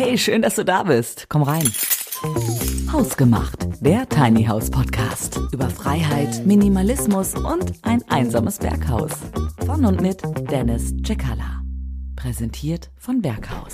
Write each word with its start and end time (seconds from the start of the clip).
Hey, 0.00 0.16
schön, 0.16 0.42
dass 0.42 0.54
du 0.54 0.64
da 0.64 0.84
bist. 0.84 1.26
Komm 1.28 1.42
rein. 1.42 1.68
Hausgemacht, 2.92 3.66
der 3.84 4.08
Tiny 4.08 4.44
House 4.44 4.70
Podcast 4.70 5.40
über 5.50 5.68
Freiheit, 5.68 6.46
Minimalismus 6.46 7.34
und 7.34 7.72
ein 7.82 8.04
einsames 8.08 8.58
Berghaus. 8.58 9.10
Von 9.66 9.84
und 9.84 10.00
mit 10.00 10.22
Dennis 10.48 10.94
Cekala. 11.04 11.64
Präsentiert 12.14 12.92
von 12.96 13.22
Berghaus. 13.22 13.72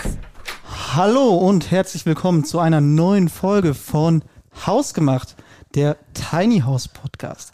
Hallo 0.95 1.29
und 1.35 1.71
herzlich 1.71 2.07
willkommen 2.07 2.47
zu 2.47 2.59
einer 2.59 2.81
neuen 2.81 3.29
Folge 3.29 3.75
von 3.75 4.25
Hausgemacht, 4.67 5.37
der 5.75 5.99
Tiny 6.15 6.61
House 6.61 6.89
Podcast. 6.89 7.53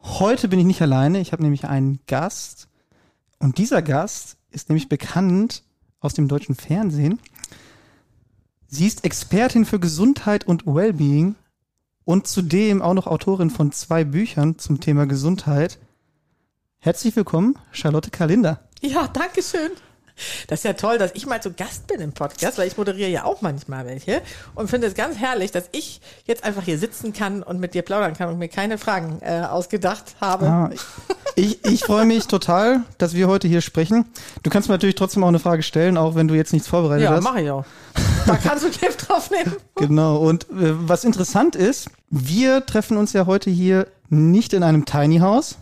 Heute 0.00 0.46
bin 0.46 0.60
ich 0.60 0.66
nicht 0.66 0.80
alleine, 0.80 1.18
ich 1.18 1.32
habe 1.32 1.42
nämlich 1.42 1.64
einen 1.64 1.98
Gast 2.06 2.68
und 3.40 3.58
dieser 3.58 3.82
Gast 3.82 4.36
ist 4.52 4.68
nämlich 4.68 4.88
bekannt 4.88 5.64
aus 5.98 6.14
dem 6.14 6.28
deutschen 6.28 6.54
Fernsehen. 6.54 7.18
Sie 8.74 8.86
ist 8.86 9.04
Expertin 9.04 9.66
für 9.66 9.78
Gesundheit 9.78 10.46
und 10.46 10.64
Wellbeing 10.64 11.34
und 12.06 12.26
zudem 12.26 12.80
auch 12.80 12.94
noch 12.94 13.06
Autorin 13.06 13.50
von 13.50 13.70
zwei 13.70 14.02
Büchern 14.02 14.58
zum 14.58 14.80
Thema 14.80 15.04
Gesundheit. 15.06 15.78
Herzlich 16.78 17.14
willkommen, 17.14 17.58
Charlotte 17.70 18.10
Kalinder. 18.10 18.66
Ja, 18.80 19.08
danke 19.08 19.42
schön. 19.42 19.72
Das 20.48 20.60
ist 20.60 20.64
ja 20.64 20.74
toll, 20.74 20.98
dass 20.98 21.12
ich 21.14 21.26
mal 21.26 21.42
zu 21.42 21.52
Gast 21.52 21.86
bin 21.86 22.00
im 22.00 22.12
Podcast, 22.12 22.58
weil 22.58 22.68
ich 22.68 22.76
moderiere 22.76 23.10
ja 23.10 23.24
auch 23.24 23.40
manchmal 23.40 23.86
welche 23.86 24.22
und 24.54 24.68
finde 24.68 24.86
es 24.86 24.94
ganz 24.94 25.18
herrlich, 25.18 25.50
dass 25.50 25.68
ich 25.72 26.00
jetzt 26.26 26.44
einfach 26.44 26.62
hier 26.64 26.78
sitzen 26.78 27.12
kann 27.12 27.42
und 27.42 27.58
mit 27.60 27.74
dir 27.74 27.82
plaudern 27.82 28.14
kann 28.14 28.28
und 28.28 28.38
mir 28.38 28.48
keine 28.48 28.78
Fragen 28.78 29.20
äh, 29.22 29.42
ausgedacht 29.42 30.16
habe. 30.20 30.46
Ah, 30.46 30.70
ich 31.34 31.64
ich 31.64 31.84
freue 31.84 32.04
mich 32.04 32.26
total, 32.26 32.82
dass 32.98 33.14
wir 33.14 33.28
heute 33.28 33.48
hier 33.48 33.60
sprechen. 33.60 34.06
Du 34.42 34.50
kannst 34.50 34.68
mir 34.68 34.74
natürlich 34.74 34.94
trotzdem 34.94 35.24
auch 35.24 35.28
eine 35.28 35.38
Frage 35.38 35.62
stellen, 35.62 35.96
auch 35.96 36.14
wenn 36.14 36.28
du 36.28 36.34
jetzt 36.34 36.52
nichts 36.52 36.68
vorbereitet 36.68 37.04
ja, 37.04 37.10
hast. 37.10 37.24
mache 37.24 37.42
ich 37.42 37.50
auch. 37.50 37.64
Da 38.26 38.36
kannst 38.36 38.64
du 38.64 38.70
Gift 38.80 39.08
drauf 39.08 39.30
nehmen. 39.30 39.56
Genau. 39.76 40.18
Und 40.18 40.44
äh, 40.44 40.88
was 40.88 41.04
interessant 41.04 41.56
ist, 41.56 41.88
wir 42.10 42.64
treffen 42.66 42.96
uns 42.96 43.12
ja 43.12 43.26
heute 43.26 43.50
hier 43.50 43.88
nicht 44.08 44.52
in 44.52 44.62
einem 44.62 44.84
Tiny 44.84 45.18
House, 45.18 45.56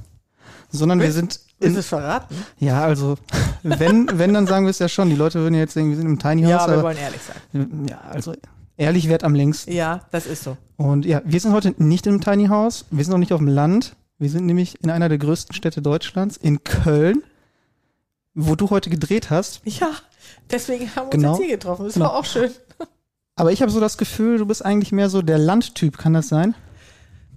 sondern 0.71 1.01
wir 1.01 1.13
sind 1.13 1.41
Du 1.61 1.67
es 1.79 1.87
verraten? 1.89 2.35
ja, 2.59 2.83
also 2.83 3.17
wenn, 3.63 4.09
wenn, 4.19 4.33
dann 4.35 4.47
sagen 4.47 4.65
wir 4.67 4.71
es 4.71 4.79
ja 4.79 4.89
schon. 4.89 5.11
Die 5.11 5.17
Leute 5.17 5.41
würden 5.41 5.55
ja 5.55 5.61
jetzt 5.61 5.77
denken, 5.77 5.91
wir 5.91 5.97
sind 5.99 6.07
im 6.07 6.19
Tiny 6.19 6.43
House. 6.43 6.51
Ja, 6.51 6.67
wir 6.67 6.73
aber, 6.75 6.83
wollen 6.85 6.97
ehrlich 6.99 7.21
sein. 7.23 7.87
ja, 7.89 8.01
also 8.11 8.35
ehrlich 8.77 9.09
wert 9.09 9.25
am 9.25 9.35
längsten. 9.35 9.73
Ja, 9.73 10.01
das 10.11 10.27
ist 10.27 10.43
so. 10.43 10.57
Und 10.77 11.05
ja, 11.05 11.21
wir 11.25 11.39
sind 11.39 11.53
heute 11.53 11.75
nicht 11.77 12.07
im 12.07 12.21
Tiny 12.23 12.47
House. 12.47 12.87
Wir 12.91 13.05
sind 13.05 13.13
auch 13.13 13.19
nicht 13.19 13.33
auf 13.33 13.41
dem 13.41 13.49
Land. 13.49 13.95
Wir 14.19 14.31
sind 14.31 14.47
nämlich 14.47 14.83
in 14.83 14.91
einer 14.91 15.09
der 15.09 15.19
größten 15.19 15.55
Städte 15.55 15.83
Deutschlands, 15.83 16.37
in 16.37 16.65
Köln, 16.65 17.23
wo 18.35 18.55
du 18.55 18.71
heute 18.71 18.89
gedreht 18.91 19.29
hast. 19.31 19.61
Ja, 19.65 19.91
deswegen 20.51 20.95
haben 20.97 21.07
wir 21.09 21.11
Genau. 21.11 21.31
uns 21.33 21.39
jetzt 21.41 21.47
hier 21.47 21.57
getroffen. 21.57 21.85
Das 21.87 21.95
Genau. 21.95 22.07
war 22.07 22.15
auch 22.17 22.25
schön. 22.25 22.51
Aber 23.37 23.53
ich 23.53 23.63
habe 23.63 23.71
so 23.71 23.81
das 23.81 23.97
Gefühl, 23.99 24.39
du 24.39 24.47
bist 24.47 24.65
eigentlich 24.65 24.93
mehr 24.93 25.09
so 25.11 25.23
der 25.23 25.39
Landtyp. 25.39 25.97
Kann 25.99 26.13
das 26.15 26.29
sein? 26.29 26.55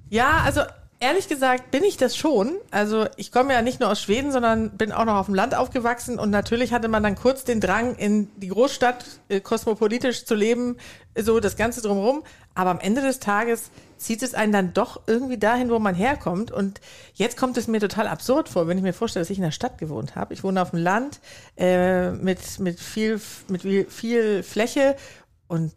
Ja, 0.10 0.42
also 0.46 0.62
ehrlich 1.04 1.28
gesagt 1.28 1.70
bin 1.72 1.84
ich 1.84 1.98
das 1.98 2.16
schon. 2.16 2.56
Also 2.72 3.06
ich 3.18 3.32
komme 3.32 3.54
ja 3.54 3.62
nicht 3.62 3.80
nur 3.80 3.92
aus 3.92 4.02
Schweden, 4.02 4.32
sondern 4.32 4.72
bin 4.78 4.92
auch 4.92 5.06
noch 5.06 5.16
auf 5.16 5.26
dem 5.28 5.36
Land 5.36 5.54
aufgewachsen 5.54 6.18
und 6.18 6.30
natürlich 6.30 6.74
hatte 6.74 6.88
man 6.88 7.04
dann 7.04 7.16
kurz 7.16 7.44
den 7.44 7.60
Drang, 7.60 7.96
in 7.96 8.30
die 8.38 8.48
Großstadt 8.48 9.06
äh, 9.30 9.40
kosmopolitisch 9.42 10.26
zu 10.26 10.34
leben, 10.34 10.78
so 11.16 11.40
das 11.40 11.58
Ganze 11.58 11.82
drumherum. 11.82 12.24
Aber 12.56 12.70
am 12.72 12.80
Ende 12.80 13.02
des 13.02 13.20
Tages 13.20 13.70
zieht 13.98 14.24
es 14.24 14.34
einen 14.34 14.52
dann 14.54 14.74
doch 14.74 15.02
irgendwie 15.06 15.38
dahin, 15.38 15.70
wo 15.70 15.80
man 15.80 15.96
herkommt. 15.96 16.52
Und 16.52 16.82
jetzt 17.14 17.38
kommt 17.38 17.58
es 17.58 17.68
mir 17.68 17.80
total 17.80 18.08
absurd 18.08 18.50
vor, 18.50 18.68
wenn 18.68 18.78
ich 18.78 18.84
mir 18.84 18.94
vorstelle, 18.94 19.24
dass 19.24 19.30
ich 19.30 19.38
in 19.38 19.44
der 19.44 19.52
Stadt 19.52 19.78
gewohnt 19.78 20.16
habe. 20.16 20.34
Ich 20.34 20.44
wohne 20.44 20.62
auf 20.62 20.72
dem 20.72 20.80
Land 20.80 21.20
äh, 21.58 22.12
mit, 22.12 22.60
mit, 22.60 22.80
viel, 22.80 23.20
mit 23.50 23.62
viel- 23.62 23.86
viel 23.90 24.44
Fläche 24.44 24.96
und 25.48 25.74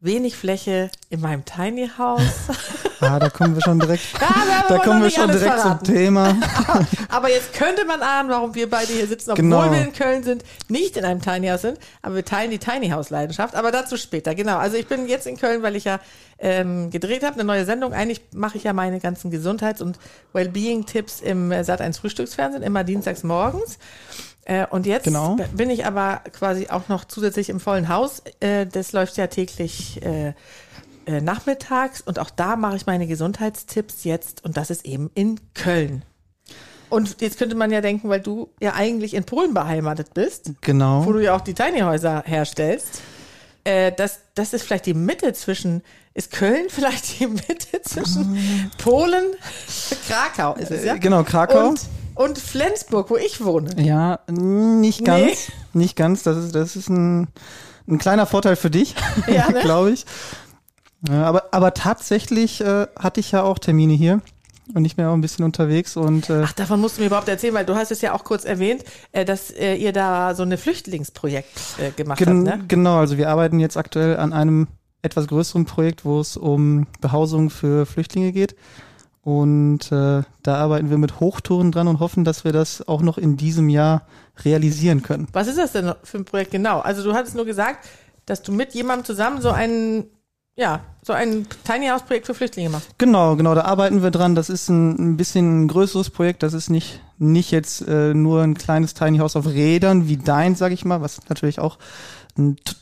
wenig 0.00 0.36
Fläche 0.36 0.90
in 1.10 1.20
meinem 1.20 1.44
Tiny 1.44 1.90
House. 1.98 2.22
Ah, 3.00 3.20
da 3.20 3.30
kommen 3.30 3.54
wir 3.54 3.62
schon 3.62 3.78
direkt. 3.78 4.02
Ja, 4.20 4.64
da 4.68 4.78
kommen 4.78 5.00
wir 5.04 5.10
schon 5.10 5.30
direkt 5.30 5.60
zum. 5.60 5.80
Thema. 5.84 6.36
Aber 7.08 7.30
jetzt 7.30 7.52
könnte 7.54 7.84
man 7.84 8.02
ahnen, 8.02 8.28
warum 8.28 8.56
wir 8.56 8.68
beide 8.68 8.92
hier 8.92 9.06
sitzen, 9.06 9.30
obwohl 9.30 9.44
Genau. 9.44 9.70
wir 9.70 9.82
in 9.82 9.92
Köln 9.92 10.24
sind, 10.24 10.42
nicht 10.66 10.96
in 10.96 11.04
einem 11.04 11.22
Tiny 11.22 11.46
House 11.46 11.60
sind, 11.62 11.78
aber 12.02 12.16
wir 12.16 12.24
teilen 12.24 12.50
die 12.50 12.58
Tiny 12.58 12.88
House 12.88 13.10
Leidenschaft. 13.10 13.54
Aber 13.54 13.70
dazu 13.70 13.96
später, 13.96 14.34
genau. 14.34 14.56
Also 14.58 14.76
ich 14.76 14.88
bin 14.88 15.06
jetzt 15.06 15.28
in 15.28 15.36
Köln, 15.36 15.62
weil 15.62 15.76
ich 15.76 15.84
ja 15.84 16.00
ähm, 16.40 16.90
gedreht 16.90 17.22
habe, 17.22 17.34
eine 17.34 17.44
neue 17.44 17.64
Sendung. 17.64 17.92
Eigentlich 17.92 18.20
mache 18.34 18.56
ich 18.58 18.64
ja 18.64 18.72
meine 18.72 18.98
ganzen 18.98 19.30
Gesundheits- 19.30 19.80
und 19.80 19.96
Wellbeing-Tipps 20.32 21.20
im 21.20 21.52
äh, 21.52 21.60
Sat1 21.60 22.00
Frühstücksfernsehen, 22.00 22.64
immer 22.64 22.82
dienstags 22.82 23.22
morgens. 23.22 23.78
Äh, 24.48 24.66
und 24.70 24.86
jetzt 24.86 25.04
Genau. 25.04 25.36
bin 25.54 25.68
ich 25.70 25.84
aber 25.86 26.22
quasi 26.32 26.68
auch 26.70 26.88
noch 26.88 27.04
zusätzlich 27.04 27.50
im 27.50 27.60
vollen 27.60 27.88
Haus. 27.88 28.22
Äh, 28.40 28.66
das 28.66 28.92
läuft 28.92 29.16
ja 29.18 29.26
täglich 29.28 30.00
äh, 30.02 30.32
äh, 31.06 31.20
nachmittags 31.20 32.00
und 32.00 32.18
auch 32.18 32.30
da 32.30 32.56
mache 32.56 32.76
ich 32.76 32.86
meine 32.86 33.06
Gesundheitstipps 33.06 34.04
jetzt 34.04 34.44
und 34.44 34.56
das 34.56 34.70
ist 34.70 34.84
eben 34.86 35.10
in 35.14 35.38
Köln. 35.54 36.02
Und 36.90 37.20
jetzt 37.20 37.38
könnte 37.38 37.54
man 37.54 37.70
ja 37.70 37.82
denken, 37.82 38.08
weil 38.08 38.20
du 38.20 38.48
ja 38.60 38.72
eigentlich 38.74 39.12
in 39.12 39.24
Polen 39.24 39.52
beheimatet 39.52 40.14
bist, 40.14 40.48
wo 40.48 40.54
Genau. 40.62 41.04
du 41.04 41.18
ja 41.18 41.36
auch 41.36 41.42
die 41.42 41.52
Tiny 41.52 41.80
Häuser 41.80 42.22
herstellst, 42.24 43.02
äh, 43.64 43.92
das, 43.92 44.20
das 44.34 44.54
ist 44.54 44.62
vielleicht 44.62 44.86
die 44.86 44.94
Mitte 44.94 45.34
zwischen, 45.34 45.82
ist 46.14 46.32
Köln 46.32 46.64
vielleicht 46.70 47.20
die 47.20 47.26
Mitte 47.26 47.82
zwischen 47.82 48.70
Polen, 48.82 49.24
Krakau 50.08 50.54
ist 50.54 50.70
es 50.70 50.84
ja? 50.84 50.94
Äh, 50.94 50.98
Genau, 50.98 51.22
Krakau. 51.24 51.68
Und, 51.68 51.80
und 52.18 52.38
Flensburg, 52.38 53.10
wo 53.10 53.16
ich 53.16 53.44
wohne. 53.44 53.70
Ja, 53.80 54.18
nicht 54.28 55.04
ganz. 55.04 55.52
Nicht 55.72 55.94
ganz. 55.94 56.24
Das 56.24 56.36
ist, 56.36 56.54
das 56.54 56.74
ist 56.74 56.88
ein, 56.88 57.28
ein 57.86 57.98
kleiner 57.98 58.26
Vorteil 58.26 58.56
für 58.56 58.70
dich, 58.70 58.96
Ja, 59.28 59.48
ne? 59.50 59.60
glaube 59.60 59.92
ich. 59.92 60.04
Aber, 61.08 61.44
aber 61.52 61.74
tatsächlich 61.74 62.60
äh, 62.60 62.88
hatte 62.98 63.20
ich 63.20 63.30
ja 63.30 63.44
auch 63.44 63.60
Termine 63.60 63.92
hier 63.92 64.20
und 64.74 64.84
ich 64.84 64.96
bin 64.96 65.04
auch 65.06 65.12
ein 65.12 65.20
bisschen 65.20 65.44
unterwegs 65.44 65.96
und 65.96 66.28
äh, 66.28 66.42
Ach, 66.44 66.52
davon 66.52 66.80
musst 66.80 66.96
du 66.96 67.02
mir 67.02 67.06
überhaupt 67.06 67.28
erzählen, 67.28 67.54
weil 67.54 67.64
du 67.64 67.76
hast 67.76 67.92
es 67.92 68.00
ja 68.00 68.14
auch 68.14 68.24
kurz 68.24 68.44
erwähnt, 68.44 68.82
äh, 69.12 69.24
dass 69.24 69.52
äh, 69.52 69.76
ihr 69.76 69.92
da 69.92 70.34
so 70.34 70.42
eine 70.42 70.58
Flüchtlingsprojekt 70.58 71.56
äh, 71.78 71.92
gemacht 71.92 72.18
gen 72.18 72.48
habt, 72.48 72.58
ne? 72.58 72.64
genau, 72.66 72.98
also 72.98 73.16
wir 73.16 73.30
arbeiten 73.30 73.60
jetzt 73.60 73.76
aktuell 73.76 74.16
an 74.16 74.32
einem 74.32 74.66
etwas 75.02 75.28
größeren 75.28 75.66
Projekt, 75.66 76.04
wo 76.04 76.18
es 76.18 76.36
um 76.36 76.88
Behausung 77.00 77.48
für 77.50 77.86
Flüchtlinge 77.86 78.32
geht. 78.32 78.56
Und 79.28 79.92
äh, 79.92 80.22
da 80.42 80.54
arbeiten 80.54 80.88
wir 80.88 80.96
mit 80.96 81.20
Hochtouren 81.20 81.70
dran 81.70 81.86
und 81.86 82.00
hoffen, 82.00 82.24
dass 82.24 82.44
wir 82.44 82.52
das 82.52 82.88
auch 82.88 83.02
noch 83.02 83.18
in 83.18 83.36
diesem 83.36 83.68
Jahr 83.68 84.06
realisieren 84.42 85.02
können. 85.02 85.28
Was 85.34 85.48
ist 85.48 85.58
das 85.58 85.72
denn 85.72 85.92
für 86.02 86.16
ein 86.16 86.24
Projekt 86.24 86.50
genau? 86.50 86.80
Also 86.80 87.04
du 87.04 87.12
hattest 87.12 87.36
nur 87.36 87.44
gesagt, 87.44 87.86
dass 88.24 88.40
du 88.40 88.52
mit 88.52 88.72
jemandem 88.72 89.04
zusammen 89.04 89.42
so 89.42 89.50
ein, 89.50 90.04
ja, 90.56 90.80
so 91.02 91.12
ein 91.12 91.46
Tiny 91.62 91.88
House 91.88 92.04
Projekt 92.04 92.24
für 92.24 92.32
Flüchtlinge 92.32 92.70
machst. 92.70 92.88
Genau, 92.96 93.36
genau, 93.36 93.54
da 93.54 93.66
arbeiten 93.66 94.02
wir 94.02 94.10
dran. 94.10 94.34
Das 94.34 94.48
ist 94.48 94.70
ein, 94.70 94.96
ein 95.12 95.16
bisschen 95.18 95.64
ein 95.64 95.68
größeres 95.68 96.08
Projekt. 96.08 96.42
Das 96.42 96.54
ist 96.54 96.70
nicht, 96.70 97.02
nicht 97.18 97.50
jetzt 97.50 97.86
äh, 97.86 98.14
nur 98.14 98.40
ein 98.40 98.54
kleines 98.54 98.94
Tiny 98.94 99.18
House 99.18 99.36
auf 99.36 99.46
Rädern 99.46 100.08
wie 100.08 100.16
dein, 100.16 100.54
sag 100.54 100.72
ich 100.72 100.86
mal, 100.86 101.02
was 101.02 101.20
natürlich 101.28 101.60
auch 101.60 101.76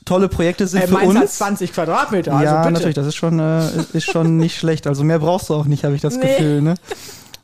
tolle 0.04 0.28
Projekte 0.28 0.66
sind 0.66 0.82
Äh, 0.82 0.86
für 0.86 0.94
meins 0.94 1.14
hat 1.14 1.22
uns. 1.22 1.36
20 1.38 1.72
Quadratmeter, 1.72 2.32
also 2.32 2.44
ja, 2.44 2.60
bitte. 2.62 2.72
natürlich, 2.74 2.94
das 2.94 3.06
ist 3.06 3.16
schon, 3.16 3.38
äh, 3.38 3.60
ist 3.92 4.04
schon 4.10 4.36
nicht 4.36 4.56
schlecht. 4.58 4.86
Also 4.86 5.04
mehr 5.04 5.18
brauchst 5.18 5.48
du 5.48 5.54
auch 5.54 5.64
nicht, 5.66 5.84
habe 5.84 5.94
ich 5.94 6.00
das 6.02 6.16
Nee. 6.16 6.22
Gefühl. 6.36 6.62
Ne? 6.62 6.74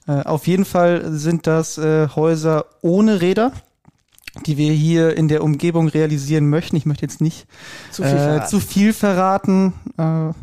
Äh, 0.07 0.23
auf 0.25 0.47
jeden 0.47 0.65
Fall 0.65 1.13
sind 1.13 1.47
das 1.47 1.79
äh, 1.79 2.09
Häuser 2.15 2.67
ohne 2.83 3.21
Räder, 3.21 3.53
die 4.47 4.57
wir 4.57 4.73
hier 4.73 5.17
in 5.17 5.29
der 5.29 5.43
Umgebung 5.45 5.89
realisieren 5.89 6.49
möchten. 6.49 6.77
Ich 6.77 6.87
möchte 6.87 7.05
jetzt 7.05 7.21
nicht 7.21 7.47
Zu 7.91 8.03
viel 8.03 8.17
verraten. 8.17 8.49
zu 8.49 8.61
viel 8.61 8.93
verraten. 8.93 9.73
Aber 9.97 10.35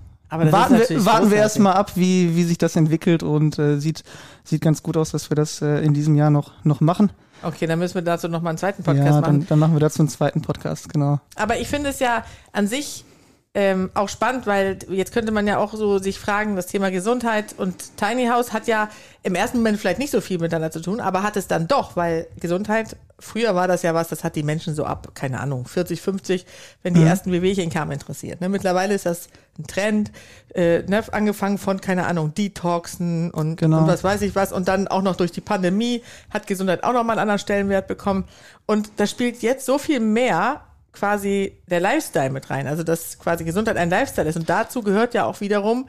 warten 0.52 0.78
wir, 0.78 1.06
warten 1.06 1.32
wir 1.32 1.38
erstmal 1.38 1.74
ab, 1.74 1.94
wie, 1.96 2.36
wie 2.36 2.44
sich 2.44 2.60
das 2.60 2.76
entwickelt 2.76 3.24
und 3.24 3.56
sieht, 3.78 4.04
sieht 4.44 4.62
ganz 4.62 4.84
gut 4.84 4.96
aus, 4.96 5.10
dass 5.10 5.32
wir 5.32 5.36
das 5.36 5.64
in 5.64 5.96
diesem 5.96 6.16
Jahr 6.16 6.30
noch, 6.30 6.52
noch 6.64 6.82
machen. 6.82 7.12
Okay, 7.44 7.68
dann 7.68 7.80
müssen 7.80 7.96
wir 7.96 8.02
dazu 8.02 8.28
noch 8.28 8.42
mal 8.42 8.50
einen 8.50 8.58
zweiten 8.58 8.84
Podcast 8.84 9.06
ja, 9.06 9.22
machen. 9.22 9.40
dann, 9.40 9.48
dann 9.48 9.60
machen 9.60 9.74
wir 9.74 9.80
dazu 9.80 10.00
einen 10.00 10.10
zweiten 10.10 10.42
Podcast, 10.42 10.92
genau. 10.92 11.20
Aber 11.36 11.58
ich 11.58 11.68
finde 11.68 11.90
es 11.90 12.00
ja 12.00 12.24
an 12.52 12.68
sich 12.68 13.06
ähm, 13.54 13.90
auch 13.94 14.10
spannend, 14.10 14.46
weil 14.46 14.78
jetzt 14.90 15.12
könnte 15.12 15.32
man 15.32 15.48
ja 15.48 15.58
auch 15.58 15.74
so 15.74 15.98
sich 15.98 16.20
fragen, 16.20 16.56
das 16.56 16.68
Thema 16.68 16.92
Gesundheit 16.92 17.56
und 17.58 17.98
Tiny 17.98 18.28
House 18.28 18.54
hat 18.54 18.68
ja 18.68 18.90
im 19.24 19.36
ersten 19.36 19.58
Moment 19.58 19.80
vielleicht 19.80 20.00
nicht 20.00 20.12
so 20.12 20.22
viel 20.22 20.38
miteinander 20.38 20.72
zu 20.72 20.82
tun, 20.82 21.00
aber 21.00 21.24
hat 21.24 21.36
es 21.36 21.48
dann 21.48 21.68
doch, 21.68 21.96
weil 21.96 22.28
Gesundheit, 22.40 22.96
früher 23.20 23.54
war 23.56 23.68
das 23.68 23.82
ja 23.84 23.94
was, 23.94 24.08
das 24.08 24.24
hat 24.24 24.36
die 24.36 24.44
Menschen 24.44 24.74
so 24.76 24.86
ab, 24.86 25.10
keine 25.14 25.40
Ahnung, 25.40 25.66
40, 25.66 26.02
50, 26.02 26.46
wenn 26.84 26.94
die 26.94 27.04
ersten 27.04 27.32
Wehwehchen 27.32 27.70
kamen, 27.70 27.92
interessiert. 27.92 28.42
Ne? 28.42 28.50
Mittlerweile 28.50 28.94
ist 28.94 29.06
das 29.06 29.28
ein 29.58 29.68
Trend, 29.68 30.12
äh, 30.56 30.84
ne? 30.84 31.04
angefangen 31.12 31.58
von, 31.58 31.82
keine 31.82 32.06
Ahnung, 32.08 32.34
Detoxen 32.34 33.32
und, 33.32 33.58
Genau. 33.58 33.80
und 33.80 33.88
was 33.88 34.04
weiß 34.04 34.22
ich 34.22 34.36
was 34.36 34.52
und 34.52 34.68
dann 34.68 34.88
auch 34.88 35.02
noch 35.02 35.16
durch 35.16 35.32
die 35.32 35.42
Pandemie 35.42 36.02
hat 36.30 36.48
Gesundheit 36.48 36.84
auch 36.84 36.94
nochmal 36.94 37.14
einen 37.18 37.22
anderen 37.24 37.40
Stellenwert 37.40 37.88
bekommen 37.88 38.26
und 38.66 38.92
da 38.98 39.06
spielt 39.08 39.42
jetzt 39.42 39.66
so 39.66 39.78
viel 39.78 40.00
mehr 40.00 40.62
quasi 40.92 41.58
der 41.68 41.80
Lifestyle 41.80 42.30
mit 42.32 42.50
rein. 42.50 42.68
Also 42.68 42.84
dass 42.84 43.20
quasi 43.20 43.44
Gesundheit 43.44 43.78
ein 43.78 43.90
Lifestyle 43.90 44.28
ist. 44.28 44.36
Und 44.38 44.50
dazu 44.50 44.82
gehört 44.82 45.14
ja 45.14 45.26
auch 45.26 45.40
wiederum 45.40 45.88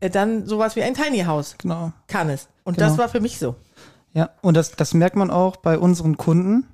äh, 0.00 0.10
dann 0.10 0.46
sowas 0.46 0.74
wie 0.76 0.82
ein 0.82 0.94
Tiny 0.94 1.20
House 1.24 1.54
Genau. 1.58 1.92
kann 2.08 2.28
es. 2.28 2.48
Und 2.64 2.76
Genau. 2.76 2.88
das 2.88 2.98
war 2.98 3.08
für 3.08 3.20
mich 3.20 3.38
so. 3.38 3.54
Ja, 4.14 4.30
und 4.42 4.56
das, 4.56 4.72
das 4.72 4.94
merkt 4.94 5.16
man 5.16 5.30
auch 5.30 5.56
bei 5.56 5.78
unseren 5.78 6.16
Kunden, 6.16 6.66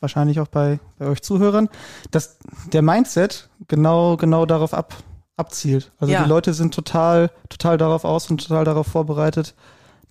wahrscheinlich 0.00 0.40
auch 0.40 0.48
bei, 0.48 0.80
bei 0.98 1.06
euch 1.06 1.22
Zuhörern, 1.22 1.68
dass 2.10 2.38
der 2.72 2.82
Mindset 2.82 3.48
genau, 3.68 4.16
genau 4.16 4.46
darauf 4.46 4.72
ab, 4.74 4.94
abzielt. 5.36 5.92
Also 5.98 6.12
Ja. 6.12 6.22
die 6.22 6.28
Leute 6.28 6.54
sind 6.54 6.74
total, 6.74 7.30
total 7.48 7.78
darauf 7.78 8.04
aus 8.04 8.30
und 8.30 8.42
total 8.46 8.64
darauf 8.64 8.86
vorbereitet, 8.86 9.54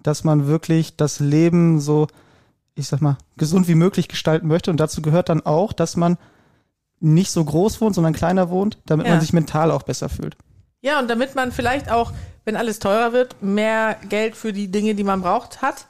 dass 0.03 0.23
man 0.23 0.47
wirklich 0.47 0.95
das 0.97 1.19
Leben 1.19 1.79
so, 1.79 2.07
ich 2.75 2.87
sag 2.87 3.01
mal, 3.01 3.17
gesund 3.37 3.67
wie 3.67 3.75
möglich 3.75 4.07
gestalten 4.07 4.47
möchte. 4.47 4.71
Und 4.71 4.77
dazu 4.79 5.01
gehört 5.01 5.29
dann 5.29 5.45
auch, 5.45 5.73
dass 5.73 5.95
man 5.97 6.17
nicht 6.99 7.31
so 7.31 7.43
groß 7.43 7.81
wohnt, 7.81 7.95
sondern 7.95 8.13
kleiner 8.13 8.49
wohnt, 8.49 8.77
damit 8.85 9.07
Ja. 9.07 9.13
man 9.13 9.21
sich 9.21 9.33
mental 9.33 9.71
auch 9.71 9.83
besser 9.83 10.09
fühlt. 10.09 10.37
Ja, 10.81 10.99
und 10.99 11.07
damit 11.09 11.35
man 11.35 11.51
vielleicht 11.51 11.91
auch, 11.91 12.13
wenn 12.45 12.55
alles 12.55 12.79
teurer 12.79 13.13
wird, 13.13 13.41
mehr 13.43 13.95
Geld 14.09 14.35
für 14.35 14.53
die 14.53 14.69
Dinge, 14.71 14.95
die 14.95 15.03
man 15.03 15.21
braucht, 15.21 15.61
hat. 15.61 15.87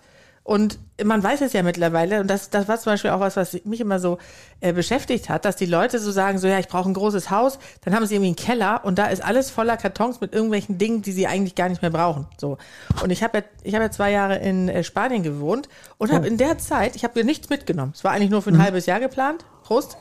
Und 0.51 0.79
man 1.01 1.23
weiß 1.23 1.39
es 1.39 1.53
ja 1.53 1.63
mittlerweile, 1.63 2.19
und 2.19 2.27
das, 2.27 2.49
das 2.49 2.67
war 2.67 2.77
zum 2.77 2.91
Beispiel 2.91 3.11
auch 3.11 3.21
was, 3.21 3.37
was 3.37 3.63
mich 3.63 3.79
immer 3.79 3.99
so 3.99 4.17
äh, 4.59 4.73
beschäftigt 4.73 5.29
hat, 5.29 5.45
dass 5.45 5.55
die 5.55 5.65
Leute 5.65 5.97
so 5.97 6.11
sagen, 6.11 6.39
so 6.39 6.47
ja, 6.47 6.59
ich 6.59 6.67
brauche 6.67 6.89
ein 6.89 6.93
großes 6.93 7.31
Haus, 7.31 7.57
dann 7.85 7.95
haben 7.95 8.05
sie 8.05 8.15
irgendwie 8.15 8.31
einen 8.31 8.35
Keller 8.35 8.81
und 8.83 8.99
da 8.99 9.05
ist 9.05 9.23
alles 9.23 9.49
voller 9.49 9.77
Kartons 9.77 10.19
mit 10.19 10.33
irgendwelchen 10.33 10.77
Dingen, 10.77 11.03
die 11.03 11.13
sie 11.13 11.25
eigentlich 11.25 11.55
gar 11.55 11.69
nicht 11.69 11.81
mehr 11.81 11.89
brauchen. 11.89 12.27
So. 12.37 12.57
Und 13.01 13.11
ich 13.11 13.23
habe 13.23 13.37
ja, 13.37 13.43
ich 13.63 13.75
habe 13.75 13.85
ja 13.85 13.91
zwei 13.91 14.11
Jahre 14.11 14.39
in 14.39 14.67
äh, 14.67 14.83
Spanien 14.83 15.23
gewohnt 15.23 15.69
und 15.97 16.11
habe 16.11 16.27
in 16.27 16.35
der 16.35 16.57
Zeit, 16.57 16.97
ich 16.97 17.05
habe 17.05 17.17
mir 17.17 17.23
nichts 17.23 17.47
mitgenommen. 17.47 17.93
Es 17.95 18.03
war 18.03 18.11
eigentlich 18.11 18.29
nur 18.29 18.41
für 18.41 18.49
ein 18.49 18.61
halbes 18.61 18.87
Jahr 18.87 18.99
geplant. 18.99 19.45
Prost. 19.63 19.95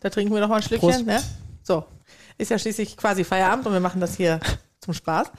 Da 0.00 0.10
trinken 0.10 0.34
wir 0.34 0.42
noch 0.42 0.48
mal 0.48 0.56
ein 0.56 0.62
Schlückchen, 0.62 0.90
Prost. 0.90 1.06
ne? 1.06 1.22
So. 1.62 1.82
Ist 2.36 2.50
ja 2.50 2.58
schließlich 2.58 2.98
quasi 2.98 3.24
Feierabend 3.24 3.66
und 3.66 3.72
wir 3.72 3.80
machen 3.80 4.02
das 4.02 4.18
hier 4.18 4.38
zum 4.80 4.92
Spaß. 4.92 5.32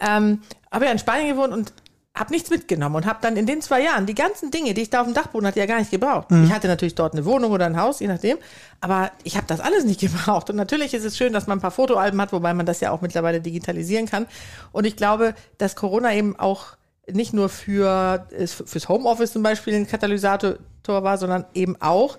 Ähm, 0.00 0.42
habe 0.72 0.86
ja 0.86 0.90
in 0.90 0.98
Spanien 0.98 1.28
gewohnt 1.36 1.52
und 1.52 1.72
habe 2.18 2.32
nichts 2.32 2.50
mitgenommen 2.50 2.96
und 2.96 3.06
habe 3.06 3.18
dann 3.22 3.36
in 3.36 3.46
den 3.46 3.60
zwei 3.60 3.82
Jahren 3.82 4.06
die 4.06 4.14
ganzen 4.14 4.50
Dinge, 4.50 4.74
die 4.74 4.82
ich 4.82 4.90
da 4.90 5.00
auf 5.00 5.06
dem 5.06 5.14
Dachboden 5.14 5.46
hatte, 5.46 5.58
ja 5.60 5.66
gar 5.66 5.78
nicht 5.78 5.90
gebraucht. 5.90 6.28
Ich 6.44 6.52
hatte 6.52 6.68
natürlich 6.68 6.94
dort 6.94 7.12
eine 7.12 7.24
Wohnung 7.24 7.52
oder 7.52 7.66
ein 7.66 7.80
Haus, 7.80 8.00
je 8.00 8.08
nachdem, 8.08 8.38
aber 8.80 9.10
ich 9.24 9.36
habe 9.36 9.46
das 9.46 9.60
alles 9.60 9.84
nicht 9.84 10.00
gebraucht. 10.00 10.50
Und 10.50 10.56
natürlich 10.56 10.94
ist 10.94 11.04
es 11.04 11.16
schön, 11.16 11.32
dass 11.32 11.46
man 11.46 11.58
ein 11.58 11.60
paar 11.60 11.70
Fotoalben 11.70 12.20
hat, 12.20 12.32
wobei 12.32 12.54
man 12.54 12.66
das 12.66 12.80
ja 12.80 12.90
auch 12.90 13.00
mittlerweile 13.00 13.40
digitalisieren 13.40 14.06
kann. 14.06 14.26
Und 14.72 14.86
ich 14.86 14.96
glaube, 14.96 15.34
dass 15.58 15.76
Corona 15.76 16.14
eben 16.14 16.38
auch 16.38 16.76
nicht 17.10 17.32
nur 17.32 17.48
für 17.48 18.26
fürs 18.46 18.88
Homeoffice 18.88 19.32
zum 19.32 19.42
Beispiel 19.42 19.74
ein 19.74 19.86
Katalysator 19.86 20.58
war, 20.86 21.18
sondern 21.18 21.44
eben 21.54 21.80
auch 21.80 22.18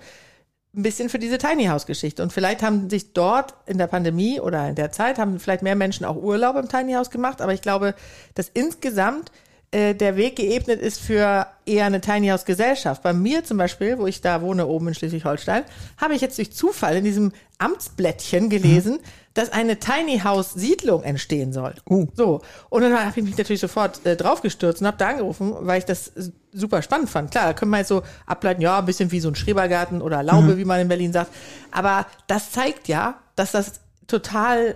ein 0.76 0.84
bisschen 0.84 1.10
für 1.10 1.20
diese 1.20 1.38
Tiny 1.38 1.66
House 1.66 1.86
Geschichte. 1.86 2.22
Und 2.22 2.32
vielleicht 2.32 2.62
haben 2.62 2.90
sich 2.90 3.14
dort 3.14 3.56
in 3.66 3.78
der 3.78 3.88
Pandemie 3.88 4.40
oder 4.40 4.70
in 4.70 4.76
der 4.76 4.92
Zeit 4.92 5.18
haben 5.18 5.40
vielleicht 5.40 5.64
mehr 5.64 5.76
Menschen 5.76 6.06
auch 6.06 6.16
Urlaub 6.16 6.56
im 6.56 6.70
Tiny 6.70 6.94
House 6.94 7.10
gemacht. 7.10 7.42
Aber 7.42 7.54
ich 7.54 7.62
glaube, 7.62 7.96
dass 8.36 8.50
insgesamt 8.50 9.32
äh, 9.72 9.94
der 9.94 10.18
Weg 10.18 10.36
geebnet 10.36 10.82
ist 10.82 11.00
für 11.00 11.46
eher 11.66 11.86
eine 11.86 12.02
Tiny 12.02 12.30
House 12.30 12.46
Gesellschaft. 12.46 13.04
Bei 13.04 13.14
mir 13.14 13.44
zum 13.44 13.58
Beispiel, 13.58 14.00
wo 14.00 14.08
ich 14.08 14.22
da 14.22 14.42
wohne, 14.42 14.66
oben 14.66 14.88
in 14.88 14.96
Schleswig-Holstein, 14.96 15.64
habe 15.98 16.16
ich 16.16 16.22
jetzt 16.22 16.40
durch 16.40 16.52
Zufall 16.52 16.98
in 16.98 17.04
diesem 17.04 17.32
Amtsblättchen 17.60 18.50
gelesen, 18.50 19.00
dass 19.36 19.52
eine 19.52 19.78
Tiny 19.78 20.20
House 20.20 20.54
Siedlung 20.54 21.04
entstehen 21.04 21.54
soll. 21.54 21.76
Uh. 21.88 22.08
So. 22.16 22.42
Und 22.70 22.82
dann 22.82 22.98
habe 22.98 23.12
ich 23.16 23.24
mich 23.24 23.38
natürlich 23.38 23.62
sofort 23.62 24.04
äh, 24.06 24.16
draufgestürzt 24.16 24.82
und 24.82 24.88
habe 24.88 24.98
da 24.98 25.10
angerufen, 25.10 25.54
weil 25.60 25.78
ich 25.80 25.86
das 25.86 26.14
super 26.52 26.82
spannend 26.82 27.10
fand. 27.10 27.30
Klar, 27.30 27.46
da 27.46 27.54
können 27.54 27.70
wir 27.70 27.78
jetzt 27.78 27.90
so 27.90 28.02
ableiten, 28.26 28.62
ja, 28.62 28.80
ein 28.80 28.86
bisschen 28.86 29.12
wie 29.12 29.20
so 29.20 29.30
ein 29.30 29.36
Schrebergarten 29.36 30.02
oder 30.02 30.24
Laube, 30.24 30.58
wie 30.58 30.66
man 30.66 30.80
in 30.80 30.88
Berlin 30.88 31.14
sagt. 31.14 31.32
Aber 31.72 32.08
das 32.26 32.52
zeigt 32.52 32.88
ja, 32.88 33.20
dass 33.36 33.52
das 33.52 33.82
total 34.10 34.76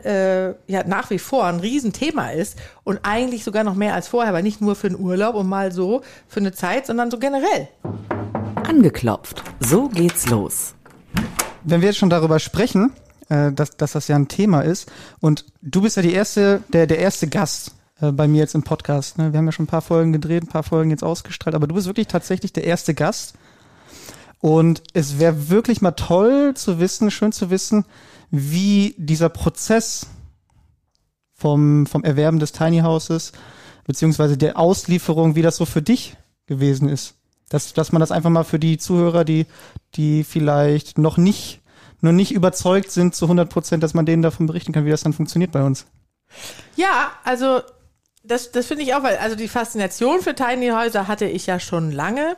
äh, 0.67 0.71
ja 0.71 0.83
nach 0.85 1.09
wie 1.09 1.19
vor 1.19 1.45
ein 1.45 1.59
Riesenthema 1.59 2.29
ist 2.29 2.57
und 2.83 2.99
eigentlich 3.03 3.43
sogar 3.43 3.63
noch 3.63 3.75
mehr 3.75 3.93
als 3.93 4.07
vorher, 4.07 4.29
aber 4.29 4.41
nicht 4.41 4.61
nur 4.61 4.75
für 4.75 4.89
den 4.89 4.99
Urlaub 4.99 5.35
und 5.35 5.49
mal 5.49 5.71
so 5.71 6.01
für 6.27 6.39
eine 6.39 6.53
Zeit, 6.53 6.85
sondern 6.85 7.11
so 7.11 7.19
generell. 7.19 7.67
Angeklopft. 8.67 9.43
So 9.59 9.89
geht's 9.89 10.29
los. 10.29 10.75
wenn 11.63 11.81
wir 11.81 11.89
jetzt 11.89 11.97
schon 11.97 12.09
darüber 12.09 12.39
sprechen, 12.39 12.93
äh, 13.29 13.51
dass, 13.51 13.77
dass 13.77 13.93
das 13.93 14.07
ja 14.07 14.15
ein 14.15 14.27
Thema 14.27 14.61
ist, 14.61 14.91
und 15.19 15.45
du 15.61 15.81
bist 15.81 15.97
ja 15.97 16.01
die 16.01 16.13
erste, 16.13 16.61
der, 16.69 16.87
der 16.87 16.99
erste 16.99 17.27
Gast 17.27 17.71
äh, 18.01 18.11
bei 18.11 18.27
mir 18.27 18.39
jetzt 18.39 18.55
im 18.55 18.63
Podcast. 18.63 19.17
Ne? 19.17 19.33
Wir 19.33 19.37
haben 19.37 19.45
ja 19.45 19.51
schon 19.51 19.63
ein 19.65 19.67
paar 19.67 19.81
Folgen 19.81 20.13
gedreht, 20.13 20.43
ein 20.43 20.47
paar 20.47 20.63
Folgen 20.63 20.91
jetzt 20.91 21.03
ausgestrahlt, 21.03 21.55
aber 21.55 21.67
du 21.67 21.75
bist 21.75 21.87
wirklich 21.87 22.07
tatsächlich 22.07 22.53
der 22.53 22.65
erste 22.65 22.93
Gast. 22.93 23.35
Und 24.39 24.83
es 24.93 25.19
wäre 25.19 25.49
wirklich 25.49 25.81
mal 25.81 25.91
toll 25.91 26.53
zu 26.53 26.79
wissen, 26.79 27.11
schön 27.11 27.31
zu 27.31 27.49
wissen, 27.49 27.85
wie 28.35 28.95
dieser 28.97 29.29
Prozess 29.29 30.07
vom, 31.35 31.85
vom 31.85 32.03
Erwerben 32.03 32.39
des 32.39 32.51
Tiny 32.51 32.79
Houses, 32.79 33.31
beziehungsweise 33.85 34.37
der 34.37 34.57
Auslieferung, 34.57 35.35
wie 35.35 35.43
das 35.43 35.57
so 35.57 35.65
für 35.65 35.83
dich 35.83 36.17
gewesen 36.47 36.89
ist. 36.89 37.13
Dass, 37.49 37.73
dass 37.73 37.91
man 37.91 37.99
das 37.99 38.11
einfach 38.11 38.31
mal 38.31 38.43
für 38.43 38.57
die 38.57 38.79
Zuhörer, 38.79 39.23
die, 39.23 39.45
die 39.93 40.23
vielleicht 40.23 40.97
noch 40.97 41.17
nicht, 41.17 41.61
noch 42.01 42.11
nicht 42.11 42.31
überzeugt 42.31 42.89
sind 42.89 43.13
zu 43.13 43.25
100 43.25 43.47
Prozent, 43.51 43.83
dass 43.83 43.93
man 43.93 44.07
denen 44.07 44.23
davon 44.23 44.47
berichten 44.47 44.71
kann, 44.71 44.85
wie 44.85 44.89
das 44.89 45.03
dann 45.03 45.13
funktioniert 45.13 45.51
bei 45.51 45.61
uns. 45.61 45.85
Ja, 46.75 47.11
also 47.23 47.61
das, 48.23 48.51
das 48.51 48.65
finde 48.65 48.81
ich 48.81 48.95
auch, 48.95 49.03
weil 49.03 49.17
also 49.17 49.35
die 49.35 49.47
Faszination 49.47 50.21
für 50.21 50.33
Tiny 50.33 50.69
Häuser 50.69 51.07
hatte 51.07 51.25
ich 51.25 51.45
ja 51.45 51.59
schon 51.59 51.91
lange. 51.91 52.35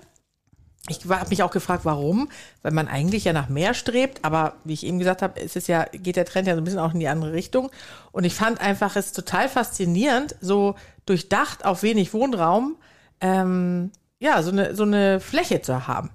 Ich 0.87 0.99
habe 1.09 1.29
mich 1.29 1.41
auch 1.41 1.51
gefragt, 1.51 1.83
warum, 1.83 2.29
weil 2.61 2.71
man 2.71 2.87
eigentlich 2.87 3.23
ja 3.23 3.33
nach 3.33 3.49
mehr 3.49 3.73
strebt, 3.73 4.23
aber 4.23 4.57
wie 4.63 4.73
ich 4.73 4.85
eben 4.85 4.99
gesagt 4.99 5.23
habe, 5.23 5.39
ist 5.39 5.55
es 5.55 5.65
ja 5.65 5.85
geht 5.91 6.15
der 6.15 6.25
Trend 6.25 6.47
ja 6.47 6.53
so 6.53 6.61
ein 6.61 6.63
bisschen 6.63 6.79
auch 6.79 6.93
in 6.93 6.99
die 6.99 7.07
andere 7.07 7.33
Richtung. 7.33 7.71
Und 8.11 8.23
ich 8.23 8.35
fand 8.35 8.61
einfach 8.61 8.95
es 8.95 9.11
total 9.11 9.49
faszinierend, 9.49 10.35
so 10.41 10.75
durchdacht 11.07 11.65
auf 11.65 11.81
wenig 11.81 12.13
Wohnraum, 12.13 12.75
ähm, 13.19 13.91
ja 14.19 14.43
so 14.43 14.51
eine 14.51 14.75
so 14.75 14.83
eine 14.83 15.19
Fläche 15.19 15.61
zu 15.61 15.87
haben. 15.87 16.11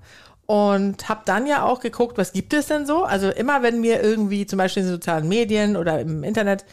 Und 0.46 1.08
habe 1.08 1.22
dann 1.24 1.46
ja 1.46 1.64
auch 1.64 1.80
geguckt, 1.80 2.18
was 2.18 2.32
gibt 2.32 2.52
es 2.54 2.66
denn 2.66 2.86
so? 2.86 3.04
Also 3.04 3.28
immer 3.30 3.62
wenn 3.62 3.80
mir 3.80 4.02
irgendwie 4.02 4.46
zum 4.46 4.56
Beispiel 4.58 4.82
in 4.82 4.88
den 4.88 4.94
sozialen 4.94 5.28
Medien 5.28 5.76
oder 5.76 6.00
im 6.00 6.24
Internet 6.24 6.64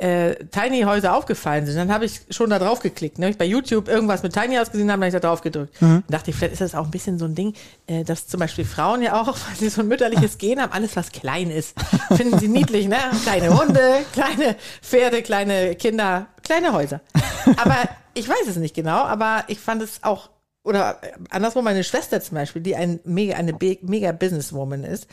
äh, 0.00 0.34
Tiny 0.46 0.82
Häuser 0.82 1.14
aufgefallen 1.14 1.66
sind, 1.66 1.76
dann 1.76 1.92
habe 1.92 2.06
ich 2.06 2.22
schon 2.30 2.48
da 2.48 2.58
drauf 2.58 2.80
geklickt. 2.80 3.18
Ne? 3.18 3.30
Ich 3.30 3.38
bei 3.38 3.44
YouTube 3.44 3.88
irgendwas 3.88 4.22
mit 4.22 4.32
Tiny 4.32 4.56
House 4.56 4.70
gesehen 4.70 4.90
habe, 4.90 5.00
dann 5.00 5.06
habe 5.12 5.16
ich 5.16 5.20
da 5.20 5.28
drauf 5.28 5.42
gedrückt. 5.42 5.74
Dann 5.80 6.04
dachte 6.08 6.30
ich, 6.30 6.36
vielleicht 6.36 6.54
ist 6.54 6.60
das 6.60 6.74
auch 6.74 6.86
ein 6.86 6.90
bisschen 6.90 7.18
so 7.18 7.26
ein 7.26 7.34
Ding, 7.34 7.54
äh, 7.86 8.02
dass 8.04 8.26
zum 8.26 8.40
Beispiel 8.40 8.64
Frauen 8.64 9.02
ja 9.02 9.20
auch, 9.20 9.26
weil 9.48 9.56
sie 9.56 9.68
so 9.68 9.82
ein 9.82 9.88
mütterliches 9.88 10.38
Gen 10.38 10.60
haben, 10.60 10.72
alles 10.72 10.96
was 10.96 11.12
klein 11.12 11.50
ist, 11.50 11.74
finden 12.16 12.38
sie 12.38 12.48
niedlich, 12.48 12.88
ne? 12.88 12.96
Kleine 13.24 13.58
Hunde, 13.58 14.04
kleine 14.12 14.56
Pferde, 14.80 15.22
kleine 15.22 15.74
Kinder, 15.74 16.26
kleine 16.42 16.72
Häuser. 16.72 17.00
Aber 17.56 17.76
ich 18.14 18.28
weiß 18.28 18.48
es 18.48 18.56
nicht 18.56 18.74
genau, 18.74 19.04
aber 19.04 19.44
ich 19.48 19.60
fand 19.60 19.82
es 19.82 20.02
auch 20.02 20.30
oder 20.62 21.00
andersrum 21.30 21.64
meine 21.64 21.84
Schwester 21.84 22.20
zum 22.20 22.34
Beispiel, 22.34 22.60
die 22.60 22.76
ein 22.76 23.00
mega, 23.04 23.34
eine 23.36 23.56
mega 23.80 24.12
Businesswoman 24.12 24.84
ist, 24.84 25.06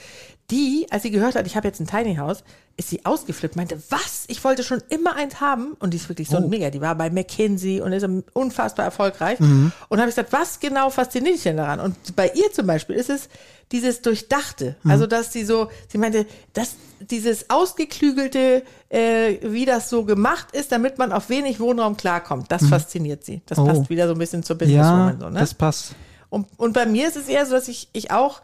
die, 0.51 0.88
als 0.91 1.03
sie 1.03 1.11
gehört 1.11 1.35
hat, 1.35 1.45
ich 1.45 1.55
habe 1.57 1.67
jetzt 1.67 1.79
ein 1.81 1.88
Tiny 1.88 2.15
House, 2.15 2.44
ist 2.77 2.89
sie 2.89 3.03
ausgeflippt, 3.05 3.55
meinte, 3.55 3.81
was? 3.89 4.25
Ich 4.27 4.44
wollte 4.44 4.63
schon 4.63 4.81
immer 4.89 5.15
eins 5.15 5.41
haben. 5.41 5.73
Und 5.80 5.94
die 5.94 5.97
ist 5.97 6.07
wirklich 6.09 6.30
so 6.30 6.37
ein 6.37 6.47
mega, 6.47 6.69
die 6.69 6.80
war 6.80 6.94
bei 6.95 7.09
McKinsey 7.09 7.81
und 7.81 7.92
ist 7.92 8.06
unfassbar 8.33 8.85
erfolgreich. 8.85 9.39
Und 9.39 9.71
habe 9.92 10.01
ich 10.09 10.16
gesagt, 10.16 10.31
was 10.31 10.59
genau 10.59 10.89
fasziniert 10.92 11.35
dich 11.35 11.44
denn 11.44 11.57
daran? 11.57 11.80
Und 11.80 12.16
bei 12.16 12.31
ihr 12.35 12.51
zum 12.54 12.68
Beispiel 12.68 12.95
ist 12.95 13.09
es 13.09 13.30
dieses 13.71 14.01
Durchdachte. 14.04 14.75
Also, 14.85 15.07
dass 15.07 15.33
sie 15.33 15.44
so, 15.44 15.69
sie 15.89 15.97
meinte, 15.97 16.25
dass 16.54 16.75
dieses 17.01 17.49
ausgeklügelte, 17.49 18.63
äh, 18.89 19.37
wie 19.42 19.66
das 19.66 19.89
so 19.89 20.06
gemacht 20.06 20.51
ist, 20.54 20.71
damit 20.71 20.97
man 20.97 21.11
auf 21.11 21.30
wenig 21.30 21.59
Wohnraum 21.59 21.97
klarkommt, 21.97 22.51
das 22.51 22.68
fasziniert 22.68 23.25
sie. 23.25 23.42
Das 23.47 23.57
Oh. 23.57 23.66
passt 23.66 23.89
wieder 23.89 24.07
so 24.07 24.13
ein 24.13 24.19
bisschen 24.19 24.44
zur 24.44 24.56
Ja, 24.56 24.59
Businesswoman. 24.66 25.19
so, 25.19 25.30
ne? 25.30 25.39
das 25.39 25.54
passt. 25.54 25.95
Und, 26.30 26.47
und 26.57 26.73
bei 26.73 26.85
mir 26.85 27.07
ist 27.07 27.18
es 27.18 27.27
eher 27.27 27.45
so, 27.45 27.54
dass 27.54 27.68
ich, 27.68 27.89
ich 27.94 28.11
auch, 28.11 28.42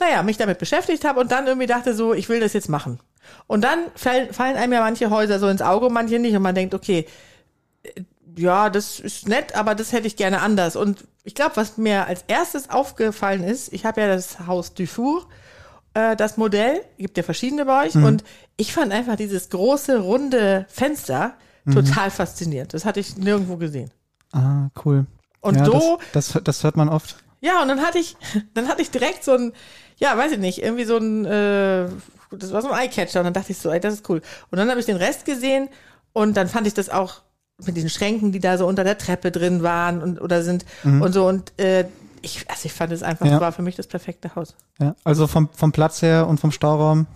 naja, 0.00 0.22
mich 0.22 0.36
damit 0.36 0.58
beschäftigt 0.58 1.04
habe 1.04 1.20
und 1.20 1.30
dann 1.30 1.46
irgendwie 1.46 1.66
dachte 1.66 1.94
so, 1.94 2.14
ich 2.14 2.28
will 2.28 2.40
das 2.40 2.52
jetzt 2.52 2.68
machen. 2.68 3.00
Und 3.46 3.62
dann 3.62 3.78
fallen, 3.94 4.32
fallen 4.32 4.56
einem 4.56 4.72
ja 4.72 4.80
manche 4.80 5.10
Häuser 5.10 5.38
so 5.38 5.48
ins 5.48 5.62
Auge, 5.62 5.88
manche 5.90 6.18
nicht. 6.18 6.34
Und 6.34 6.42
man 6.42 6.54
denkt, 6.54 6.74
okay, 6.74 7.06
äh, 7.82 8.02
ja, 8.36 8.68
das 8.68 8.98
ist 8.98 9.28
nett, 9.28 9.54
aber 9.54 9.74
das 9.74 9.92
hätte 9.92 10.06
ich 10.06 10.16
gerne 10.16 10.40
anders. 10.40 10.74
Und 10.74 11.04
ich 11.22 11.34
glaube, 11.34 11.56
was 11.56 11.78
mir 11.78 12.06
als 12.06 12.24
erstes 12.26 12.68
aufgefallen 12.70 13.44
ist, 13.44 13.72
ich 13.72 13.84
habe 13.86 14.00
ja 14.00 14.08
das 14.08 14.46
Haus 14.46 14.74
Dufour, 14.74 15.26
äh, 15.94 16.16
das 16.16 16.36
Modell, 16.36 16.82
gibt 16.98 17.16
ja 17.16 17.22
verschiedene 17.22 17.64
bei 17.64 17.86
euch. 17.86 17.94
Und 17.94 18.24
ich 18.56 18.72
fand 18.72 18.92
einfach 18.92 19.16
dieses 19.16 19.50
große, 19.50 19.98
runde 19.98 20.66
Fenster 20.68 21.34
total 21.72 22.10
faszinierend. 22.10 22.74
Das 22.74 22.84
hatte 22.84 23.00
ich 23.00 23.16
nirgendwo 23.16 23.56
gesehen. 23.56 23.90
Ah, 24.32 24.68
cool. 24.84 25.06
Und 25.40 25.56
ja, 25.56 25.64
so 25.64 25.98
Das, 26.12 26.32
das, 26.32 26.42
das 26.42 26.64
hört 26.64 26.76
man 26.76 26.88
oft. 26.88 27.16
Ja, 27.44 27.60
und 27.62 27.68
dann 27.68 27.80
hatte 27.82 27.98
ich, 27.98 28.16
dann 28.54 28.68
hatte 28.68 28.82
ich 28.82 28.90
direkt 28.90 29.22
so 29.24 29.32
ein, 29.32 29.52
ja, 29.98 30.16
weiß 30.16 30.32
ich 30.32 30.38
nicht, 30.38 30.62
irgendwie 30.62 30.84
so 30.84 30.96
ein, 30.96 31.24
äh, 31.24 31.86
das 32.30 32.52
war 32.52 32.62
so 32.62 32.70
ein 32.70 32.78
Eyecatcher 32.80 33.20
und 33.20 33.24
dann 33.24 33.32
dachte 33.34 33.52
ich 33.52 33.58
so, 33.58 33.70
ey, 33.70 33.78
das 33.80 33.94
ist 33.94 34.08
cool. 34.08 34.22
Und 34.50 34.58
dann 34.58 34.68
habe 34.70 34.80
ich 34.80 34.86
den 34.86 34.96
Rest 34.96 35.24
gesehen 35.24 35.68
und 36.12 36.36
dann 36.36 36.48
fand 36.48 36.66
ich 36.66 36.74
das 36.74 36.88
auch 36.90 37.22
mit 37.64 37.76
diesen 37.76 37.90
Schränken, 37.90 38.32
die 38.32 38.40
da 38.40 38.58
so 38.58 38.66
unter 38.66 38.82
der 38.82 38.98
Treppe 38.98 39.30
drin 39.30 39.62
waren 39.62 40.02
und 40.02 40.20
oder 40.20 40.42
sind 40.42 40.64
und 40.82 41.12
so 41.12 41.28
und 41.28 41.52
äh, 41.60 41.84
ich, 42.22 42.44
also 42.50 42.62
ich 42.66 42.72
fand 42.72 42.90
es 42.92 43.02
einfach, 43.02 43.26
Ja. 43.26 43.32
das 43.32 43.40
war 43.40 43.52
für 43.52 43.62
mich 43.62 43.76
das 43.76 43.86
perfekte 43.86 44.34
Haus. 44.34 44.56
Ja, 44.80 44.96
also 45.04 45.26
vom, 45.28 45.48
vom 45.52 45.70
Platz 45.72 46.00
her 46.02 46.26
und 46.26 46.40
vom 46.40 46.50
Stauraum. 46.50 47.06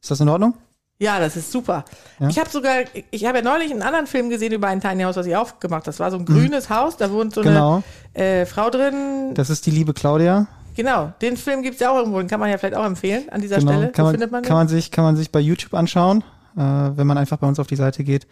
Ist 0.00 0.10
das 0.10 0.20
in 0.20 0.28
Ordnung? 0.28 0.54
Ja, 1.00 1.18
das 1.18 1.36
ist 1.36 1.50
super. 1.50 1.84
Ja. 2.20 2.28
Ich 2.28 2.38
habe 2.38 2.48
sogar, 2.50 2.76
ich 3.10 3.24
habe 3.26 3.38
ja 3.38 3.44
neulich 3.44 3.70
einen 3.72 3.82
anderen 3.82 4.06
Film 4.06 4.30
gesehen 4.30 4.52
über 4.52 4.68
ein 4.68 4.80
Tiny 4.80 5.02
House, 5.02 5.16
was 5.16 5.26
ich 5.26 5.34
aufgemacht 5.36 5.80
habe. 5.82 5.86
Das 5.86 5.98
war 6.00 6.10
so 6.10 6.16
ein 6.18 6.24
grünes 6.24 6.70
Haus, 6.70 6.96
da 6.96 7.10
wohnt 7.10 7.34
so 7.34 7.42
Genau. 7.42 7.82
eine 8.14 8.24
äh, 8.24 8.46
Frau 8.46 8.70
drin. 8.70 9.34
Das 9.34 9.50
ist 9.50 9.66
die 9.66 9.70
liebe 9.72 9.92
Claudia. 9.92 10.46
Genau, 10.76 11.12
den 11.20 11.36
Film 11.36 11.62
gibt 11.62 11.74
es 11.74 11.80
ja 11.80 11.90
auch 11.90 11.96
irgendwo, 11.96 12.18
den 12.18 12.28
kann 12.28 12.40
man 12.40 12.50
ja 12.50 12.58
vielleicht 12.58 12.76
auch 12.76 12.84
empfehlen 12.84 13.28
an 13.30 13.40
dieser 13.40 13.58
Genau. 13.58 13.72
Stelle. 13.72 13.92
Kann, 13.92 14.02
Wo 14.04 14.06
man, 14.06 14.12
findet 14.14 14.30
man 14.32 14.42
den? 14.42 14.48
kann, 14.48 14.56
man 14.56 14.68
sich, 14.68 14.90
kann 14.90 15.04
man 15.04 15.16
sich 15.16 15.30
bei 15.30 15.40
YouTube 15.40 15.74
anschauen. 15.74 16.22
Äh, 16.56 16.60
wenn 16.60 17.06
man 17.06 17.18
einfach 17.18 17.38
bei 17.38 17.46
uns 17.48 17.58
auf 17.58 17.66
die 17.66 17.76
Seite 17.76 18.04
geht, 18.04 18.26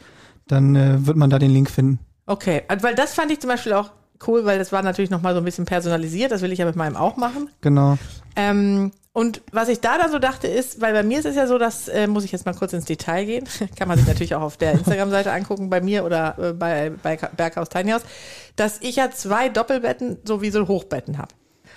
dann 0.48 0.74
äh, 0.76 1.04
wird 1.06 1.16
man 1.16 1.30
da 1.30 1.38
den 1.38 1.50
Link 1.50 1.68
finden. 1.70 1.98
Okay, 2.26 2.62
weil 2.80 2.94
das 2.94 3.14
fand 3.14 3.30
ich 3.32 3.40
zum 3.40 3.48
Beispiel 3.50 3.72
auch 3.72 3.90
cool, 4.26 4.44
weil 4.44 4.58
das 4.58 4.70
war 4.70 4.82
natürlich 4.82 5.10
nochmal 5.10 5.34
so 5.34 5.38
ein 5.40 5.44
bisschen 5.44 5.64
personalisiert, 5.64 6.30
das 6.30 6.42
will 6.42 6.52
ich 6.52 6.60
ja 6.60 6.64
mit 6.66 6.76
meinem 6.76 6.96
auch 6.96 7.16
machen. 7.16 7.48
Genau. 7.60 7.98
Ähm, 8.36 8.92
und 9.14 9.42
was 9.52 9.68
ich 9.68 9.80
da 9.80 9.98
dann 9.98 10.10
so 10.10 10.18
dachte 10.18 10.46
ist, 10.48 10.80
weil 10.80 10.92
bei 10.94 11.02
mir 11.02 11.18
ist 11.18 11.26
es 11.26 11.36
ja 11.36 11.46
so, 11.46 11.58
das 11.58 11.88
äh, 11.88 12.06
muss 12.06 12.24
ich 12.24 12.32
jetzt 12.32 12.46
mal 12.46 12.54
kurz 12.54 12.72
ins 12.72 12.86
Detail 12.86 13.24
gehen, 13.26 13.44
kann 13.76 13.88
man 13.88 13.98
sich 13.98 14.06
natürlich 14.06 14.34
auch 14.34 14.42
auf 14.42 14.56
der 14.56 14.72
Instagram-Seite 14.72 15.30
angucken, 15.32 15.68
bei 15.68 15.80
mir 15.80 16.04
oder 16.04 16.38
äh, 16.38 16.52
bei, 16.52 16.90
bei 17.02 17.16
Berghaus 17.16 17.68
Tiny 17.68 17.90
House, 17.90 18.02
dass 18.56 18.78
ich 18.80 18.96
ja 18.96 19.10
zwei 19.10 19.48
Doppelbetten 19.50 20.18
sowie 20.24 20.50
so 20.50 20.66
Hochbetten 20.66 21.18
habe. 21.18 21.34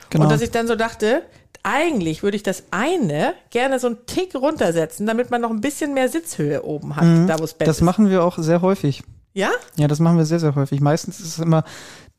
Genau. 0.09 0.23
Und 0.25 0.31
dass 0.31 0.41
ich 0.41 0.51
dann 0.51 0.67
so 0.67 0.75
dachte, 0.75 1.23
eigentlich 1.63 2.21
würde 2.23 2.37
ich 2.37 2.43
das 2.43 2.63
eine 2.71 3.33
gerne 3.49 3.79
so 3.79 3.87
einen 3.87 4.05
Tick 4.05 4.35
runtersetzen, 4.35 5.05
damit 5.05 5.31
man 5.31 5.41
noch 5.41 5.49
ein 5.49 5.61
bisschen 5.61 5.93
mehr 5.93 6.07
Sitzhöhe 6.09 6.63
oben 6.63 6.95
hat, 6.95 7.27
da 7.27 7.39
wo 7.39 7.43
es 7.43 7.53
Bett 7.55 7.65
Mhm. 7.67 7.69
das 7.69 7.77
ist. 7.77 7.81
machen 7.83 8.09
wir 8.09 8.23
auch 8.23 8.37
sehr 8.37 8.61
häufig. 8.61 9.03
Ja? 9.33 9.49
Ja, 9.75 9.87
das 9.89 9.99
machen 9.99 10.17
wir 10.17 10.25
sehr, 10.25 10.39
sehr 10.39 10.55
häufig. 10.55 10.79
Meistens 10.79 11.19
ist 11.19 11.25
es 11.25 11.39
immer 11.39 11.65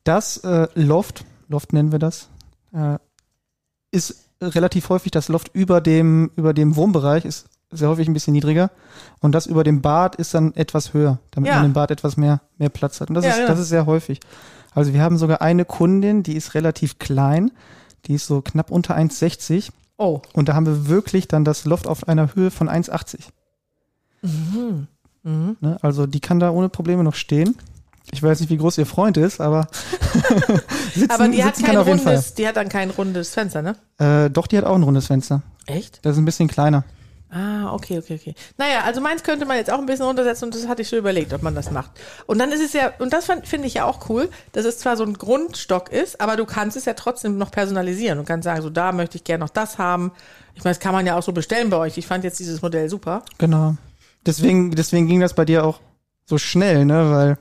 das 0.03 0.37
äh, 0.43 0.67
Loft, 0.75 1.23
Loft 1.47 1.73
nennen 1.73 1.91
wir 1.91 1.99
das, 1.99 2.29
äh, 2.73 2.97
ist 3.91 4.26
relativ 4.41 4.89
häufig 4.89 5.11
das 5.11 5.29
Loft 5.29 5.49
über 5.53 5.81
dem, 5.81 6.31
über 6.35 6.53
dem 6.53 6.75
Wohnbereich, 6.75 7.25
ist 7.25 7.47
sehr 7.71 7.89
häufig 7.89 8.07
ein 8.07 8.13
bisschen 8.13 8.33
niedriger. 8.33 8.71
Und 9.19 9.33
das 9.33 9.45
über 9.45 9.63
dem 9.63 9.81
Bad 9.81 10.15
ist 10.15 10.33
dann 10.33 10.55
etwas 10.55 10.93
höher, 10.93 11.19
damit 11.31 11.49
Ja. 11.49 11.57
man 11.57 11.65
im 11.65 11.73
Bad 11.73 11.91
etwas 11.91 12.15
mehr, 12.17 12.41
mehr 12.57 12.69
Platz 12.69 13.01
hat. 13.01 13.09
Und 13.09 13.15
das, 13.15 13.25
Ja, 13.25 13.31
ist, 13.31 13.37
genau. 13.37 13.47
das 13.49 13.59
ist 13.59 13.69
sehr 13.69 13.85
häufig. 13.85 14.19
Also 14.73 14.93
wir 14.93 15.01
haben 15.01 15.17
sogar 15.17 15.41
eine 15.41 15.65
Kundin, 15.65 16.23
die 16.23 16.35
ist 16.35 16.53
relativ 16.53 16.99
klein, 16.99 17.51
die 18.05 18.13
ist 18.13 18.27
so 18.27 18.41
knapp 18.41 18.71
unter 18.71 18.95
1,60 18.95 19.69
Oh. 19.97 20.21
und 20.33 20.47
da 20.47 20.53
haben 20.53 20.65
wir 20.67 20.87
wirklich 20.87 21.27
dann 21.27 21.43
das 21.43 21.65
Loft 21.65 21.87
auf 21.87 22.07
einer 22.07 22.35
Höhe 22.35 22.51
von 22.51 22.69
1,80. 22.69 23.19
Mhm. 24.21 25.57
Ne? 25.59 25.77
Also 25.81 26.05
die 26.05 26.19
kann 26.19 26.39
da 26.39 26.51
ohne 26.51 26.69
Probleme 26.69 27.03
noch 27.03 27.15
stehen. 27.15 27.55
Ich 28.11 28.23
weiß 28.23 28.39
nicht, 28.39 28.49
wie 28.49 28.57
groß 28.57 28.77
ihr 28.77 28.85
Freund 28.85 29.17
ist, 29.17 29.41
aber 29.41 29.67
sitzen, 30.93 31.11
Aber 31.11 31.27
die 31.27 31.43
hat 31.43 31.61
kein 31.61 31.77
rundes, 31.77 32.33
die 32.33 32.47
hat 32.47 32.55
dann 32.55 32.69
kein 32.69 32.89
rundes 32.89 33.29
Fenster, 33.31 33.61
ne? 33.61 33.75
Äh, 33.99 34.29
doch, 34.29 34.47
die 34.47 34.57
hat 34.57 34.63
auch 34.63 34.75
ein 34.75 34.83
rundes 34.83 35.07
Fenster. 35.07 35.41
Echt? 35.65 35.99
Das 36.03 36.13
ist 36.13 36.21
ein 36.21 36.25
bisschen 36.25 36.47
kleiner. 36.47 36.85
Ah, 37.29 37.73
okay, 37.73 37.99
okay, 37.99 38.15
okay. 38.15 38.35
Naja, 38.57 38.81
also 38.85 39.01
meins 39.01 39.21
könnte 39.21 39.45
man 39.45 39.57
jetzt 39.57 39.69
auch 39.69 39.79
ein 39.79 39.85
bisschen 39.85 40.05
runtersetzen 40.05 40.45
und 40.45 40.55
das 40.55 40.67
hatte 40.69 40.81
ich 40.81 40.87
so 40.87 40.95
überlegt, 40.95 41.33
ob 41.33 41.43
man 41.43 41.55
das 41.55 41.71
macht. 41.71 41.91
Und 42.25 42.39
dann 42.39 42.53
ist 42.53 42.61
es 42.61 42.71
ja, 42.71 42.93
und 42.99 43.11
das 43.11 43.25
finde 43.43 43.67
ich 43.67 43.73
ja 43.73 43.83
auch 43.83 44.09
cool, 44.09 44.29
dass 44.53 44.63
es 44.63 44.79
zwar 44.79 44.95
so 44.95 45.03
ein 45.03 45.13
Grundstock 45.13 45.91
ist, 45.91 46.21
aber 46.21 46.37
du 46.37 46.45
kannst 46.45 46.77
es 46.77 46.85
ja 46.85 46.93
trotzdem 46.93 47.37
noch 47.37 47.51
personalisieren 47.51 48.17
und 48.17 48.25
kannst 48.25 48.45
sagen, 48.45 48.61
so 48.61 48.69
da 48.69 48.93
möchte 48.93 49.17
ich 49.17 49.25
gerne 49.25 49.43
noch 49.43 49.49
das 49.49 49.77
haben. 49.77 50.13
Ich 50.55 50.63
meine, 50.63 50.73
das 50.73 50.79
kann 50.79 50.93
man 50.93 51.05
ja 51.05 51.17
auch 51.17 51.23
so 51.23 51.33
bestellen 51.33 51.69
bei 51.69 51.77
euch. 51.77 51.97
Ich 51.97 52.07
fand 52.07 52.23
jetzt 52.23 52.39
dieses 52.39 52.61
Modell 52.61 52.89
super. 52.89 53.23
Genau. 53.37 53.75
Deswegen, 54.25 54.71
deswegen 54.71 55.07
ging 55.07 55.19
das 55.19 55.33
bei 55.33 55.43
dir 55.43 55.65
auch 55.65 55.81
so 56.25 56.37
schnell, 56.37 56.85
ne? 56.85 57.11
Weil 57.11 57.37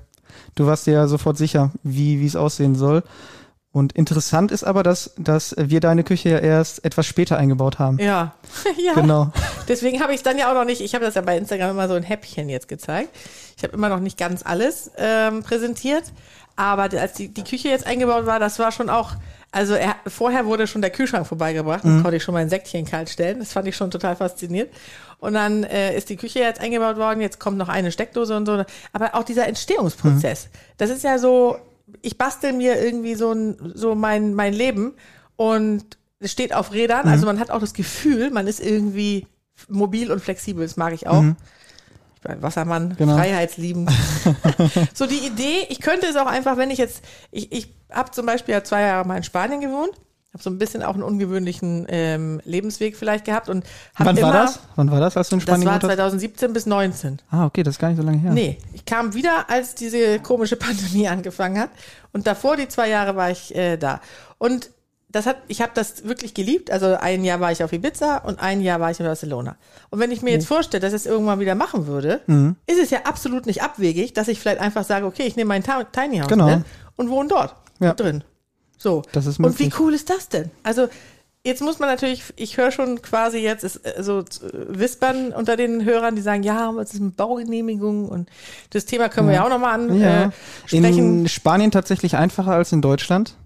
du 0.55 0.66
warst 0.66 0.87
dir 0.87 0.95
ja 0.95 1.07
sofort 1.09 1.37
sicher, 1.37 1.73
wie 1.83 2.25
es 2.25 2.37
aussehen 2.37 2.75
soll. 2.75 3.02
Und 3.76 3.93
interessant 3.93 4.52
ist 4.52 4.64
aber, 4.64 4.83
dass, 4.83 5.12
dass 5.19 5.55
wir 5.59 5.81
deine 5.81 6.02
Küche 6.02 6.31
ja 6.31 6.38
erst 6.38 6.83
etwas 6.83 7.05
später 7.05 7.37
eingebaut 7.37 7.78
haben. 7.78 7.99
Ja. 7.99 8.35
ja. 8.78 8.95
Genau. 8.95 9.31
Deswegen 9.69 10.00
habe 10.02 10.12
ich 10.12 10.21
es 10.21 10.23
dann 10.23 10.38
ja 10.38 10.50
auch 10.50 10.55
noch 10.55 10.64
nicht, 10.64 10.81
ich 10.81 10.95
habe 10.95 11.05
das 11.05 11.14
ja 11.14 11.21
bei 11.21 11.37
Instagram 11.37 11.73
immer 11.73 11.87
so 11.87 11.93
ein 11.93 12.02
Häppchen 12.02 12.49
jetzt 12.49 12.69
gezeigt. 12.69 13.11
Ich 13.55 13.62
habe 13.64 13.75
immer 13.75 13.90
noch 13.90 14.00
nicht 14.00 14.16
ganz 14.16 14.43
alles 14.47 14.90
ähm, 14.97 15.43
präsentiert, 15.43 16.05
aber 16.57 16.85
als 16.99 17.12
die, 17.12 17.28
die 17.28 17.45
Küche 17.45 17.69
jetzt 17.69 17.87
eingebaut 17.87 18.25
war, 18.25 18.40
das 18.40 18.59
war 18.59 18.73
schon 18.73 18.88
auch, 18.88 19.12
also 19.56 19.72
er, 19.72 19.96
vorher 20.06 20.44
wurde 20.44 20.66
schon 20.66 20.82
der 20.82 20.90
Kühlschrank 20.90 21.26
vorbeigebracht, 21.26 21.82
dann 21.82 22.02
konnte 22.02 22.18
ich 22.18 22.22
schon 22.22 22.34
mein 22.34 22.50
Säckchen 22.50 22.84
kalt 22.84 23.08
stellen, 23.08 23.38
das 23.38 23.52
fand 23.54 23.66
ich 23.66 23.75
schon 23.75 23.90
total 23.90 24.14
faszinierend. 24.14 24.70
Und 25.18 25.32
dann 25.32 25.64
äh, 25.64 25.96
ist 25.96 26.10
die 26.10 26.16
Küche 26.16 26.40
jetzt 26.40 26.60
eingebaut 26.60 26.98
worden, 26.98 27.22
jetzt 27.22 27.40
kommt 27.40 27.56
noch 27.56 27.70
eine 27.70 27.90
Steckdose 27.90 28.36
und 28.36 28.44
so. 28.44 28.64
Aber 28.92 29.14
auch 29.14 29.22
dieser 29.22 29.48
Entstehungsprozess, 29.48 30.50
das 30.76 30.90
ist 30.90 31.04
ja 31.04 31.18
so, 31.18 31.56
ich 32.02 32.18
bastel 32.18 32.52
mir 32.52 32.78
irgendwie 32.78 33.14
so, 33.14 33.32
ein, 33.32 33.56
so 33.75 33.94
mein, 33.94 34.34
mein 34.34 34.52
Leben 34.52 34.92
und 35.36 35.84
es 36.20 36.32
steht 36.32 36.54
auf 36.54 36.72
Rädern, 36.72 37.08
also 37.08 37.25
man 37.25 37.40
hat 37.40 37.50
auch 37.50 37.60
das 37.60 37.72
Gefühl, 37.72 38.30
man 38.30 38.46
ist 38.46 38.60
irgendwie 38.60 39.26
mobil 39.68 40.12
und 40.12 40.20
flexibel, 40.20 40.66
das 40.66 40.76
mag 40.76 40.92
ich 40.92 41.06
auch. 41.06 41.22
Ich 42.16 42.20
bin 42.22 42.42
Wassermann, 42.42 42.94
Genau. 42.98 43.16
freiheitsliebend. 43.16 43.90
so 44.94 45.06
die 45.06 45.26
Idee, 45.26 45.66
ich 45.70 45.80
könnte 45.80 46.06
es 46.06 46.16
auch 46.16 46.26
einfach, 46.26 46.58
wenn 46.58 46.70
ich 46.70 46.78
jetzt, 46.78 47.02
ich, 47.30 47.52
ich 47.52 47.75
habe 47.90 48.11
zum 48.11 48.26
Beispiel 48.26 48.55
ja 48.55 48.64
zwei 48.64 48.83
Jahre 48.83 49.07
mal 49.07 49.16
in 49.16 49.23
Spanien 49.23 49.61
gewohnt, 49.61 49.90
habe 50.33 50.43
so 50.43 50.50
ein 50.50 50.59
bisschen 50.59 50.83
auch 50.83 50.95
einen 50.95 51.02
ungewöhnlichen 51.02 51.87
ähm, 51.88 52.40
Lebensweg 52.45 52.97
vielleicht 52.97 53.25
gehabt 53.25 53.49
und 53.49 53.64
habe 53.95 54.11
Wann 54.11 54.16
immer, 54.19 54.26
war 54.35 54.43
das? 54.43 54.61
Wann 54.76 54.90
war 54.90 55.00
das, 55.00 55.16
als 55.16 55.28
du 55.31 55.37
in 55.37 55.40
Das 55.40 55.45
Spanien 55.45 55.66
war 55.66 55.78
gewohnt 55.78 55.93
hast? 55.93 55.97
2017 55.99 56.52
bis 56.52 56.66
19. 56.66 57.19
Ah, 57.31 57.47
okay, 57.47 57.62
das 57.62 57.76
ist 57.76 57.78
gar 57.78 57.88
nicht 57.88 57.97
so 57.97 58.02
lange 58.02 58.19
her. 58.19 58.33
Nee, 58.33 58.59
ich 58.75 58.85
kam 58.85 59.14
wieder, 59.14 59.49
als 59.49 59.75
diese 59.75 60.19
komische 60.21 60.57
Pandemie 60.57 61.09
angefangen 61.09 61.59
hat. 61.59 61.71
Und 62.12 62.26
davor, 62.26 62.57
die 62.57 62.69
zwei 62.69 62.88
Jahre, 62.90 63.16
war 63.16 63.31
ich 63.31 63.55
äh, 63.55 63.76
da. 63.78 64.00
Und 64.38 64.71
das 65.09 65.25
hat, 65.25 65.37
ich 65.49 65.62
habe 65.62 65.73
das 65.75 66.05
wirklich 66.05 66.35
geliebt. 66.35 66.71
Also 66.71 66.95
ein 66.97 67.25
Jahr 67.25 67.40
war 67.40 67.50
ich 67.50 67.64
auf 67.64 67.73
Ibiza 67.73 68.19
und 68.19 68.38
ein 68.38 68.61
Jahr 68.61 68.81
war 68.81 68.90
ich 68.90 69.00
in 69.00 69.07
Barcelona. 69.07 69.57
Und 69.88 70.00
wenn 70.00 70.11
ich 70.11 70.21
mir 70.21 70.31
Mhm. 70.31 70.35
jetzt 70.35 70.49
vorstelle, 70.49 70.83
dass 70.83 70.93
ich 70.93 71.00
es 71.00 71.07
irgendwann 71.07 71.40
wieder 71.40 71.55
machen 71.55 71.87
würde, 71.87 72.21
ist 72.66 72.78
es 72.83 72.90
ja 72.90 72.99
absolut 73.05 73.47
nicht 73.47 73.62
abwegig, 73.62 74.12
dass 74.12 74.28
ich 74.28 74.38
vielleicht 74.38 74.61
einfach 74.61 74.85
sage, 74.85 75.07
okay, 75.07 75.23
ich 75.23 75.37
nehme 75.37 75.49
mein 75.49 75.62
Ta- 75.62 75.85
Tiny 75.85 76.19
House 76.19 76.28
Genau. 76.28 76.57
mit 76.57 76.64
und 76.97 77.09
wohne 77.09 77.31
dort 77.31 77.55
Ja. 77.80 77.95
drin. 77.95 78.25
So. 78.78 79.02
Das 79.12 79.26
ist 79.26 79.38
und 79.38 79.59
wie 79.59 79.64
möglich. 79.64 79.80
cool 79.80 79.95
ist 79.95 80.11
das 80.11 80.28
denn? 80.28 80.50
Also 80.62 80.88
Jetzt 81.45 81.62
muss 81.62 81.78
man 81.78 81.88
natürlich, 81.88 82.25
ich 82.35 82.56
höre 82.56 82.73
schon 82.73 83.00
quasi 83.02 83.38
jetzt 83.38 83.62
ist, 83.62 83.76
äh, 83.87 84.02
so 84.02 84.18
äh, 84.18 84.25
Wispern 84.68 85.28
unter 85.33 85.56
den 85.56 85.85
Hörern, 85.85 86.16
die 86.16 86.21
sagen, 86.23 86.42
ja, 86.42 86.75
was 86.75 86.92
ist 86.92 86.99
mit 87.00 87.16
Baugenehmigung 87.16 88.09
und 88.09 88.28
das 88.71 88.85
Thema 88.85 89.09
können 89.09 89.28
wir 89.28 89.37
ja 89.37 89.45
auch 89.45 89.49
nochmal 89.49 89.75
an 89.78 89.97
Ja. 90.00 90.25
äh. 90.25 90.76
In 90.76 91.28
Spanien 91.28 91.71
tatsächlich 91.71 92.16
einfacher 92.16 92.50
als 92.50 92.73
in 92.73 92.83
Deutschland. 92.83 93.37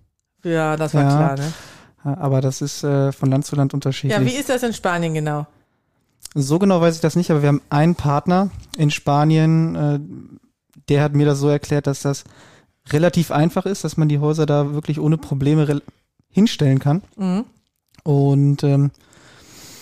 ja, 0.42 0.78
das 0.78 0.94
war 0.94 1.02
Ja. 1.02 1.08
klar, 1.34 1.36
ne? 1.36 2.16
Aber 2.18 2.40
das 2.40 2.62
ist 2.62 2.82
äh, 2.84 3.12
von 3.12 3.30
Land 3.30 3.44
zu 3.44 3.54
Land 3.54 3.74
unterschiedlich. 3.74 4.18
Ja, 4.18 4.24
wie 4.24 4.34
ist 4.34 4.48
das 4.48 4.62
in 4.62 4.72
Spanien 4.72 5.12
genau? 5.12 5.46
So 6.34 6.58
genau 6.58 6.80
weiß 6.80 6.94
ich 6.94 7.00
das 7.02 7.16
nicht, 7.16 7.30
aber 7.30 7.42
wir 7.42 7.48
haben 7.50 7.60
einen 7.68 7.96
Partner 7.96 8.48
in 8.78 8.90
Spanien, 8.90 9.74
äh, 9.74 10.00
der 10.88 11.02
hat 11.02 11.12
mir 11.14 11.26
das 11.26 11.38
so 11.38 11.50
erklärt, 11.50 11.86
dass 11.86 12.00
das 12.00 12.24
relativ 12.90 13.30
einfach 13.30 13.66
ist, 13.66 13.84
dass 13.84 13.96
man 13.96 14.08
die 14.08 14.18
Häuser 14.18 14.46
da 14.46 14.72
wirklich 14.72 14.98
ohne 15.00 15.16
Probleme 15.18 15.80
hinstellen 16.28 16.78
kann. 16.78 17.02
Mhm. 17.16 17.44
Und 18.04 18.64
ähm, 18.64 18.90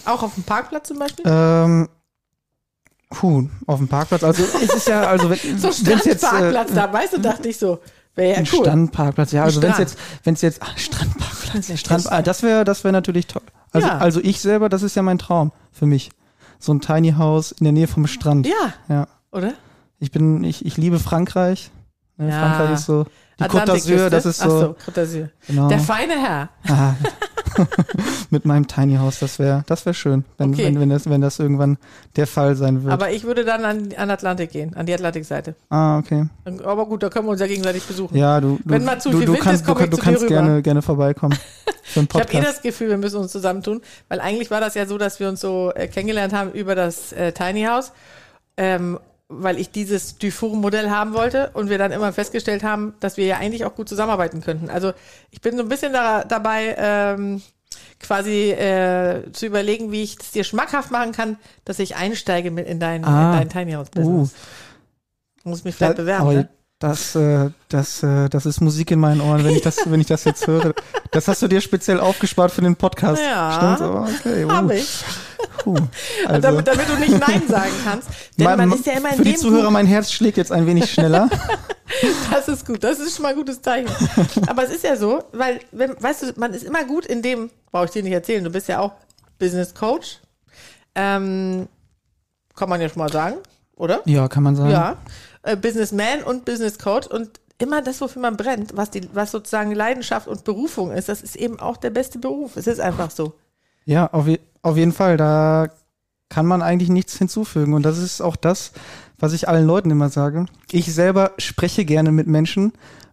Auch 0.05 0.23
auf 0.23 0.35
dem 0.35 0.43
Parkplatz 0.45 0.88
zum 0.88 0.99
Beispiel? 0.99 1.25
ähm, 1.26 1.88
puh, 3.11 3.49
auf 3.67 3.78
dem 3.78 3.88
Parkplatz. 3.88 4.25
Also 4.25 4.43
es 4.62 4.75
ist 4.75 4.88
ja, 4.88 5.02
also 5.02 5.31
wenn 5.31 5.38
so 5.59 5.69
jetzt 5.69 5.81
Strandparkplatz 6.25 6.71
äh, 6.71 6.75
da, 6.75 6.93
weißt 6.93 7.12
du, 7.14 7.21
dachte 7.21 7.49
ich 7.49 7.57
so, 7.59 7.78
wäre 8.14 8.33
ja 8.33 8.38
ein 8.38 8.49
cool. 8.52 8.61
Strandparkplatz, 8.64 9.33
ja, 9.33 9.45
also 9.45 9.62
wenn 9.62 9.71
es 9.73 9.78
jetzt, 9.78 9.99
wenn 10.25 10.35
es 10.35 10.43
jetzt, 10.43 10.62
ah, 10.62 10.67
Strandparkplatz, 10.76 11.78
Strand, 11.78 12.12
ah, 12.12 12.23
das 12.23 12.43
wäre, 12.43 12.64
das 12.64 12.85
wäre 12.85 12.93
natürlich 12.93 13.26
toll. 13.26 13.43
Also, 13.71 13.87
Ja. 13.87 13.99
also 13.99 14.21
ich 14.21 14.40
selber, 14.40 14.69
das 14.69 14.83
ist 14.83 14.97
ja 14.97 15.02
mein 15.02 15.19
Traum 15.19 15.52
für 15.73 15.87
mich. 15.87 16.11
So 16.59 16.73
ein 16.73 16.81
Tiny 16.81 17.12
House 17.12 17.52
in 17.52 17.64
der 17.64 17.73
Nähe 17.73 17.87
vom 17.87 18.07
Strand. 18.07 18.47
Ja, 18.47 18.75
Ja. 18.88 19.07
oder? 19.31 19.55
Ich 20.00 20.11
bin, 20.11 20.43
ich, 20.45 20.64
ich 20.67 20.76
liebe 20.76 20.99
Frankreich. 20.99 21.71
Ne, 22.19 22.29
Ja. 22.31 22.41
Frankreich 22.41 22.75
ist 22.75 22.87
so, 22.87 23.07
die 23.41 23.45
Côte 23.45 23.65
d'Azur, 23.67 24.11
das 24.11 24.27
ist 24.27 24.43
Ach 24.43 24.47
so, 24.51 24.61
so, 24.61 24.67
Côte 24.91 24.95
d'Azur. 25.01 25.29
genau, 25.47 25.69
Der 25.69 25.79
feine 25.79 26.15
Herr. 26.21 26.49
ah, 26.69 26.95
mit 28.31 28.45
meinem 28.45 28.67
Tiny 28.67 28.97
House, 28.97 29.21
das 29.21 29.39
wäre, 29.39 29.63
das 29.67 29.85
wäre 29.87 29.95
schön, 29.95 30.25
wenn, 30.37 30.51
Okay. 30.53 30.65
wenn, 30.67 30.81
wenn 30.81 30.91
das, 30.91 31.09
wenn 31.09 31.21
das 31.21 31.39
irgendwann 31.39 31.79
der 32.17 32.27
Fall 32.27 32.57
sein 32.57 32.83
wird. 32.83 32.93
Aber 32.93 33.11
ich 33.11 33.25
würde 33.25 33.45
dann 33.45 33.65
an, 33.65 33.89
an 33.97 34.11
Atlantik 34.11 34.51
gehen, 34.51 34.75
an 34.77 34.87
die 34.87 34.95
Atlantikseite. 34.95 35.55
ah, 35.71 35.99
okay. 35.99 36.27
Aber 36.65 36.87
gut, 36.87 37.03
da 37.03 37.09
können 37.11 37.27
wir 37.27 37.33
uns 37.33 37.41
ja 37.41 37.47
gegenseitig 37.47 37.85
besuchen. 37.85 38.17
Ja, 38.17 38.41
du, 38.41 38.57
du, 38.57 38.71
Wenn 38.71 38.85
mal 38.85 39.01
zu 39.01 39.11
du, 39.11 39.19
viel 39.19 39.27
du 39.27 39.33
Wind 39.35 39.43
kannst, 39.45 39.63
ist, 39.63 39.67
komm 39.67 39.79
du, 39.79 39.85
ich 39.85 39.91
du 39.91 39.97
zu 39.97 40.03
dir 40.03 40.05
kannst 40.11 40.23
rüber. 40.25 40.35
gerne, 40.35 40.63
gerne 40.63 40.83
vorbeikommen 40.83 41.39
für 41.85 42.01
einen 42.01 42.09
Ich 42.11 42.15
habe 42.15 42.25
eh 42.25 42.27
Podcast. 42.33 42.57
das 42.57 42.63
Gefühl, 42.63 42.89
wir 42.91 42.99
müssen 42.99 43.17
uns 43.19 43.33
zusammentun, 43.33 43.81
weil 44.09 44.21
eigentlich 44.21 44.51
war 44.51 44.61
das 44.61 44.75
ja 44.75 44.87
so, 44.87 44.99
dass 44.99 45.21
wir 45.21 45.29
uns 45.29 45.41
so 45.41 45.73
äh, 45.75 45.87
kennengelernt 45.89 46.33
haben 46.33 46.51
über 46.53 46.75
das 46.75 47.13
äh, 47.13 47.33
Tiny 47.33 47.65
House, 47.65 47.93
ähm, 48.57 48.99
weil 49.28 49.58
ich 49.58 49.70
dieses 49.70 50.16
Dufour-Modell 50.18 50.90
haben 50.90 51.12
wollte 51.12 51.50
und 51.52 51.68
wir 51.68 51.76
dann 51.78 51.92
immer 51.92 52.12
festgestellt 52.12 52.62
haben, 52.62 52.94
dass 53.00 53.16
wir 53.18 53.26
ja 53.26 53.37
eigentlich 53.37 53.64
auch 53.66 53.75
gut 53.75 53.88
zusammenarbeiten 53.88 54.40
könnten. 54.40 54.70
Also 54.70 54.92
ich 55.30 55.40
bin 55.42 55.56
so 55.56 55.62
ein 55.62 55.68
bisschen 55.68 55.92
da, 55.92 56.25
dabei, 56.25 56.75
ähm, 56.78 57.42
quasi 58.00 58.50
äh, 58.52 59.30
zu 59.32 59.44
überlegen, 59.47 59.92
wie 59.92 60.02
ich 60.02 60.16
es 60.18 60.30
dir 60.30 60.44
schmackhaft 60.44 60.90
machen 60.90 61.12
kann, 61.12 61.37
dass 61.66 61.78
ich 61.78 61.97
einsteige 61.97 62.50
mit 62.50 62.66
in 62.66 62.80
dein, 62.80 63.04
Ah. 63.04 63.32
in 63.32 63.38
dein 63.38 63.49
Tiny 63.50 63.73
House-Business. 63.73 64.32
Muss 65.44 65.64
mich 65.64 65.75
vielleicht 65.75 65.99
Da- 65.99 66.02
bewerben. 66.02 66.23
aber 66.23 66.32
Ne? 66.35 66.49
Das, 66.80 67.16
äh, 67.16 67.50
das, 67.68 68.04
äh, 68.04 68.28
das 68.28 68.47
ist 68.47 68.61
Musik 68.61 68.92
in 68.92 69.00
meinen 69.00 69.20
Ohren, 69.20 69.44
wenn 69.44 69.54
ich 69.54 69.62
das, 69.62 69.78
wenn 69.87 70.00
ich 70.00 70.06
das 70.06 70.23
jetzt 70.23 70.47
höre. 70.47 70.75
Das 71.11 71.26
hast 71.26 71.42
du 71.42 71.49
dir 71.49 71.61
speziell 71.61 71.99
aufgespart 71.99 72.52
für 72.52 72.61
den 72.61 72.76
Podcast. 72.76 73.20
Ja. 73.20 73.76
Stimmt, 73.76 73.90
oh, 73.90 74.06
okay. 74.06 74.44
Uh. 74.44 74.50
Hab 74.50 74.70
ich. 74.70 75.04
Puh, 75.58 75.75
also, 76.26 76.40
damit, 76.40 76.68
damit 76.68 76.88
du 76.88 76.94
nicht 76.94 77.18
Nein 77.18 77.42
sagen 77.49 77.73
kannst. 77.85 78.08
Denn 78.38 78.44
mein- 78.44 78.58
man 78.58 78.73
ist 78.73 78.87
ja 78.87 78.92
immer 78.92 79.11
in 79.11 79.16
für 79.16 79.25
die 79.25 79.35
Zuhörer, 79.35 79.64
Buch, 79.64 79.70
mein 79.73 79.87
Herz 79.87 80.12
schlägt 80.12 80.37
jetzt 80.37 80.52
ein 80.52 80.66
wenig 80.66 80.88
schneller. 80.92 81.28
das 82.30 82.47
ist 82.47 82.64
gut, 82.64 82.85
das 82.85 83.00
ist 83.00 83.16
schon 83.16 83.25
mal 83.25 83.30
ein 83.30 83.37
gutes 83.37 83.61
Zeichen. 83.61 83.90
Aber 84.47 84.62
es 84.62 84.70
ist 84.70 84.85
ja 84.85 84.94
so, 84.94 85.25
weil, 85.32 85.58
wenn, 85.73 86.00
weißt 86.00 86.23
du, 86.23 86.32
man 86.37 86.54
ist 86.54 86.62
immer 86.62 86.85
gut 86.85 87.06
in 87.06 87.23
dem, 87.23 87.50
brauche 87.73 87.87
ich 87.87 87.90
dir 87.90 88.04
nicht 88.04 88.12
erzählen, 88.12 88.44
du 88.44 88.50
bist 88.50 88.68
ja 88.68 88.78
auch 88.78 88.92
Business 89.40 89.75
Coach. 89.75 90.20
Ähm, 90.94 91.66
kann 92.54 92.68
man 92.68 92.80
ja 92.80 92.88
schon 92.88 92.99
mal 92.99 93.11
sagen, 93.11 93.38
oder? 93.75 94.00
ja, 94.04 94.28
kann 94.28 94.44
man 94.44 94.54
sagen. 94.54 94.70
Ja. 94.70 94.97
Äh, 95.42 95.57
Businessman 95.57 96.23
und 96.23 96.45
Business 96.45 96.78
Coach 96.78 97.07
und 97.07 97.40
immer 97.59 97.83
das, 97.83 98.00
wofür 98.00 98.23
man 98.23 98.37
brennt, 98.37 98.76
was 98.76 98.90
die, 98.90 99.09
was 99.12 99.33
sozusagen 99.33 99.73
Leidenschaft 99.73 100.28
und 100.28 100.45
Berufung 100.45 100.92
ist, 100.92 101.09
das 101.09 101.23
ist 101.23 101.37
eben 101.37 101.59
auch 101.59 101.76
der 101.76 101.90
beste 101.90 102.18
Beruf. 102.18 102.57
Es 102.57 102.66
ist 102.66 102.80
einfach 102.80 103.11
so. 103.11 103.35
Ja, 103.85 104.07
auf, 104.12 104.26
auf 104.62 104.76
jeden 104.76 104.92
Fall. 104.92 105.16
Da 105.16 105.68
kann 106.28 106.47
man 106.47 106.62
eigentlich 106.62 106.90
nichts 106.90 107.16
hinzufügen. 107.16 107.75
Und 107.75 107.83
das 107.83 107.99
ist 107.99 108.21
auch 108.21 108.37
das, 108.37 108.73
was 109.18 109.33
ich 109.33 109.49
allen 109.49 109.66
Leuten 109.66 109.90
immer 109.90 110.09
sage. 110.09 110.47
Ich 110.71 110.92
selber 110.92 111.33
spreche 111.38 111.85
gerne 111.85 112.12
mit 112.12 112.26
Menschen 112.26 112.73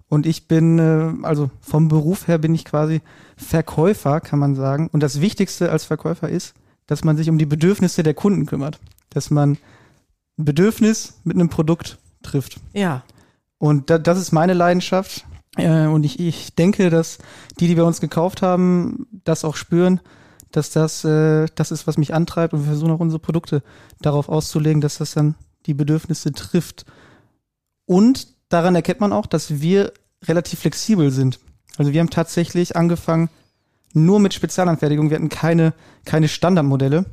und 0.10 0.26
ich 0.26 0.48
bin, 0.48 0.80
äh, 0.80 1.26
also 1.26 1.50
vom 1.62 1.88
Beruf 1.88 2.28
her 2.28 2.38
bin 2.38 2.54
ich 2.54 2.66
quasi 2.66 3.02
Verkäufer, 3.38 4.22
kann 4.22 4.40
man 4.40 4.56
sagen. 4.56 4.90
Und 4.92 5.02
das 5.02 5.22
Wichtigste 5.22 5.72
als 5.72 5.86
Verkäufer 5.86 6.30
ist, 6.30 6.54
dass 6.88 7.04
man 7.04 7.18
sich 7.18 7.30
um 7.30 7.38
die 7.38 7.46
Bedürfnisse 7.46 8.04
der 8.04 8.14
Kunden 8.14 8.46
kümmert. 8.46 8.80
Dass 9.10 9.32
man 9.32 9.58
ein 10.38 10.46
Bedürfnis 10.46 11.16
mit 11.24 11.36
einem 11.36 11.50
Produkt 11.50 11.98
trifft. 12.26 12.60
Ja. 12.74 13.04
Und 13.58 13.90
da, 13.90 13.98
das 13.98 14.20
ist 14.20 14.32
meine 14.32 14.54
Leidenschaft. 14.54 15.26
Äh, 15.58 15.86
und 15.88 16.04
ich, 16.04 16.20
ich 16.20 16.56
denke, 16.56 16.90
dass 16.90 17.18
die, 17.60 17.68
die 17.68 17.76
bei 17.76 17.84
uns 17.84 18.02
gekauft 18.02 18.42
haben, 18.42 19.08
das 19.24 19.46
auch 19.46 19.56
spüren, 19.56 20.02
dass 20.52 20.70
das 20.70 21.04
äh, 21.06 21.46
das 21.56 21.72
ist, 21.72 21.88
was 21.88 21.98
mich 21.98 22.14
antreibt. 22.14 22.54
Und 22.54 22.62
wir 22.62 22.68
versuchen 22.68 22.92
auch 22.92 23.00
unsere 23.00 23.20
Produkte 23.20 23.64
darauf 24.02 24.30
auszulegen, 24.30 24.82
dass 24.82 24.98
das 24.98 25.14
dann 25.14 25.36
die 25.66 25.74
Bedürfnisse 25.74 26.34
trifft. 26.34 26.86
Und 27.86 28.28
daran 28.50 28.76
erkennt 28.76 29.00
man 29.00 29.14
auch, 29.14 29.26
dass 29.26 29.62
wir 29.62 29.94
relativ 30.24 30.60
flexibel 30.60 31.12
sind. 31.12 31.40
Also 31.78 31.94
wir 31.94 32.00
haben 32.00 32.10
tatsächlich 32.10 32.76
angefangen 32.76 33.30
nur 33.94 34.20
mit 34.20 34.34
Spezialanfertigung. 34.34 35.10
Wir 35.10 35.18
hatten 35.18 35.30
keine, 35.30 35.74
keine 36.04 36.28
Standardmodelle. 36.28 37.06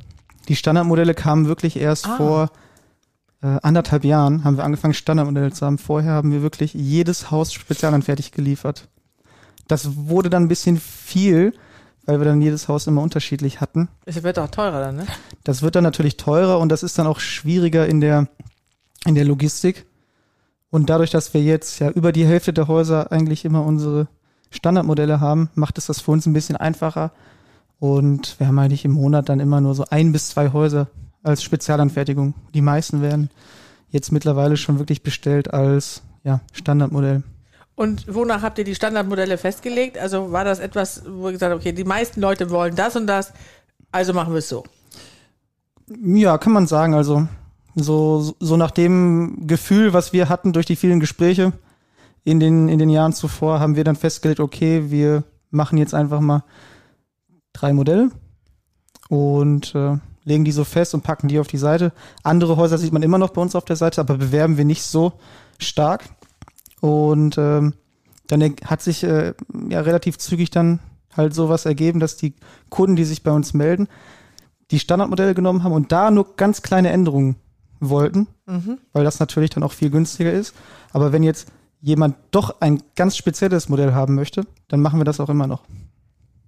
Die 0.49 0.55
Standardmodelle 0.55 1.13
kamen 1.13 1.47
wirklich 1.47 1.77
erst 1.77 2.07
Ah. 2.07 2.17
vor 2.17 2.51
äh, 3.43 3.59
anderthalb 3.61 4.05
Jahren 4.05 4.45
haben 4.45 4.55
wir 4.55 4.63
angefangen, 4.63 4.93
Standardmodelle 4.93 5.51
zu 5.51 5.65
haben. 5.65 5.77
Vorher 5.77 6.13
haben 6.13 6.31
wir 6.31 6.41
wirklich 6.41 6.73
jedes 6.73 7.29
Haus 7.29 7.51
spezialanfertigt 7.51 8.33
geliefert. 8.33 8.87
Das 9.67 9.97
wurde 10.07 10.29
dann 10.29 10.43
ein 10.43 10.47
bisschen 10.47 10.79
viel, 10.79 11.53
weil 12.05 12.19
wir 12.19 12.25
dann 12.25 12.41
jedes 12.41 12.69
Haus 12.69 12.87
immer 12.87 13.01
unterschiedlich 13.01 13.59
hatten. 13.59 13.89
Es 14.05 14.23
wird 14.23 14.39
auch 14.39 14.49
teurer 14.49 14.79
dann, 14.79 14.95
ne? 14.95 15.05
Das 15.43 15.61
wird 15.61 15.75
dann 15.75 15.83
natürlich 15.83 16.15
teurer 16.15 16.59
und 16.59 16.69
das 16.69 16.83
ist 16.83 16.97
dann 16.97 17.05
auch 17.05 17.19
schwieriger 17.19 17.85
in 17.85 17.99
der, 17.99 18.29
in 19.05 19.15
der 19.15 19.25
Logistik. 19.25 19.85
Und 20.69 20.89
dadurch, 20.89 21.11
dass 21.11 21.33
wir 21.33 21.43
jetzt 21.43 21.79
ja 21.79 21.89
über 21.89 22.13
die 22.13 22.25
Hälfte 22.25 22.53
der 22.53 22.69
Häuser 22.69 23.11
eigentlich 23.11 23.43
immer 23.43 23.65
unsere 23.65 24.07
Standardmodelle 24.51 25.19
haben, 25.19 25.49
macht 25.53 25.77
es 25.77 25.87
das 25.87 25.99
für 25.99 26.11
uns 26.11 26.25
ein 26.25 26.33
bisschen 26.33 26.55
einfacher. 26.55 27.11
Und 27.79 28.39
wir 28.39 28.47
haben 28.47 28.57
eigentlich 28.57 28.85
im 28.85 28.91
Monat 28.91 29.27
dann 29.27 29.41
immer 29.41 29.59
nur 29.59 29.75
so 29.75 29.83
ein 29.89 30.13
bis 30.13 30.29
zwei 30.29 30.53
Häuser 30.53 30.87
als 31.23 31.41
Spezialanfertigung. 31.43 32.33
Die 32.53 32.61
meisten 32.61 33.01
werden 33.01 33.29
jetzt 33.89 34.11
mittlerweile 34.11 34.57
schon 34.57 34.79
wirklich 34.79 35.03
bestellt 35.03 35.53
als 35.53 36.03
ja, 36.23 36.41
Standardmodell. 36.51 37.23
Und 37.75 38.13
wonach 38.13 38.43
habt 38.43 38.59
ihr 38.59 38.65
die 38.65 38.75
Standardmodelle 38.75 39.37
festgelegt? 39.37 39.97
Also 39.97 40.31
war 40.31 40.45
das 40.45 40.59
etwas, 40.59 41.03
wo 41.07 41.27
ihr 41.27 41.33
gesagt 41.33 41.51
habt, 41.51 41.61
okay, 41.61 41.71
die 41.71 41.83
meisten 41.83 42.21
Leute 42.21 42.49
wollen 42.51 42.75
das 42.75 42.95
und 42.95 43.07
das, 43.07 43.33
also 43.91 44.13
machen 44.13 44.33
wir 44.33 44.39
es 44.39 44.49
so. 44.49 44.63
Ja, 45.87 46.37
kann 46.37 46.53
man 46.53 46.67
sagen. 46.67 46.93
Also 46.93 47.27
so, 47.75 48.35
so 48.39 48.57
nach 48.57 48.71
dem 48.71 49.47
Gefühl, 49.47 49.93
was 49.93 50.13
wir 50.13 50.29
hatten 50.29 50.53
durch 50.53 50.65
die 50.65 50.75
vielen 50.75 50.99
Gespräche 50.99 51.53
in 52.23 52.39
den, 52.39 52.69
in 52.69 52.79
den 52.79 52.89
Jahren 52.89 53.13
zuvor, 53.13 53.59
haben 53.59 53.75
wir 53.75 53.83
dann 53.83 53.95
festgelegt, 53.95 54.39
okay, 54.39 54.91
wir 54.91 55.23
machen 55.49 55.77
jetzt 55.77 55.93
einfach 55.93 56.19
mal 56.19 56.43
drei 57.53 57.73
Modelle 57.73 58.11
und 59.09 59.73
äh, 59.75 59.97
legen 60.23 60.45
die 60.45 60.51
so 60.51 60.63
fest 60.63 60.93
und 60.93 61.03
packen 61.03 61.27
die 61.27 61.39
auf 61.39 61.47
die 61.47 61.57
Seite. 61.57 61.91
Andere 62.23 62.57
Häuser 62.57 62.77
sieht 62.77 62.93
man 62.93 63.03
immer 63.03 63.17
noch 63.17 63.31
bei 63.31 63.41
uns 63.41 63.55
auf 63.55 63.65
der 63.65 63.75
Seite, 63.75 64.01
aber 64.01 64.17
bewerben 64.17 64.57
wir 64.57 64.65
nicht 64.65 64.83
so 64.83 65.13
stark. 65.59 66.05
Und 66.81 67.37
ähm, 67.37 67.73
dann 68.27 68.55
hat 68.65 68.81
sich 68.81 69.03
äh, 69.03 69.33
ja 69.69 69.81
relativ 69.81 70.17
zügig 70.17 70.49
dann 70.49 70.79
halt 71.15 71.33
sowas 71.33 71.65
ergeben, 71.65 71.99
dass 71.99 72.17
die 72.17 72.33
Kunden, 72.69 72.95
die 72.95 73.05
sich 73.05 73.23
bei 73.23 73.31
uns 73.31 73.53
melden, 73.53 73.87
die 74.71 74.79
Standardmodelle 74.79 75.35
genommen 75.35 75.63
haben 75.63 75.73
und 75.73 75.91
da 75.91 76.09
nur 76.09 76.35
ganz 76.35 76.61
kleine 76.61 76.89
Änderungen 76.89 77.35
wollten, 77.79 78.27
weil 78.93 79.03
das 79.03 79.19
natürlich 79.19 79.49
dann 79.49 79.63
auch 79.63 79.73
viel 79.73 79.89
günstiger 79.89 80.31
ist. 80.31 80.55
Aber 80.91 81.11
wenn 81.11 81.23
jetzt 81.23 81.47
jemand 81.81 82.15
doch 82.31 82.61
ein 82.61 82.81
ganz 82.95 83.17
spezielles 83.17 83.69
Modell 83.69 83.93
haben 83.93 84.15
möchte, 84.15 84.45
dann 84.69 84.81
machen 84.81 84.99
wir 84.99 85.05
das 85.05 85.19
auch 85.19 85.29
immer 85.29 85.47
noch. 85.47 85.63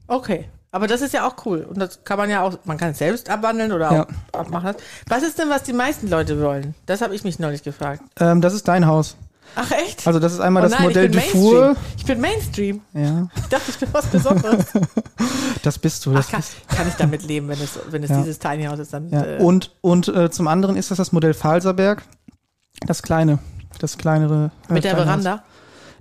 Okay. 0.07 0.45
Aber 0.75 0.87
das 0.87 0.99
ist 1.01 1.13
ja 1.13 1.25
auch 1.25 1.35
cool. 1.45 1.59
Und 1.69 1.79
das 1.79 2.03
kann 2.03 2.17
man 2.17 2.29
ja 2.29 2.41
auch, 2.41 2.57
man 2.65 2.77
kann 2.77 2.89
es 2.91 2.97
selbst 2.97 3.29
abwandeln 3.29 3.71
oder 3.71 3.91
Ja. 3.93 4.07
auch 4.33 4.39
abmachen. 4.39 4.75
Was 5.07 5.23
ist 5.23 5.39
denn, 5.39 5.49
was 5.49 5.63
die 5.63 5.71
meisten 5.71 6.09
Leute 6.09 6.41
wollen? 6.41 6.75
Das 6.85 7.01
habe 7.01 7.15
ich 7.15 7.23
mich 7.23 7.39
neulich 7.39 7.63
gefragt. 7.63 8.01
Ähm, 8.19 8.41
das 8.41 8.53
ist 8.53 8.67
dein 8.67 8.85
Haus. 8.85 9.15
Ach 9.55 9.71
echt? 9.71 10.05
Also 10.05 10.19
das 10.19 10.33
ist 10.33 10.41
einmal 10.41 10.63
Oh 10.63 10.65
das 10.65 10.73
nein, 10.73 10.83
Modell 10.89 11.05
ich 11.05 11.11
bin 11.11 11.21
Dufour. 11.21 11.61
Mainstream. 11.67 11.85
Ich 11.97 12.05
bin 12.05 12.19
Mainstream. 12.21 12.81
Ja, 12.93 13.27
Ich 13.37 13.43
dachte, 13.43 13.71
ich 13.71 13.77
bin 13.79 13.87
was 13.93 14.05
Besonderes. 14.07 14.65
das 15.63 15.79
bist 15.79 16.05
du. 16.05 16.11
Ach, 16.11 16.15
Das 16.17 16.27
kann, 16.29 16.43
kann 16.67 16.87
ich 16.89 16.95
damit 16.95 17.23
leben, 17.23 17.47
wenn 17.47 17.61
es, 17.61 17.79
wenn 17.89 18.03
es 18.03 18.09
Ja. 18.09 18.17
dieses 18.17 18.37
Tiny 18.39 18.65
House 18.65 18.79
ist, 18.79 18.91
dann. 18.93 19.09
Ja. 19.11 19.23
Äh, 19.23 19.37
Und, 19.37 19.71
und 19.79 20.09
äh, 20.09 20.29
zum 20.29 20.49
anderen 20.49 20.75
ist 20.75 20.91
das 20.91 20.97
das 20.97 21.13
Modell 21.13 21.33
Falserberg. 21.33 22.01
Das 22.85 23.01
kleine, 23.01 23.39
das 23.79 23.97
kleinere. 23.97 24.51
äh, 24.69 24.73
mit 24.73 24.83
der 24.83 24.91
kleine 24.95 25.09
Haus. 25.13 25.21
Veranda. 25.23 25.43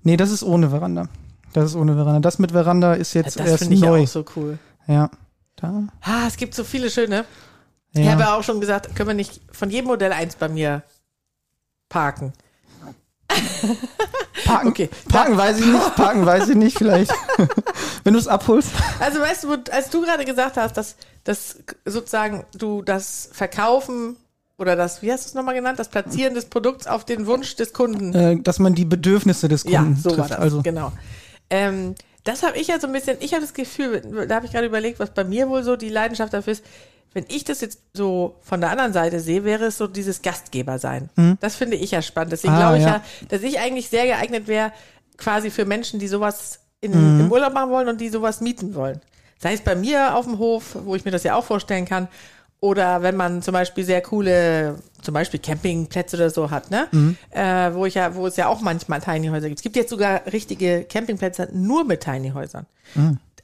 Nee, 0.03 0.17
das 0.17 0.33
ist 0.33 0.43
ohne 0.43 0.71
Veranda. 0.71 1.07
Das 1.55 1.71
ist 1.71 1.77
ohne 1.77 1.95
Veranda. 1.95 2.21
Das 2.21 2.39
mit 2.39 2.53
Veranda 2.53 2.93
ist 2.95 3.15
Ja, 3.15 3.23
jetzt 3.23 3.39
das 3.41 3.47
erst 3.47 3.59
finde 3.61 3.75
ich 3.77 3.81
neu. 3.81 4.03
auch 4.03 4.07
so 4.09 4.25
cool. 4.37 4.59
Ja. 4.87 5.09
Da. 5.57 5.85
Ah, 6.03 6.27
es 6.27 6.37
gibt 6.37 6.55
so 6.55 6.65
viele 6.65 6.91
schöne. 6.91 7.25
Ich 7.93 8.05
Ja. 8.05 8.11
habe 8.13 8.23
ja 8.23 8.35
auch 8.37 8.43
schon 8.43 8.61
gesagt, 8.61 8.95
können 8.97 9.09
wir 9.11 9.15
nicht 9.15 9.41
von 9.53 9.71
jedem 9.71 9.87
Modell 9.87 10.13
eins 10.13 10.35
bei 10.37 10.49
mir 10.49 10.83
parken. 11.89 12.33
Parken, 14.45 14.69
Okay. 14.69 14.91
parken 15.09 15.37
weiß 15.37 15.59
ich 15.61 15.67
nicht, 15.67 15.97
parken 15.97 16.27
weiß 16.27 16.49
ich 16.51 16.57
nicht, 16.57 16.77
vielleicht. 16.77 17.13
Wenn 18.05 18.13
du 18.13 18.19
es 18.19 18.29
abholst. 18.29 18.71
Also 19.01 19.21
weißt 19.21 19.45
du, 19.45 19.57
als 19.73 19.91
du 19.91 20.03
gerade 20.03 20.25
gesagt 20.25 20.57
hast, 20.57 20.77
dass, 20.77 20.97
dass 21.25 21.57
sozusagen 21.87 22.45
du 22.55 22.83
das 22.83 23.31
Verkaufen 23.33 24.17
oder 24.59 24.77
das, 24.77 25.03
wie 25.03 25.11
hast 25.13 25.25
du 25.25 25.29
es 25.29 25.35
nochmal 25.35 25.55
genannt, 25.55 25.79
das 25.79 25.89
Platzieren 25.89 26.35
des 26.35 26.47
Produkts 26.47 26.87
auf 26.87 27.05
den 27.05 27.27
Wunsch 27.27 27.57
des 27.57 27.73
Kunden. 27.73 28.15
Äh, 28.15 28.41
dass 28.43 28.59
man 28.59 28.75
die 28.75 28.85
Bedürfnisse 28.85 29.49
des 29.49 29.65
ja, 29.65 29.81
Kunden 29.81 29.97
so 29.97 30.11
trifft. 30.11 30.19
war 30.21 30.29
das, 30.29 30.39
Also, 30.39 30.63
genau. 30.63 30.93
Ähm, 31.51 31.95
das 32.25 32.43
habe 32.43 32.57
ich 32.59 32.69
ja 32.69 32.81
so 32.81 32.87
ein 32.87 32.93
bisschen, 32.93 33.19
ich 33.21 33.33
habe 33.33 33.43
das 33.43 33.53
Gefühl, 33.55 34.01
da 34.29 34.37
habe 34.37 34.47
ich 34.47 34.53
gerade 34.53 34.67
überlegt, 34.67 34.99
was 34.99 35.11
bei 35.11 35.25
mir 35.25 35.49
wohl 35.49 35.63
so 35.63 35.77
die 35.77 35.91
Leidenschaft 35.91 36.33
dafür 36.33 36.55
ist. 36.55 36.65
Wenn 37.13 37.27
ich 37.29 37.45
das 37.45 37.61
jetzt 37.61 37.79
so 37.93 38.37
von 38.43 38.61
der 38.61 38.71
anderen 38.71 38.93
Seite 38.93 39.21
sehe, 39.21 39.45
wäre 39.45 39.67
es 39.67 39.79
so 39.79 39.87
dieses 39.87 40.21
Gastgeber 40.23 40.79
sein. 40.79 41.11
Das 41.41 41.55
finde 41.55 41.77
ich 41.77 41.93
ja 41.93 42.03
spannend. 42.03 42.33
Deswegen. 42.33 42.55
Ah, 42.55 42.59
glaube 42.59 42.79
ich 42.79 42.83
ja. 42.83 42.89
ja. 42.97 43.03
dass 43.29 43.43
ich 43.43 43.61
eigentlich 43.61 43.89
sehr 43.89 44.07
geeignet 44.07 44.49
wäre, 44.49 44.73
quasi 45.17 45.51
für 45.51 45.65
Menschen, 45.65 46.01
die 46.01 46.09
sowas 46.09 46.61
in, 46.81 46.91
Mhm. 46.91 47.21
im 47.21 47.33
Urlaub 47.33 47.53
machen 47.55 47.71
wollen 47.71 47.89
und 47.89 48.01
die 48.01 48.09
sowas 48.09 48.41
mieten 48.41 48.75
wollen. 48.75 49.01
Sei 49.39 49.53
es 49.53 49.61
bei 49.61 49.77
mir 49.77 50.17
auf 50.17 50.25
dem 50.25 50.39
Hof, 50.39 50.77
wo 50.85 50.97
ich 50.97 51.05
mir 51.05 51.11
das 51.13 51.23
ja 51.23 51.37
auch 51.37 51.45
vorstellen 51.45 51.85
kann, 51.85 52.09
oder 52.61 53.03
wenn 53.03 53.15
man 53.17 53.43
zum 53.43 53.53
Beispiel 53.53 53.85
sehr 53.85 54.01
coole, 54.01 54.79
zum 55.05 55.15
Beispiel 55.15 55.39
Campingplätze 55.41 56.17
oder 56.17 56.31
so 56.31 56.51
hat, 56.51 56.71
ne? 56.71 56.89
Mhm. 56.93 57.17
Äh, 57.31 57.75
wo 57.75 57.87
ich 57.87 57.95
ja, 57.95 58.15
wo 58.15 58.27
es 58.27 58.37
ja 58.37 58.49
auch 58.49 58.61
manchmal 58.61 59.01
Tiny 59.01 59.29
Häuser 59.29 59.49
gibt. 59.49 59.59
Es 59.61 59.63
gibt 59.63 59.77
jetzt 59.77 59.91
sogar 59.91 60.23
richtige 60.33 60.85
Campingplätze 60.85 61.49
nur 61.53 61.85
mit 61.85 62.01
Tiny 62.01 62.31
Häusern. 62.31 62.67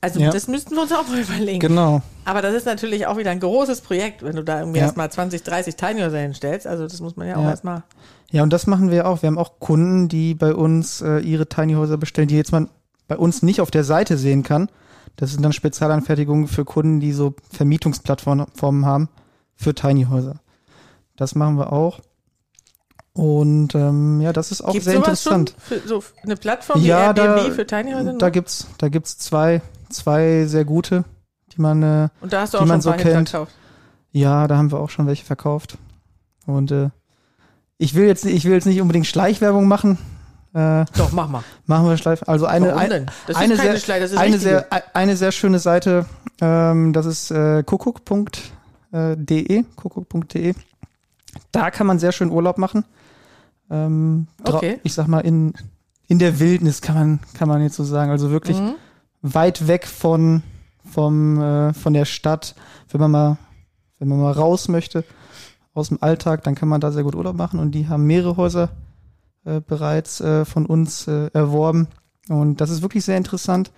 Also 0.00 0.18
Mhm. 0.18 0.24
Ja. 0.26 0.30
das 0.32 0.48
müssten 0.48 0.74
wir 0.74 0.82
uns 0.82 0.92
auch 0.92 1.06
mal 1.08 1.20
überlegen. 1.20 1.60
genau. 1.60 2.00
Aber 2.24 2.40
das 2.42 2.54
ist 2.54 2.64
natürlich 2.66 3.06
auch 3.06 3.16
wieder 3.18 3.30
ein 3.30 3.40
großes 3.40 3.82
Projekt, 3.82 4.22
wenn 4.22 4.34
du 4.36 4.42
da 4.42 4.60
irgendwie 4.60 4.78
Ja. 4.78 4.86
erstmal 4.86 5.10
20, 5.12 5.42
30 5.42 5.76
Tiny 5.76 6.00
Häuser 6.00 6.18
hinstellst. 6.18 6.66
Also 6.66 6.84
das 6.88 7.00
muss 7.00 7.16
man 7.16 7.28
ja 7.28 7.36
auch 7.36 7.42
Ja. 7.44 7.50
erstmal. 7.50 7.82
Ja, 8.30 8.42
und 8.42 8.52
das 8.52 8.66
machen 8.66 8.90
wir 8.90 9.06
auch. 9.08 9.22
Wir 9.22 9.26
haben 9.26 9.38
auch 9.38 9.58
Kunden, 9.58 10.08
die 10.08 10.34
bei 10.34 10.54
uns 10.54 11.02
äh, 11.02 11.18
ihre 11.18 11.48
Tiny 11.48 11.74
Häuser 11.74 11.98
bestellen, 11.98 12.28
die 12.28 12.36
jetzt 12.36 12.52
man 12.52 12.68
bei 13.08 13.16
uns 13.18 13.42
nicht 13.42 13.60
auf 13.60 13.70
der 13.72 13.82
Seite 13.84 14.16
sehen 14.16 14.42
kann. 14.44 14.68
Das 15.16 15.32
sind 15.32 15.42
dann 15.42 15.52
Spezialanfertigungen 15.52 16.46
für 16.46 16.64
Kunden, 16.64 17.00
die 17.00 17.12
so 17.12 17.34
Vermietungsplattformen 17.52 18.86
haben 18.86 19.08
für 19.56 19.74
Tiny 19.74 20.04
Häuser. 20.08 20.36
Das 21.20 21.34
machen 21.34 21.56
wir 21.58 21.70
auch. 21.70 22.00
Und 23.12 23.74
ähm, 23.74 24.20
ja, 24.22 24.32
das 24.32 24.52
ist 24.52 24.62
auch 24.62 24.72
Gibt 24.72 24.84
sehr 24.84 24.94
interessant. 24.94 25.54
für 25.58 25.80
so 25.86 26.02
eine 26.22 26.36
Plattform 26.36 26.80
wie 26.80 26.86
Ja, 26.86 27.08
Airbnb 27.12 27.48
da, 27.48 27.50
für 27.50 27.66
Tiny 27.66 27.92
Häuser? 27.92 28.14
da 28.14 28.30
gibt's, 28.30 28.68
da 28.78 28.88
gibt's 28.88 29.18
zwei, 29.18 29.60
zwei 29.90 30.46
sehr 30.46 30.64
gute, 30.64 31.04
die 31.52 31.60
man, 31.60 31.82
äh, 31.82 32.08
und 32.22 32.32
da 32.32 32.40
hast 32.42 32.54
du 32.54 32.58
auch 32.58 32.66
schon 32.66 32.80
so 32.80 32.92
kennt. 32.92 33.28
verkauft. 33.28 33.52
ja, 34.12 34.46
da 34.48 34.56
haben 34.56 34.70
wir 34.72 34.78
auch 34.80 34.88
schon 34.88 35.06
welche 35.06 35.24
verkauft. 35.26 35.76
Und 36.46 36.70
äh, 36.70 36.88
ich 37.76 37.94
will 37.94 38.06
jetzt, 38.06 38.24
ich 38.24 38.44
will 38.46 38.52
jetzt 38.52 38.66
nicht 38.66 38.80
unbedingt 38.80 39.06
Schleichwerbung 39.06 39.68
machen. 39.68 39.98
Äh, 40.54 40.86
Doch, 40.96 41.12
mach 41.12 41.28
mal. 41.28 41.42
machen 41.66 41.86
wir 41.88 41.96
Schleif. 41.98 42.22
Also 42.26 42.46
eine, 42.46 42.74
ein, 42.76 42.90
eine, 43.34 43.56
sehr, 43.56 43.74
ist 43.74 44.16
eine, 44.16 44.38
sehr, 44.38 44.72
ein- 44.72 44.82
eine 44.94 45.16
sehr 45.16 45.32
schöne 45.32 45.58
Seite. 45.58 46.06
Ähm, 46.40 46.92
das 46.94 47.04
ist 47.06 47.30
äh, 47.30 47.62
kuckuck. 47.64 48.00
äh, 48.92 49.16
de, 49.16 49.64
kuckuck.de. 49.76 50.54
Da 51.52 51.70
kann 51.70 51.86
man 51.86 51.98
sehr 51.98 52.12
schön 52.12 52.30
Urlaub 52.30 52.58
machen. 52.58 52.84
Ähm, 53.70 54.26
Okay. 54.44 54.80
Ich 54.82 54.94
sag 54.94 55.06
mal, 55.08 55.20
in, 55.20 55.52
in 56.08 56.18
der 56.18 56.40
Wildnis 56.40 56.80
kann 56.82 56.94
man, 56.96 57.18
kann 57.34 57.48
man 57.48 57.62
jetzt 57.62 57.76
so 57.76 57.84
sagen. 57.84 58.10
Also 58.10 58.30
wirklich 58.30 58.58
Mhm. 58.60 58.74
weit 59.22 59.66
weg 59.68 59.86
von, 59.86 60.42
vom, 60.84 61.40
äh, 61.40 61.72
von 61.72 61.92
der 61.92 62.04
Stadt. 62.04 62.54
Wenn 62.90 63.00
man 63.00 63.10
mal, 63.10 63.36
wenn 63.98 64.08
man 64.08 64.20
mal 64.20 64.32
raus 64.32 64.68
möchte 64.68 65.04
aus 65.74 65.88
dem 65.88 65.98
Alltag, 66.02 66.42
dann 66.42 66.54
kann 66.56 66.68
man 66.68 66.80
da 66.80 66.90
sehr 66.90 67.04
gut 67.04 67.14
Urlaub 67.14 67.36
machen. 67.36 67.60
Und 67.60 67.72
die 67.72 67.88
haben 67.88 68.06
mehrere 68.06 68.36
Häuser 68.36 68.70
äh, 69.44 69.60
bereits 69.60 70.20
äh, 70.20 70.44
von 70.44 70.66
uns 70.66 71.06
äh, 71.06 71.30
erworben. 71.32 71.86
Und 72.28 72.60
das 72.60 72.70
ist 72.70 72.82
wirklich 72.82 73.04
sehr 73.04 73.16
interessant. 73.16 73.70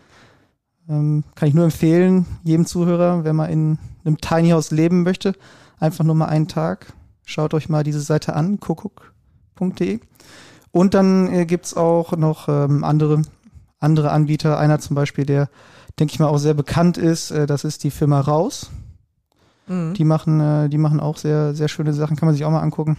Ähm, 0.88 1.24
kann 1.34 1.48
ich 1.48 1.54
nur 1.54 1.64
empfehlen, 1.64 2.26
jedem 2.44 2.66
Zuhörer, 2.66 3.24
wenn 3.24 3.36
man 3.36 3.50
in 3.50 3.78
einem 4.04 4.18
Tiny 4.18 4.50
House 4.50 4.70
leben 4.70 5.02
möchte, 5.04 5.34
einfach 5.78 6.04
nur 6.04 6.14
mal 6.14 6.26
einen 6.26 6.48
Tag. 6.48 6.92
Schaut 7.24 7.54
euch 7.54 7.68
mal 7.68 7.84
diese 7.84 8.00
Seite 8.00 8.34
an, 8.34 8.60
kuckuck.de. 8.60 10.00
Und 10.70 10.94
dann 10.94 11.32
äh, 11.32 11.46
gibt's 11.46 11.74
auch 11.74 12.12
noch 12.16 12.48
ähm, 12.48 12.82
andere, 12.84 13.22
andere 13.78 14.10
Anbieter. 14.10 14.58
Einer 14.58 14.80
zum 14.80 14.96
Beispiel, 14.96 15.26
der, 15.26 15.48
denke 15.98 16.12
ich 16.14 16.18
mal, 16.18 16.28
auch 16.28 16.38
sehr 16.38 16.54
bekannt 16.54 16.96
ist, 16.96 17.30
äh, 17.30 17.46
das 17.46 17.64
ist 17.64 17.84
die 17.84 17.90
Firma 17.90 18.20
Raus. 18.20 18.70
Mhm. 19.66 19.94
Die 19.94 20.04
machen, 20.04 20.40
äh, 20.40 20.68
die 20.68 20.78
machen 20.78 21.00
auch 21.00 21.18
sehr, 21.18 21.54
sehr 21.54 21.68
schöne 21.68 21.92
Sachen, 21.92 22.16
kann 22.16 22.26
man 22.26 22.34
sich 22.34 22.44
auch 22.44 22.50
mal 22.50 22.60
angucken. 22.60 22.98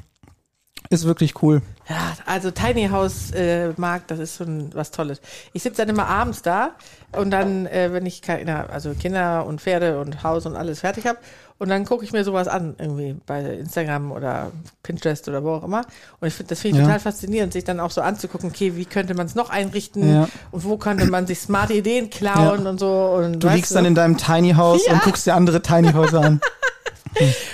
Ist 0.89 1.05
wirklich 1.05 1.41
cool. 1.41 1.61
Ja, 1.87 2.13
also 2.25 2.51
Tiny 2.51 2.87
House 2.89 3.31
äh, 3.31 3.73
Markt, 3.77 4.11
das 4.11 4.19
ist 4.19 4.37
schon 4.37 4.69
was 4.73 4.91
Tolles. 4.91 5.21
Ich 5.53 5.63
sitze 5.63 5.77
dann 5.77 5.89
immer 5.89 6.07
abends 6.07 6.41
da 6.41 6.71
und 7.13 7.31
dann, 7.31 7.65
äh, 7.67 7.93
wenn 7.93 8.05
ich 8.05 8.21
keine, 8.21 8.69
also 8.69 8.93
Kinder 8.93 9.45
und 9.45 9.61
Pferde 9.61 9.99
und 9.99 10.23
Haus 10.23 10.45
und 10.45 10.55
alles 10.55 10.81
fertig 10.81 11.07
habe, 11.07 11.19
und 11.59 11.69
dann 11.69 11.85
gucke 11.85 12.03
ich 12.03 12.11
mir 12.11 12.23
sowas 12.23 12.47
an, 12.47 12.75
irgendwie 12.77 13.15
bei 13.25 13.41
Instagram 13.41 14.11
oder 14.11 14.51
Pinterest 14.81 15.27
oder 15.29 15.43
wo 15.43 15.51
auch 15.51 15.63
immer. 15.63 15.81
Und 16.19 16.27
ich 16.27 16.33
finde, 16.33 16.49
das 16.49 16.59
finde 16.61 16.77
ich 16.77 16.81
Ja. 16.81 16.87
total 16.87 16.99
faszinierend, 16.99 17.53
sich 17.53 17.63
dann 17.63 17.79
auch 17.79 17.91
so 17.91 18.01
anzugucken, 18.01 18.49
okay, 18.49 18.75
wie 18.75 18.85
könnte 18.85 19.13
man 19.13 19.25
es 19.27 19.35
noch 19.35 19.49
einrichten 19.49 20.13
Ja. 20.13 20.27
und 20.51 20.63
wo 20.65 20.77
könnte 20.77 21.05
man 21.05 21.25
sich 21.27 21.39
smarte 21.39 21.73
Ideen 21.73 22.09
klauen 22.09 22.63
Ja. 22.63 22.69
und 22.69 22.79
so. 22.79 22.91
Und 23.17 23.39
Du 23.39 23.47
liegst 23.49 23.73
dann 23.75 23.85
in 23.85 23.95
deinem 23.95 24.17
Tiny 24.17 24.53
House 24.53 24.85
und 24.87 25.01
guckst 25.03 25.25
dir 25.25 25.35
andere 25.35 25.61
Tiny 25.61 25.91
Häuser 25.93 26.21
an. 26.21 26.41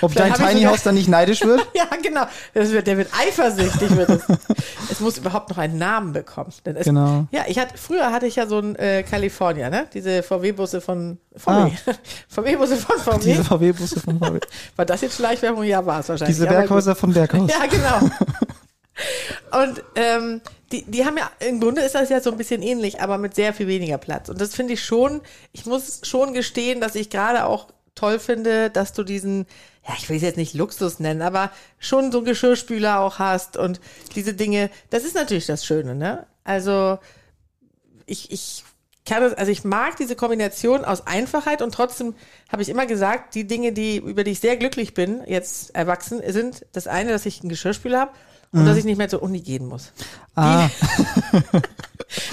Ob 0.00 0.14
dein 0.14 0.34
Tiny 0.34 0.62
House 0.62 0.82
dann 0.82 0.94
nicht 0.94 1.08
neidisch 1.08 1.42
wird? 1.42 1.66
Ja, 1.74 1.86
genau. 2.02 2.22
Wird, 2.52 2.86
der 2.86 2.96
wird 2.98 3.08
eifersüchtig. 3.18 3.96
Wird 3.96 4.10
es. 4.10 4.22
es 4.90 5.00
muss 5.00 5.18
überhaupt 5.18 5.50
noch 5.50 5.58
einen 5.58 5.78
Namen 5.78 6.12
bekommen. 6.12 6.52
Denn 6.64 6.76
es, 6.76 6.84
Genau. 6.84 7.26
Ja, 7.30 7.44
ich 7.46 7.58
hatte, 7.58 7.76
früher 7.78 8.12
hatte 8.12 8.26
ich 8.26 8.36
ja 8.36 8.46
so 8.46 8.58
ein 8.58 8.76
äh, 8.76 9.02
California, 9.02 9.70
ne? 9.70 9.86
Diese 9.94 10.22
VW-Busse 10.22 10.80
von 10.80 11.18
VW. 11.36 11.70
VW-Busse 12.28 12.76
von 12.76 12.98
VW. 12.98 13.10
Ah. 13.12 13.18
Diese 13.18 13.44
VW-Busse 13.44 14.00
von 14.00 14.18
VW. 14.18 14.40
War 14.76 14.84
das 14.84 15.00
jetzt 15.00 15.16
Schleichwerbung? 15.16 15.64
Ja, 15.64 15.84
war 15.86 16.00
es 16.00 16.08
wahrscheinlich. 16.08 16.36
Diese 16.36 16.46
Ja, 16.46 16.52
Berghäuser 16.52 16.94
von 16.94 17.12
Berghaus. 17.12 17.50
Ja, 17.50 17.66
genau. 17.66 18.10
Und 19.52 19.82
ähm, 19.94 20.40
die, 20.72 20.84
die 20.84 21.04
haben 21.04 21.16
ja, 21.16 21.30
im 21.40 21.60
Grunde 21.60 21.82
ist 21.82 21.94
das 21.94 22.10
ja 22.10 22.20
so 22.20 22.30
ein 22.30 22.36
bisschen 22.36 22.62
ähnlich, 22.62 23.00
aber 23.00 23.18
mit 23.18 23.34
sehr 23.34 23.52
viel 23.52 23.66
weniger 23.66 23.98
Platz. 23.98 24.28
Und 24.28 24.40
das 24.40 24.54
finde 24.54 24.74
ich 24.74 24.84
schon, 24.84 25.20
ich 25.52 25.66
muss 25.66 26.00
schon 26.04 26.32
gestehen, 26.32 26.80
dass 26.80 26.94
ich 26.94 27.10
gerade 27.10 27.44
auch 27.46 27.68
toll 28.00 28.18
finde, 28.18 28.70
dass 28.70 28.92
du 28.92 29.04
diesen, 29.04 29.46
ja, 29.86 29.94
ich 29.96 30.08
will 30.08 30.16
es 30.16 30.22
jetzt 30.22 30.38
nicht 30.38 30.54
Luxus 30.54 31.00
nennen, 31.00 31.22
aber 31.22 31.50
schon 31.78 32.10
so 32.10 32.18
einen 32.18 32.24
Geschirrspüler 32.24 33.00
auch 33.00 33.18
hast 33.18 33.56
und 33.56 33.80
diese 34.14 34.34
Dinge. 34.34 34.70
Das 34.88 35.04
ist 35.04 35.14
natürlich 35.14 35.46
das 35.46 35.66
Schöne, 35.66 35.94
ne? 35.94 36.26
Also 36.44 36.98
ich, 38.06 38.32
ich 38.32 38.64
kann 39.04 39.22
das, 39.22 39.34
also 39.34 39.52
ich 39.52 39.64
mag 39.64 39.96
diese 39.96 40.16
Kombination 40.16 40.84
aus 40.84 41.06
Einfachheit 41.06 41.62
und 41.62 41.74
trotzdem 41.74 42.14
habe 42.50 42.62
ich 42.62 42.68
immer 42.68 42.86
gesagt, 42.86 43.34
die 43.34 43.46
Dinge, 43.46 43.72
die, 43.72 43.98
über 43.98 44.24
die 44.24 44.32
ich 44.32 44.40
sehr 44.40 44.56
glücklich 44.56 44.94
bin, 44.94 45.22
jetzt 45.26 45.74
erwachsen, 45.74 46.20
sind 46.26 46.66
das 46.72 46.86
eine, 46.86 47.10
dass 47.10 47.26
ich 47.26 47.40
einen 47.40 47.50
Geschirrspüler 47.50 48.00
habe 48.00 48.12
und 48.52 48.66
dass 48.66 48.76
ich 48.76 48.84
nicht 48.84 48.98
mehr 48.98 49.08
zur 49.08 49.22
Uni 49.22 49.40
gehen 49.40 49.66
muss. 49.66 49.92
Ah, 50.34 50.68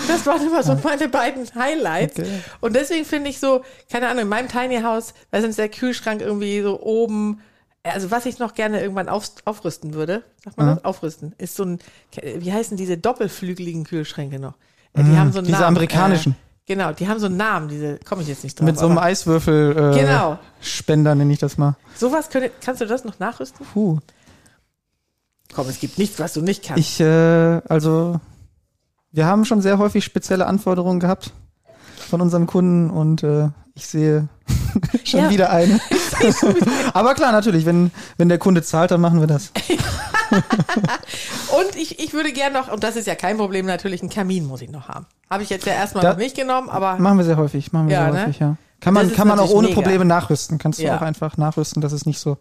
Das 0.08 0.26
waren 0.26 0.42
immer 0.46 0.64
so 0.64 0.76
meine 0.84 1.08
beiden 1.08 1.46
Highlights. 1.56 2.20
Okay. 2.20 2.40
Und 2.62 2.76
deswegen 2.76 3.06
finde 3.06 3.30
ich 3.30 3.40
so, 3.40 3.64
keine 3.92 4.08
Ahnung, 4.08 4.24
in 4.24 4.30
meinem 4.30 4.48
Tiny 4.48 4.82
House, 4.82 5.14
da 5.32 5.38
ist 5.38 5.58
der 5.60 5.70
Kühlschrank 5.70 6.22
irgendwie 6.22 6.62
so 6.62 6.82
oben. 6.82 7.42
Also 7.84 8.12
was 8.12 8.26
ich 8.26 8.40
noch 8.40 8.54
gerne 8.54 8.82
irgendwann 8.82 9.08
auf, 9.08 9.30
aufrüsten 9.46 9.94
würde, 9.94 10.24
sagt 10.44 10.58
man 10.58 10.68
Ja. 10.68 10.76
das? 10.76 10.84
Aufrüsten, 10.86 11.34
ist 11.38 11.56
so 11.56 11.64
ein, 11.64 11.80
wie 12.22 12.52
heißen 12.52 12.76
diese 12.76 12.98
doppelflügeligen 12.98 13.84
Kühlschränke 13.86 14.40
noch? 14.40 14.56
Äh, 14.94 15.04
Die 15.04 15.18
haben 15.18 15.32
so 15.32 15.38
einen 15.40 15.48
diese 15.48 15.60
Namen. 15.62 15.78
amerikanischen. 15.78 16.34
Äh, 16.34 16.74
genau, 16.74 16.92
die 16.92 17.08
haben 17.08 17.20
so 17.20 17.28
einen 17.28 17.38
Namen, 17.38 17.70
diese, 17.70 17.98
komme 18.00 18.24
ich 18.24 18.28
jetzt 18.28 18.44
nicht 18.44 18.60
drauf. 18.60 18.66
mit 18.66 18.78
so 18.78 18.88
einem 18.88 18.98
Eiswürfel 18.98 19.94
äh, 19.94 20.00
Genau. 20.02 20.38
Spender 20.60 21.16
nenne 21.16 21.32
ich 21.32 21.40
das 21.40 21.58
mal. 21.58 21.76
Sowas 21.96 22.30
könnte, 22.30 22.52
kannst 22.66 22.82
du 22.82 22.86
das 22.88 23.06
noch 23.06 23.20
nachrüsten? 23.20 23.66
Puh. 23.74 24.00
Komm, 25.54 25.70
es 25.70 25.80
gibt 25.80 25.98
nichts, 25.98 26.20
was 26.20 26.34
du 26.34 26.42
nicht 26.42 26.66
kannst. 26.66 26.80
Ich, 26.80 27.00
äh, 27.00 27.06
also, 27.70 28.20
wir 29.18 29.26
haben 29.26 29.46
schon 29.46 29.62
sehr 29.62 29.80
häufig 29.80 30.06
spezielle 30.06 30.46
Anforderungen 30.46 31.00
gehabt 31.00 31.32
von 32.10 32.22
unseren 32.22 32.46
Kunden 32.48 32.90
und 32.92 33.24
äh, 33.24 33.50
ich 33.74 33.88
sehe 33.88 34.28
schon 35.04 35.22
Ja. 35.22 35.30
wieder 35.32 35.50
eine. 35.50 35.80
Aber 36.94 37.16
klar, 37.16 37.32
natürlich, 37.32 37.66
wenn, 37.66 37.92
wenn 38.18 38.30
der 38.30 38.38
Kunde 38.38 38.62
zahlt, 38.64 38.92
dann 38.92 39.02
machen 39.02 39.20
wir 39.20 39.28
das. 39.28 39.52
Und 40.30 41.76
ich, 41.76 42.00
ich 42.00 42.14
würde 42.14 42.34
gerne 42.34 42.60
noch, 42.60 42.70
und 42.72 42.84
das 42.84 42.98
ist 42.98 43.08
ja 43.08 43.16
kein 43.16 43.38
Problem, 43.38 43.66
natürlich 43.66 44.02
einen 44.02 44.10
Kamin 44.10 44.46
muss 44.46 44.62
ich 44.62 44.70
noch 44.70 44.90
haben. 44.90 45.06
Habe 45.30 45.44
ich 45.44 45.50
jetzt 45.50 45.66
ja 45.66 45.74
erstmal 45.74 46.04
Da- 46.04 46.12
noch 46.12 46.18
nicht 46.18 46.36
genommen, 46.36 46.70
aber 46.70 46.98
Machen 46.98 47.18
wir 47.18 47.24
sehr 47.26 47.38
häufig, 47.38 47.72
machen 47.72 47.88
wir 47.88 47.96
Ja, 47.96 48.04
sehr 48.06 48.14
ne? 48.14 48.22
häufig, 48.24 48.40
ja. 48.40 48.58
Kann 48.82 48.94
man, 48.94 49.12
kann 49.14 49.28
man 49.28 49.40
auch 49.40 49.50
ohne 49.50 49.70
mega. 49.70 49.82
Probleme 49.82 50.04
nachrüsten. 50.06 50.58
Kannst 50.58 50.80
du 50.80 50.84
Ja. 50.84 50.98
auch 50.98 51.02
einfach 51.02 51.38
nachrüsten, 51.38 51.82
das 51.82 51.94
ist 51.94 52.06
nicht 52.06 52.20
so, 52.20 52.38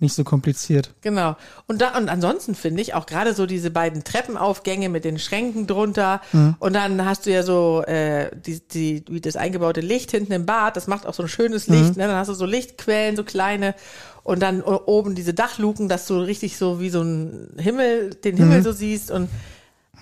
nicht 0.00 0.14
so 0.14 0.24
kompliziert. 0.24 0.94
Genau. 1.02 1.36
Und 1.66 1.80
da, 1.80 1.96
und 1.96 2.08
ansonsten 2.08 2.54
finde 2.54 2.82
ich 2.82 2.94
auch 2.94 3.06
gerade 3.06 3.34
so 3.34 3.46
diese 3.46 3.70
beiden 3.70 4.02
Treppenaufgänge 4.04 4.88
mit 4.88 5.04
den 5.04 5.18
Schränken 5.18 5.66
drunter. 5.66 6.20
Mhm. 6.32 6.56
Und 6.58 6.72
dann 6.74 7.04
hast 7.04 7.26
du 7.26 7.30
ja 7.30 7.42
so, 7.42 7.82
äh, 7.86 8.30
die, 8.34 8.60
die, 8.66 9.04
wie 9.08 9.20
das 9.20 9.36
eingebaute 9.36 9.80
Licht 9.80 10.10
hinten 10.10 10.32
im 10.32 10.46
Bad. 10.46 10.76
Das 10.76 10.86
macht 10.86 11.06
auch 11.06 11.14
so 11.14 11.22
ein 11.22 11.28
schönes 11.28 11.68
Licht, 11.68 11.96
Mhm. 11.96 12.02
ne? 12.02 12.06
Dann 12.08 12.16
hast 12.16 12.28
du 12.28 12.34
so 12.34 12.46
Lichtquellen, 12.46 13.16
so 13.16 13.24
kleine. 13.24 13.74
Und 14.22 14.40
dann 14.40 14.62
oben 14.62 15.14
diese 15.14 15.34
Dachluken, 15.34 15.88
dass 15.88 16.06
du 16.06 16.18
richtig 16.18 16.56
so 16.56 16.80
wie 16.80 16.90
so 16.90 17.02
ein 17.02 17.54
Himmel, 17.58 18.10
den 18.10 18.36
Himmel 18.36 18.58
Mhm. 18.60 18.64
so 18.64 18.72
siehst. 18.72 19.10
Und 19.10 19.28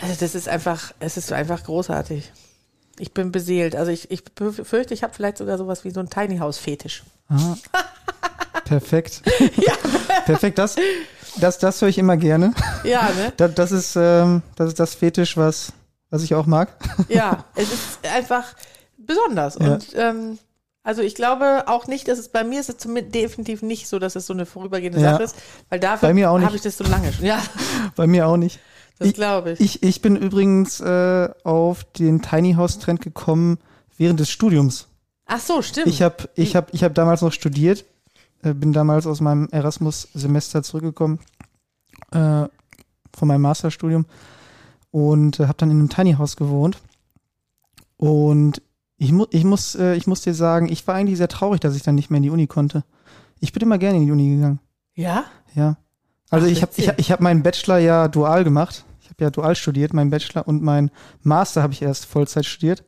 also 0.00 0.14
das 0.20 0.34
ist 0.34 0.48
einfach, 0.48 0.92
es 1.00 1.16
ist 1.16 1.32
einfach 1.32 1.64
großartig. 1.64 2.30
Ich 2.98 3.12
bin 3.12 3.32
beseelt. 3.32 3.76
Also 3.76 3.90
ich, 3.90 4.10
ich 4.10 4.24
befürchte, 4.24 4.94
ich 4.94 5.02
habe 5.02 5.14
vielleicht 5.14 5.38
sogar 5.38 5.58
sowas 5.58 5.84
wie 5.84 5.90
so 5.90 6.00
ein 6.00 6.10
Tiny 6.10 6.38
House 6.38 6.58
Fetisch. 6.58 7.04
Ah. 7.28 7.56
Perfekt. 8.64 9.22
Perfekt, 10.26 10.58
das, 10.58 10.76
das, 11.40 11.58
das 11.58 11.80
höre 11.80 11.88
ich 11.88 11.98
immer 11.98 12.16
gerne. 12.16 12.52
Ja, 12.84 13.08
ne? 13.16 13.32
Das, 13.36 13.54
das, 13.54 13.72
ist, 13.72 13.96
ähm, 13.96 14.42
das 14.56 14.68
ist 14.68 14.80
das 14.80 14.94
Fetisch, 14.94 15.36
was, 15.36 15.72
was 16.10 16.22
ich 16.22 16.34
auch 16.34 16.46
mag. 16.46 16.68
Ja, 17.08 17.44
es 17.54 17.72
ist 17.72 18.06
einfach 18.06 18.44
besonders. 18.96 19.58
Ja. 19.58 19.72
Und 19.72 19.86
ähm, 19.94 20.38
also 20.82 21.02
ich 21.02 21.14
glaube 21.14 21.64
auch 21.66 21.86
nicht, 21.86 22.08
dass 22.08 22.18
es 22.18 22.28
bei 22.28 22.44
mir 22.44 22.60
ist 22.60 22.68
es 22.68 22.78
zumindest 22.78 23.14
definitiv 23.14 23.62
nicht 23.62 23.88
so, 23.88 23.98
dass 23.98 24.16
es 24.16 24.26
so 24.26 24.32
eine 24.32 24.46
vorübergehende 24.46 25.00
Ja. 25.00 25.12
Sache 25.12 25.22
ist, 25.24 25.36
weil 25.68 25.80
dafür 25.80 26.08
habe 26.08 26.56
ich 26.56 26.62
das 26.62 26.76
so 26.76 26.84
lange 26.84 27.12
schon. 27.12 27.24
Ja, 27.24 27.42
Bei 27.94 28.06
mir 28.06 28.26
auch 28.26 28.36
nicht. 28.36 28.58
Das 28.98 29.08
Ich- 29.08 29.14
glaube 29.14 29.52
ich. 29.52 29.60
Ich, 29.60 29.82
ich 29.82 30.02
bin 30.02 30.16
übrigens 30.16 30.80
äh, 30.80 31.28
auf 31.44 31.84
den 31.84 32.22
Tiny 32.22 32.54
House 32.54 32.78
Trend 32.78 33.00
gekommen 33.00 33.58
während 33.96 34.20
des 34.20 34.30
Studiums. 34.30 34.88
Ach 35.26 35.40
so, 35.40 35.60
stimmt. 35.62 35.86
Ich 35.88 36.02
habe 36.02 36.28
ich 36.36 36.56
hab, 36.56 36.72
ich 36.72 36.82
hab 36.84 36.94
damals 36.94 37.20
noch 37.22 37.32
studiert, 37.32 37.84
äh, 38.42 38.54
bin 38.54 38.72
damals 38.72 39.06
aus 39.06 39.20
meinem 39.20 39.48
Erasmus-Semester 39.50 40.62
zurückgekommen 40.62 41.18
äh, 42.12 42.46
von 43.16 43.28
meinem 43.28 43.42
Masterstudium 43.42 44.06
und 44.90 45.38
äh, 45.40 45.44
habe 45.44 45.58
dann 45.58 45.70
in 45.70 45.78
einem 45.78 45.88
Tiny 45.90 46.14
House 46.14 46.36
gewohnt. 46.36 46.78
Und 47.96 48.62
ich, 48.96 49.12
mu 49.12 49.26
ich, 49.30 49.44
muss, 49.44 49.74
äh, 49.74 49.94
ich 49.96 50.06
muss 50.06 50.22
dir 50.22 50.34
sagen, 50.34 50.68
ich 50.70 50.86
war 50.86 50.94
eigentlich 50.94 51.18
sehr 51.18 51.28
traurig, 51.28 51.60
dass 51.60 51.76
ich 51.76 51.82
dann 51.82 51.94
nicht 51.94 52.10
mehr 52.10 52.18
in 52.18 52.22
die 52.24 52.30
Uni 52.30 52.46
konnte. 52.46 52.84
Ich 53.40 53.52
bin 53.52 53.62
immer 53.62 53.78
gerne 53.78 53.98
in 53.98 54.06
die 54.06 54.12
Uni 54.12 54.34
gegangen. 54.36 54.60
ja? 54.94 55.24
Ja. 55.54 55.76
Also 56.30 56.46
Ach, 56.46 56.50
ich 56.50 56.60
habe 56.62 56.72
ich, 56.76 56.88
hab- 56.88 56.98
ich 56.98 57.10
hab 57.10 57.20
meinen 57.20 57.42
Bachelor 57.42 57.78
ja 57.78 58.06
dual 58.08 58.44
gemacht. 58.44 58.84
Ich 59.18 59.24
habe 59.24 59.32
ja 59.32 59.42
dual 59.42 59.56
studiert, 59.56 59.92
meinen 59.94 60.10
Bachelor 60.10 60.46
und 60.46 60.62
meinen 60.62 60.92
Master 61.24 61.60
habe 61.60 61.72
ich 61.72 61.82
erst 61.82 62.06
Vollzeit 62.06 62.46
studiert. 62.46 62.84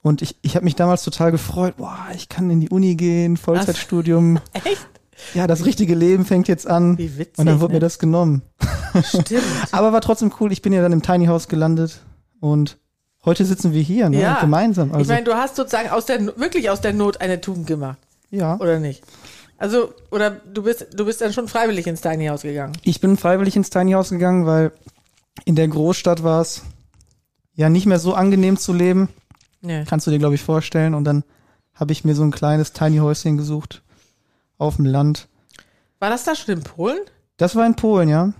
Und 0.00 0.22
ich, 0.22 0.36
ich 0.42 0.54
habe 0.54 0.64
mich 0.64 0.76
damals 0.76 1.02
total 1.02 1.32
gefreut, 1.32 1.78
boah, 1.78 1.98
ich 2.14 2.28
kann 2.28 2.48
in 2.48 2.60
die 2.60 2.68
Uni 2.68 2.94
gehen, 2.94 3.36
Vollzeitstudium. 3.36 4.38
Echt? 4.52 4.86
Ja, 5.34 5.48
das 5.48 5.64
richtige 5.64 5.96
Leben 5.96 6.24
fängt 6.24 6.46
jetzt 6.46 6.68
an. 6.68 6.96
Wie 6.96 7.18
witzig. 7.18 7.40
Und 7.40 7.46
dann 7.46 7.60
wurde 7.60 7.72
ne? 7.72 7.76
mir 7.78 7.80
das 7.80 7.98
genommen. 7.98 8.42
Stimmt. 9.02 9.42
Aber 9.72 9.92
war 9.92 10.00
trotzdem 10.00 10.32
cool, 10.38 10.52
ich 10.52 10.62
bin 10.62 10.72
ja 10.72 10.80
dann 10.80 10.92
im 10.92 11.02
Tiny 11.02 11.26
House 11.26 11.48
gelandet 11.48 12.02
und 12.38 12.78
heute 13.24 13.44
sitzen 13.44 13.72
wir 13.72 13.82
hier, 13.82 14.10
ne? 14.10 14.20
Ja. 14.20 14.38
Gemeinsam. 14.40 14.90
ich 14.90 14.94
Also, 14.94 15.12
meine, 15.12 15.24
du 15.24 15.34
hast 15.34 15.56
sozusagen 15.56 15.90
aus 15.90 16.06
der 16.06 16.24
wirklich 16.38 16.70
aus 16.70 16.80
der 16.80 16.92
Not 16.92 17.20
eine 17.20 17.40
Tugend 17.40 17.66
gemacht, 17.66 17.98
ja. 18.30 18.60
oder 18.60 18.78
nicht? 18.78 19.02
Also, 19.58 19.92
oder 20.12 20.30
du 20.30 20.62
bist, 20.62 20.86
du 20.94 21.04
bist 21.04 21.20
dann 21.20 21.32
schon 21.32 21.48
freiwillig 21.48 21.88
ins 21.88 22.00
Tiny 22.00 22.26
House 22.26 22.42
gegangen. 22.42 22.76
Ich 22.84 23.00
bin 23.00 23.16
freiwillig 23.16 23.56
ins 23.56 23.70
Tiny 23.70 23.92
House 23.92 24.10
gegangen, 24.10 24.46
weil 24.46 24.72
in 25.44 25.56
der 25.56 25.68
Großstadt 25.68 26.22
war 26.22 26.40
es 26.40 26.62
ja 27.54 27.68
nicht 27.68 27.86
mehr 27.86 27.98
so 27.98 28.14
angenehm 28.14 28.56
zu 28.56 28.72
leben. 28.72 29.08
Nee. 29.60 29.84
Kannst 29.84 30.06
du 30.06 30.10
dir, 30.10 30.18
glaube 30.18 30.34
ich, 30.34 30.42
vorstellen. 30.42 30.94
Und 30.94 31.04
dann 31.04 31.24
habe 31.74 31.92
ich 31.92 32.04
mir 32.04 32.14
so 32.14 32.22
ein 32.22 32.30
kleines 32.30 32.72
Tiny 32.72 32.98
Häuschen 32.98 33.36
gesucht 33.36 33.82
auf 34.58 34.76
dem 34.76 34.84
Land. 34.84 35.28
War 35.98 36.10
das 36.10 36.24
da 36.24 36.34
schon 36.34 36.56
in 36.56 36.62
Polen? 36.62 36.98
Das 37.36 37.56
war 37.56 37.66
in 37.66 37.74
Polen, 37.74 38.08
ja. 38.08 38.26
Du 38.26 38.32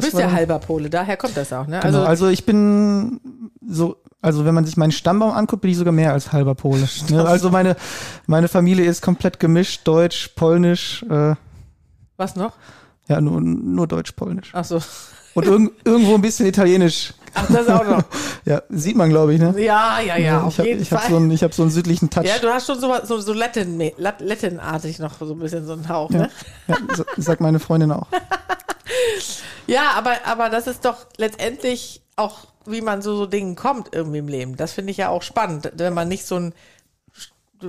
Das 0.00 0.04
bist 0.04 0.18
ja 0.18 0.30
halber 0.32 0.58
Pole, 0.58 0.90
daher 0.90 1.16
kommt 1.16 1.36
das 1.36 1.52
auch, 1.52 1.66
ne? 1.66 1.80
Genau, 1.80 2.02
also, 2.02 2.28
ich 2.28 2.44
bin 2.44 3.20
so, 3.66 3.96
also 4.20 4.44
wenn 4.44 4.54
man 4.54 4.66
sich 4.66 4.76
meinen 4.76 4.92
Stammbaum 4.92 5.30
anguckt, 5.30 5.62
bin 5.62 5.70
ich 5.70 5.76
sogar 5.76 5.92
mehr 5.92 6.12
als 6.12 6.32
halber 6.32 6.54
Pole. 6.54 6.86
Ne? 7.10 7.24
Also 7.24 7.50
meine, 7.50 7.76
meine 8.26 8.48
Familie 8.48 8.84
ist 8.84 9.00
komplett 9.00 9.40
gemischt, 9.40 9.82
Deutsch, 9.84 10.28
Polnisch, 10.36 11.04
äh, 11.08 11.34
was 12.16 12.36
noch? 12.36 12.52
ja, 13.08 13.20
nur, 13.20 13.40
nur 13.40 13.86
Deutsch-Polnisch. 13.86 14.50
Ach 14.52 14.64
so. 14.64 14.80
Und 15.36 15.46
irg 15.46 15.72
irgendwo 15.84 16.14
ein 16.14 16.22
bisschen 16.22 16.46
Italienisch. 16.46 17.12
Ach, 17.34 17.46
das 17.52 17.68
auch 17.68 17.84
noch. 17.86 18.02
Ja, 18.46 18.62
sieht 18.68 18.96
man, 18.96 19.10
glaube 19.10 19.34
ich, 19.34 19.40
ne? 19.40 19.52
Ja, 19.58 19.98
ja, 20.00 20.16
ja, 20.16 20.42
auf 20.42 20.56
ich 20.60 20.64
jeden 20.64 20.80
ich 20.82 20.92
hab 20.92 21.00
Fall. 21.02 21.10
so, 21.10 21.16
einen, 21.16 21.30
ich 21.32 21.40
so 21.50 21.62
einen 21.62 21.70
südlichen 21.72 22.08
Touch. 22.08 22.24
ja, 22.24 22.38
du 22.40 22.48
hast 22.48 22.66
schon 22.66 22.78
so, 22.78 22.94
so, 23.02 23.18
so 23.18 23.32
Latin, 23.32 23.80
Lat- 23.98 24.20
Latin-artig 24.20 25.00
noch 25.00 25.18
so 25.18 25.32
ein 25.32 25.38
bisschen 25.40 25.66
so 25.66 25.72
einen 25.72 25.88
Hauch, 25.88 26.10
Ja. 26.12 26.18
ne? 26.20 26.30
Ja, 26.68 26.76
sa- 26.94 27.04
sagt 27.16 27.40
meine 27.40 27.58
Freundin 27.58 27.90
auch. 27.92 28.06
Ja, 29.66 29.90
aber, 29.96 30.12
aber 30.24 30.48
das 30.48 30.68
ist 30.68 30.84
doch 30.84 31.06
letztendlich 31.16 32.00
auch, 32.14 32.46
wie 32.66 32.80
man 32.80 33.02
so, 33.02 33.16
so 33.16 33.26
Dingen 33.26 33.56
kommt 33.56 33.88
irgendwie 33.92 34.18
im 34.18 34.28
Leben. 34.28 34.56
Das 34.56 34.72
finde 34.72 34.92
ich 34.92 34.96
ja 34.98 35.08
auch 35.08 35.22
spannend, 35.22 35.72
wenn 35.76 35.92
man 35.92 36.06
nicht 36.08 36.24
so 36.24 36.36
ein, 36.36 36.54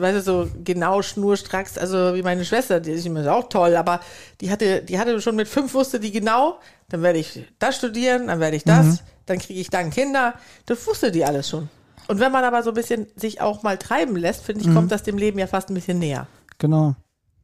weißt 0.02 0.16
ja, 0.16 0.22
so 0.22 0.48
genau 0.64 1.02
schnurstracks, 1.02 1.78
also 1.78 2.16
wie 2.16 2.22
meine 2.22 2.46
Schwester, 2.46 2.80
die 2.80 2.92
ist 2.92 3.06
immer 3.06 3.32
auch 3.34 3.50
toll, 3.50 3.76
aber 3.76 4.00
die 4.42 4.52
hatte, 4.52 4.82
die 4.82 5.00
hatte 5.00 5.20
schon 5.22 5.36
mit 5.36 5.48
fünf 5.48 5.74
wusste 5.74 6.00
die 6.00 6.12
genau, 6.12 6.60
dann 6.90 7.02
werde 7.02 7.20
ich 7.20 7.46
das 7.60 7.78
studieren, 7.78 8.28
dann 8.28 8.40
werde 8.40 8.58
ich 8.58 8.64
das, 8.64 9.04
dann 9.26 9.40
kriege 9.40 9.60
ich 9.60 9.70
dann 9.70 9.90
Kinder. 9.90 10.34
Das 10.66 10.86
wusste 10.88 11.12
die 11.12 11.26
alles 11.26 11.50
schon. 11.50 11.70
Und 12.08 12.20
wenn 12.20 12.32
man 12.32 12.44
aber 12.44 12.64
so 12.64 12.72
ein 12.72 12.76
bisschen 12.76 13.08
sich 13.16 13.42
auch 13.42 13.64
mal 13.64 13.78
treiben 13.78 14.16
lässt, 14.16 14.44
finde 14.44 14.62
ich, 14.62 14.74
kommt 14.74 14.92
das 14.92 15.04
dem 15.04 15.18
Leben 15.18 15.40
ja 15.40 15.48
fast 15.48 15.70
ein 15.70 15.74
bisschen 15.74 16.00
näher. 16.00 16.28
Genau. 16.58 16.96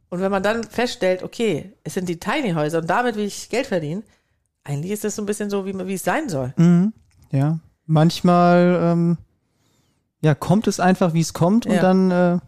Und 0.09 0.21
wenn 0.21 0.31
man 0.31 0.43
dann 0.43 0.63
feststellt, 0.63 1.23
okay, 1.23 1.73
es 1.83 1.95
sind 1.95 2.07
die 2.07 2.19
Tiny 2.19 2.53
Häuser 2.53 2.77
und 2.79 2.89
damit 2.89 3.15
will 3.15 3.25
ich 3.25 3.49
Geld 3.49 3.67
verdienen, 3.67 4.03
eigentlich 4.63 4.91
ist 4.91 5.03
das 5.03 5.15
so 5.15 5.21
ein 5.21 5.25
bisschen 5.25 5.49
so, 5.49 5.65
wie, 5.65 5.73
wie 5.87 5.95
es 5.95 6.03
sein 6.03 6.29
soll. 6.29 6.53
Mhm. 6.55 6.93
Ja. 7.31 7.59
Manchmal 7.85 8.79
ähm, 8.81 9.17
ja, 10.23 10.33
kommt 10.35 10.67
es 10.67 10.79
einfach, 10.79 11.13
wie 11.13 11.21
es 11.21 11.33
kommt, 11.33 11.65
und 11.65 11.73
Ja. 11.75 11.81
dann 11.81 12.11
äh, 12.11 12.39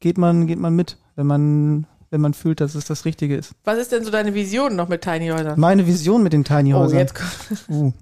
geht 0.00 0.16
man, 0.18 0.46
geht 0.46 0.58
man 0.58 0.74
mit, 0.76 0.96
wenn 1.16 1.26
man, 1.26 1.86
wenn 2.10 2.20
man 2.20 2.34
fühlt, 2.34 2.60
dass 2.60 2.74
es 2.74 2.84
das 2.84 3.04
Richtige 3.04 3.36
ist. 3.36 3.52
Was 3.64 3.78
ist 3.78 3.92
denn 3.92 4.04
so 4.04 4.10
deine 4.10 4.32
Vision 4.34 4.76
noch 4.76 4.88
mit 4.88 5.02
Tiny 5.02 5.28
Häusern? 5.28 5.58
Meine 5.58 5.86
Vision 5.86 6.22
mit 6.22 6.32
den 6.32 6.44
Tiny 6.44 6.72
Oh, 6.74 6.78
Häusern. 6.78 6.98
jetzt 6.98 7.14
kommt. 7.14 7.30
Uh. 7.68 7.92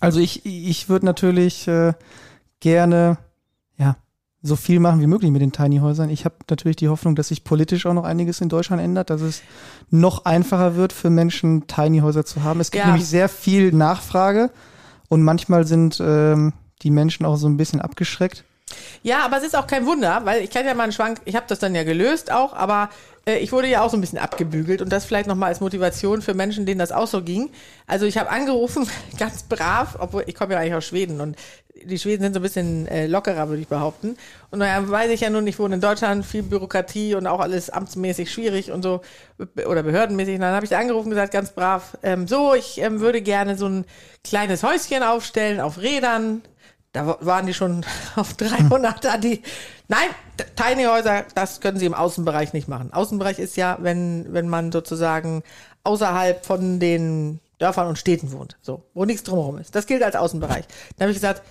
Also 0.00 0.18
ich, 0.20 0.46
ich 0.46 0.88
würde 0.88 1.04
natürlich 1.04 1.68
äh, 1.68 1.92
gerne 2.60 3.18
ja, 3.76 3.96
so 4.42 4.56
viel 4.56 4.80
machen 4.80 5.00
wie 5.00 5.06
möglich 5.06 5.30
mit 5.30 5.42
den 5.42 5.52
Tiny 5.52 5.78
Häusern. 5.78 6.08
Ich 6.08 6.24
habe 6.24 6.36
natürlich 6.48 6.76
die 6.76 6.88
Hoffnung, 6.88 7.14
dass 7.16 7.28
sich 7.28 7.44
politisch 7.44 7.84
auch 7.84 7.92
noch 7.92 8.04
einiges 8.04 8.40
in 8.40 8.48
Deutschland 8.48 8.80
ändert, 8.82 9.10
dass 9.10 9.20
es 9.20 9.42
noch 9.90 10.24
einfacher 10.24 10.76
wird 10.76 10.92
für 10.94 11.10
Menschen, 11.10 11.66
Tiny 11.66 11.98
Häuser 12.00 12.24
zu 12.24 12.42
haben. 12.42 12.60
Es 12.60 12.70
gibt 12.70 12.84
Ja. 12.84 12.90
nämlich 12.92 13.06
sehr 13.06 13.28
viel 13.28 13.72
Nachfrage 13.72 14.50
und 15.08 15.22
manchmal 15.22 15.66
sind 15.66 15.98
ähm, 16.02 16.54
die 16.82 16.90
Menschen 16.90 17.26
auch 17.26 17.36
so 17.36 17.48
ein 17.48 17.56
bisschen 17.56 17.80
abgeschreckt. 17.80 18.44
Ja, 19.02 19.24
aber 19.24 19.38
es 19.38 19.44
ist 19.44 19.56
auch 19.56 19.66
kein 19.66 19.86
Wunder, 19.86 20.22
weil 20.24 20.42
ich 20.42 20.50
kann 20.50 20.64
ja 20.64 20.74
mal 20.74 20.84
einen 20.84 20.92
Schwank, 20.92 21.20
ich 21.24 21.34
habe 21.34 21.46
das 21.48 21.58
dann 21.58 21.74
ja 21.74 21.82
gelöst 21.82 22.30
auch, 22.30 22.52
aber 22.52 22.90
äh, 23.26 23.38
ich 23.38 23.52
wurde 23.52 23.68
ja 23.68 23.82
auch 23.82 23.90
so 23.90 23.96
ein 23.96 24.00
bisschen 24.00 24.18
abgebügelt 24.18 24.82
und 24.82 24.90
das 24.90 25.04
vielleicht 25.04 25.26
nochmal 25.26 25.48
als 25.48 25.60
Motivation 25.60 26.22
für 26.22 26.34
Menschen, 26.34 26.66
denen 26.66 26.78
das 26.78 26.92
auch 26.92 27.06
so 27.06 27.22
ging. 27.22 27.50
Also 27.86 28.06
ich 28.06 28.18
habe 28.18 28.30
angerufen, 28.30 28.88
ganz 29.18 29.42
brav, 29.42 29.96
obwohl 29.98 30.24
ich 30.26 30.34
komme 30.34 30.54
ja 30.54 30.60
eigentlich 30.60 30.74
aus 30.74 30.86
Schweden 30.86 31.20
und 31.20 31.36
die 31.82 31.98
Schweden 31.98 32.22
sind 32.22 32.34
so 32.34 32.40
ein 32.40 32.42
bisschen 32.42 32.86
äh, 32.88 33.06
lockerer, 33.06 33.48
würde 33.48 33.62
ich 33.62 33.68
behaupten. 33.68 34.16
Und 34.50 34.58
naja, 34.58 34.86
weiß 34.86 35.10
ich 35.12 35.22
ja 35.22 35.30
nun, 35.30 35.46
ich 35.46 35.58
wohne 35.58 35.76
in 35.76 35.80
Deutschland, 35.80 36.26
viel 36.26 36.42
Bürokratie 36.42 37.14
und 37.14 37.26
auch 37.26 37.40
alles 37.40 37.70
amtsmäßig 37.70 38.30
schwierig 38.30 38.70
und 38.70 38.82
so 38.82 39.00
oder 39.66 39.82
behördenmäßig. 39.82 40.34
Und 40.34 40.40
dann 40.42 40.54
habe 40.54 40.66
ich 40.66 40.76
angerufen 40.76 41.06
und 41.06 41.10
gesagt, 41.10 41.32
ganz 41.32 41.52
brav, 41.52 41.96
ähm, 42.02 42.28
so, 42.28 42.54
ich 42.54 42.78
ähm, 42.82 43.00
würde 43.00 43.22
gerne 43.22 43.56
so 43.56 43.66
ein 43.66 43.86
kleines 44.24 44.62
Häuschen 44.62 45.02
aufstellen 45.02 45.58
auf 45.58 45.78
Rädern, 45.78 46.42
da 46.92 47.06
wa- 47.06 47.18
waren 47.20 47.46
die 47.46 47.54
schon 47.54 47.84
auf 48.16 48.34
300 48.34 49.04
da, 49.04 49.16
die, 49.16 49.42
nein, 49.88 50.08
Tiny 50.56 50.84
Häuser, 50.84 51.24
das 51.34 51.60
können 51.60 51.78
sie 51.78 51.86
im 51.86 51.94
Außenbereich 51.94 52.52
nicht 52.52 52.68
machen. 52.68 52.92
Außenbereich 52.92 53.38
ist 53.38 53.56
ja, 53.56 53.78
wenn, 53.80 54.26
wenn 54.32 54.48
man 54.48 54.72
sozusagen 54.72 55.42
außerhalb 55.84 56.44
von 56.44 56.80
den 56.80 57.40
Dörfern 57.58 57.86
und 57.88 57.98
Städten 57.98 58.32
wohnt, 58.32 58.56
so, 58.62 58.82
wo 58.94 59.04
nichts 59.04 59.22
drumherum 59.24 59.58
ist. 59.58 59.74
Das 59.74 59.86
gilt 59.86 60.02
als 60.02 60.16
Außenbereich. 60.16 60.64
Dann 60.96 61.04
habe 61.06 61.10
ich 61.12 61.16
gesagt, 61.18 61.42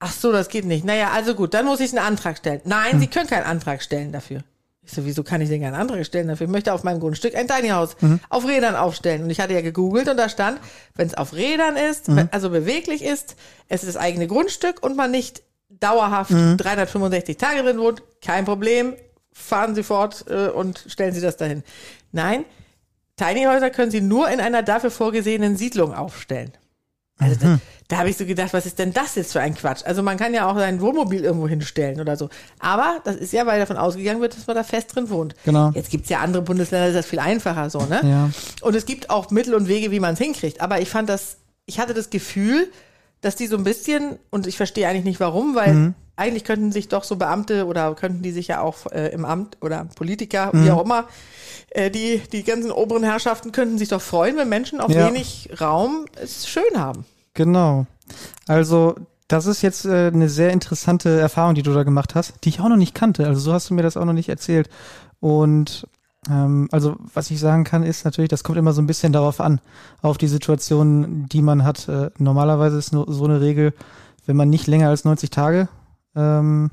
ach 0.00 0.12
so, 0.12 0.32
das 0.32 0.48
geht 0.48 0.64
nicht. 0.64 0.84
Naja, 0.84 1.10
also 1.12 1.34
gut, 1.34 1.54
dann 1.54 1.64
muss 1.66 1.78
ich 1.80 1.90
einen 1.96 2.04
Antrag 2.04 2.38
stellen. 2.38 2.60
Nein, 2.64 2.98
Sie 2.98 3.06
können 3.06 3.28
keinen 3.28 3.44
Antrag 3.44 3.82
stellen 3.82 4.10
dafür. 4.12 4.42
Ich 4.84 4.92
so, 4.92 5.04
wieso 5.04 5.22
kann 5.22 5.40
ich 5.40 5.48
denn 5.48 5.62
keinen 5.62 5.74
Antrag 5.74 6.04
stellen 6.04 6.26
dafür? 6.26 6.46
Ich 6.46 6.52
möchte 6.52 6.72
auf 6.72 6.82
meinem 6.82 6.98
Grundstück 6.98 7.36
ein 7.36 7.46
Tiny 7.46 7.68
House 7.68 7.96
auf 8.28 8.46
Rädern 8.46 8.74
aufstellen. 8.74 9.22
Und 9.22 9.30
ich 9.30 9.40
hatte 9.40 9.54
ja 9.54 9.60
gegoogelt 9.60 10.08
und 10.08 10.16
da 10.16 10.28
stand, 10.28 10.58
wenn 10.96 11.06
es 11.06 11.14
auf 11.14 11.34
Rädern 11.34 11.76
ist, 11.76 12.08
wenn, 12.14 12.28
also 12.32 12.50
beweglich 12.50 13.04
ist, 13.04 13.36
es 13.68 13.84
ist 13.84 13.94
das 13.94 14.02
eigene 14.02 14.26
Grundstück 14.26 14.82
und 14.82 14.96
man 14.96 15.12
nicht 15.12 15.42
dauerhaft 15.68 16.32
365 16.32 17.36
Tage 17.36 17.62
drin 17.62 17.78
wohnt, 17.78 18.02
kein 18.20 18.44
Problem, 18.44 18.94
fahren 19.32 19.74
Sie 19.74 19.82
fort 19.84 20.24
äh, 20.28 20.48
und 20.48 20.84
stellen 20.88 21.14
Sie 21.14 21.20
das 21.20 21.36
dahin. 21.36 21.62
Nein, 22.10 22.44
Tiny 23.16 23.44
Häuser 23.44 23.70
können 23.70 23.90
Sie 23.90 24.00
nur 24.00 24.28
in 24.30 24.40
einer 24.40 24.62
dafür 24.62 24.90
vorgesehenen 24.90 25.56
Siedlung 25.56 25.94
aufstellen. 25.94 26.52
Also 27.22 27.36
da, 27.40 27.58
da 27.88 27.98
habe 27.98 28.08
ich 28.10 28.16
so 28.16 28.24
gedacht, 28.26 28.52
was 28.52 28.66
ist 28.66 28.78
denn 28.78 28.92
das 28.92 29.14
jetzt 29.16 29.32
für 29.32 29.40
ein 29.40 29.54
Quatsch? 29.54 29.82
Also 29.84 30.02
man 30.02 30.16
kann 30.16 30.32
ja 30.34 30.50
auch 30.50 30.56
sein 30.56 30.80
Wohnmobil 30.80 31.24
irgendwo 31.24 31.46
hinstellen 31.48 32.00
oder 32.00 32.16
so. 32.16 32.28
Aber 32.58 33.00
das 33.04 33.16
ist 33.16 33.32
ja, 33.32 33.44
weil 33.46 33.58
davon 33.60 33.76
ausgegangen 33.76 34.20
wird, 34.20 34.36
dass 34.36 34.46
man 34.46 34.56
da 34.56 34.64
fest 34.64 34.94
drin 34.94 35.10
wohnt. 35.10 35.34
Genau. 35.44 35.70
Jetzt 35.74 35.90
gibt's 35.90 36.08
ja 36.08 36.20
andere 36.20 36.42
Bundesländer, 36.42 36.86
da 36.86 36.90
ist 36.90 36.96
das 36.96 37.06
viel 37.06 37.18
einfacher 37.18 37.68
so, 37.70 37.80
ne? 37.80 38.00
Ja. 38.02 38.30
Und 38.66 38.74
es 38.74 38.86
gibt 38.86 39.10
auch 39.10 39.30
Mittel 39.30 39.54
und 39.54 39.68
Wege, 39.68 39.90
wie 39.90 40.00
man 40.00 40.14
es 40.14 40.18
hinkriegt. 40.20 40.60
Aber 40.60 40.80
ich 40.80 40.88
fand 40.90 41.08
das, 41.08 41.36
ich 41.66 41.78
hatte 41.78 41.94
das 41.94 42.10
Gefühl, 42.10 42.68
dass 43.20 43.36
die 43.36 43.46
so 43.46 43.56
ein 43.56 43.64
bisschen, 43.64 44.18
und 44.30 44.46
ich 44.46 44.56
verstehe 44.56 44.88
eigentlich 44.88 45.04
nicht 45.04 45.20
warum, 45.20 45.54
weil 45.54 45.74
Mhm. 45.74 45.94
eigentlich 46.16 46.44
könnten 46.44 46.72
sich 46.72 46.88
doch 46.88 47.04
so 47.04 47.16
Beamte 47.16 47.66
oder 47.66 47.94
könnten 47.94 48.22
die 48.22 48.32
sich 48.32 48.48
ja 48.48 48.60
auch 48.60 48.90
äh, 48.90 49.08
im 49.10 49.24
Amt 49.24 49.58
oder 49.60 49.86
Politiker, 49.94 50.50
Mhm. 50.52 50.64
wie 50.64 50.70
auch 50.72 50.82
immer, 50.84 51.04
äh, 51.70 51.90
die, 51.90 52.20
die 52.32 52.42
ganzen 52.42 52.72
oberen 52.72 53.04
Herrschaften 53.04 53.52
könnten 53.52 53.78
sich 53.78 53.88
doch 53.90 54.02
freuen, 54.02 54.36
wenn 54.36 54.48
Menschen 54.48 54.80
auf 54.80 54.90
Ja. 54.90 55.06
wenig 55.06 55.50
Raum 55.60 56.06
es 56.20 56.48
schön 56.48 56.64
haben. 56.76 57.04
Genau. 57.34 57.86
Also, 58.46 58.94
das 59.28 59.46
ist 59.46 59.62
jetzt 59.62 59.86
äh, 59.86 60.08
eine 60.08 60.28
sehr 60.28 60.52
interessante 60.52 61.18
Erfahrung, 61.18 61.54
die 61.54 61.62
du 61.62 61.72
da 61.72 61.82
gemacht 61.84 62.14
hast, 62.14 62.44
die 62.44 62.50
ich 62.50 62.60
auch 62.60 62.68
noch 62.68 62.76
nicht 62.76 62.94
kannte. 62.94 63.26
Also, 63.26 63.40
so 63.40 63.52
hast 63.52 63.70
du 63.70 63.74
mir 63.74 63.82
das 63.82 63.96
auch 63.96 64.04
noch 64.04 64.12
nicht 64.12 64.28
erzählt. 64.28 64.68
Und 65.20 65.86
ähm, 66.28 66.68
also, 66.70 66.96
was 67.14 67.30
ich 67.30 67.40
sagen 67.40 67.64
kann, 67.64 67.82
ist 67.82 68.04
natürlich, 68.04 68.28
das 68.28 68.44
kommt 68.44 68.58
immer 68.58 68.72
so 68.72 68.82
ein 68.82 68.86
bisschen 68.86 69.12
darauf 69.12 69.40
an, 69.40 69.60
auf 70.02 70.18
die 70.18 70.28
Situation, 70.28 71.26
die 71.28 71.42
man 71.42 71.64
hat. 71.64 71.88
Äh, 71.88 72.10
normalerweise 72.18 72.78
ist 72.78 72.92
nur 72.92 73.12
so 73.12 73.24
eine 73.24 73.40
Regel, 73.40 73.72
wenn 74.26 74.36
man 74.36 74.50
nicht 74.50 74.66
länger 74.66 74.88
als 74.88 75.04
90 75.04 75.30
Tage 75.30 75.68
ähm, 76.14 76.70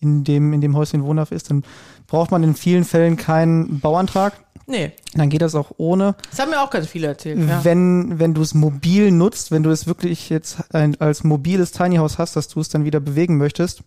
in 0.00 0.24
dem, 0.24 0.52
in 0.52 0.60
dem 0.60 0.76
Häuschen 0.76 1.04
wohnhaft 1.04 1.32
ist, 1.32 1.50
dann 1.50 1.62
braucht 2.08 2.32
man 2.32 2.42
in 2.42 2.54
vielen 2.54 2.84
Fällen 2.84 3.16
keinen 3.16 3.78
Bauantrag. 3.80 4.32
Nee, 4.66 4.92
Dann 5.14 5.28
geht 5.28 5.42
das 5.42 5.54
auch 5.54 5.72
ohne. 5.76 6.14
das 6.30 6.38
haben 6.40 6.50
mir 6.50 6.62
auch 6.62 6.70
ganz 6.70 6.86
viele 6.86 7.08
erzählt. 7.08 7.38
Ja. 7.48 7.64
Wenn, 7.64 8.18
wenn 8.18 8.34
du 8.34 8.42
es 8.42 8.54
mobil 8.54 9.10
nutzt, 9.10 9.50
wenn 9.50 9.62
du 9.62 9.70
es 9.70 9.86
wirklich 9.86 10.30
jetzt 10.30 10.72
ein, 10.74 11.00
als 11.00 11.24
mobiles 11.24 11.72
Tiny 11.72 11.96
House 11.96 12.18
hast, 12.18 12.36
dass 12.36 12.48
du 12.48 12.60
es 12.60 12.68
dann 12.68 12.84
wieder 12.84 13.00
bewegen 13.00 13.38
möchtest, 13.38 13.82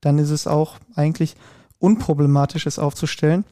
dann 0.00 0.18
ist 0.18 0.30
es 0.30 0.46
auch 0.46 0.76
eigentlich 0.94 1.34
unproblematisch, 1.78 2.66
es 2.66 2.78
aufzustellen. 2.78 3.44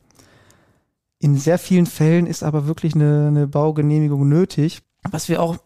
In 1.19 1.39
sehr 1.39 1.59
vielen 1.59 1.87
Fällen 1.87 2.27
ist 2.27 2.43
aber 2.43 2.67
wirklich 2.67 2.95
eine, 2.95 3.29
eine 3.29 3.47
Baugenehmigung 3.47 4.29
nötig, 4.29 4.83
was 5.11 5.29
wir 5.29 5.41
auch 5.41 5.57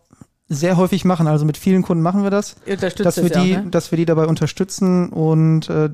sehr 0.49 0.77
häufig 0.77 1.05
machen. 1.05 1.27
Also 1.27 1.45
mit 1.45 1.57
vielen 1.57 1.83
Kunden 1.83 2.03
machen 2.03 2.23
wir 2.23 2.31
das, 2.31 2.57
dass 2.67 2.99
wir 2.99 3.05
das 3.05 3.43
die, 3.43 3.51
ja, 3.51 3.63
ne? 3.63 3.71
dass 3.71 3.91
wir 3.91 3.97
die 3.97 4.05
dabei 4.05 4.27
unterstützen 4.27 5.09
und 5.09 5.69
äh, 5.71 5.91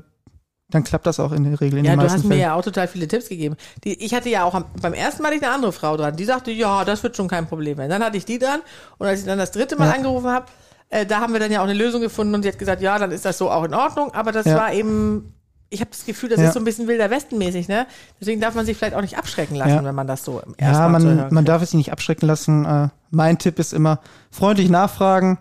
dann 0.69 0.83
klappt 0.83 1.05
das 1.07 1.19
auch 1.19 1.31
in 1.31 1.43
der 1.45 1.59
Regel 1.61 1.79
in 1.79 1.85
Ja, 1.85 1.91
den 1.93 1.99
du 1.99 2.05
meisten 2.05 2.23
hast 2.23 2.27
mir 2.29 2.35
ja 2.37 2.53
auch 2.53 2.61
total 2.63 2.87
viele 2.87 3.07
Tipps 3.07 3.29
gegeben. 3.29 3.55
Die, 3.83 4.03
ich 4.03 4.13
hatte 4.13 4.29
ja 4.29 4.43
auch 4.43 4.53
am, 4.53 4.65
beim 4.81 4.93
ersten 4.93 5.21
Mal 5.21 5.29
hatte 5.29 5.37
ich 5.37 5.43
eine 5.43 5.53
andere 5.53 5.71
Frau 5.71 5.95
dran, 5.95 6.15
die 6.15 6.25
sagte, 6.25 6.51
ja, 6.51 6.83
das 6.83 7.03
wird 7.03 7.15
schon 7.15 7.27
kein 7.29 7.47
Problem 7.47 7.77
werden. 7.77 7.89
Dann 7.89 8.03
hatte 8.03 8.17
ich 8.17 8.25
die 8.25 8.37
dran 8.37 8.59
und 8.97 9.07
als 9.07 9.21
ich 9.21 9.25
dann 9.25 9.37
das 9.37 9.51
dritte 9.51 9.77
Mal 9.77 9.87
Ja. 9.87 9.93
angerufen 9.93 10.29
habe, 10.29 10.47
äh, 10.89 11.05
da 11.05 11.19
haben 11.21 11.31
wir 11.33 11.39
dann 11.39 11.51
ja 11.51 11.59
auch 11.59 11.65
eine 11.65 11.73
Lösung 11.73 12.01
gefunden 12.01 12.33
und 12.35 12.43
sie 12.43 12.49
hat 12.49 12.59
gesagt, 12.59 12.81
ja, 12.81 12.99
dann 12.99 13.11
ist 13.11 13.23
das 13.23 13.37
so 13.37 13.49
auch 13.49 13.63
in 13.63 13.73
Ordnung, 13.73 14.13
aber 14.13 14.31
das 14.33 14.45
Ja. 14.45 14.57
war 14.57 14.73
eben, 14.73 15.33
ich 15.69 15.79
habe 15.79 15.89
das 15.91 16.05
Gefühl, 16.05 16.29
das 16.29 16.39
Ja. 16.41 16.47
ist 16.47 16.53
so 16.53 16.59
ein 16.59 16.65
bisschen 16.65 16.87
wilder 16.87 17.09
Westen-mäßig, 17.09 17.67
ne? 17.69 17.87
Deswegen 18.19 18.41
darf 18.41 18.53
man 18.55 18.65
sich 18.65 18.75
vielleicht 18.77 18.95
auch 18.95 19.01
nicht 19.01 19.17
abschrecken 19.17 19.55
lassen, 19.55 19.69
Ja. 19.71 19.83
wenn 19.85 19.95
man 19.95 20.07
das 20.07 20.23
so 20.25 20.41
im 20.45 20.53
ersten 20.57 20.81
Ja, 20.83 20.87
man, 20.89 21.03
hören 21.03 21.27
man 21.33 21.45
darf 21.45 21.61
es 21.61 21.71
sich 21.71 21.77
nicht 21.77 21.91
abschrecken 21.93 22.25
lassen. 22.27 22.65
Äh, 22.65 22.87
mein 23.09 23.37
Tipp 23.37 23.57
ist 23.59 23.71
immer 23.73 23.99
freundlich 24.31 24.69
nachfragen, 24.69 25.37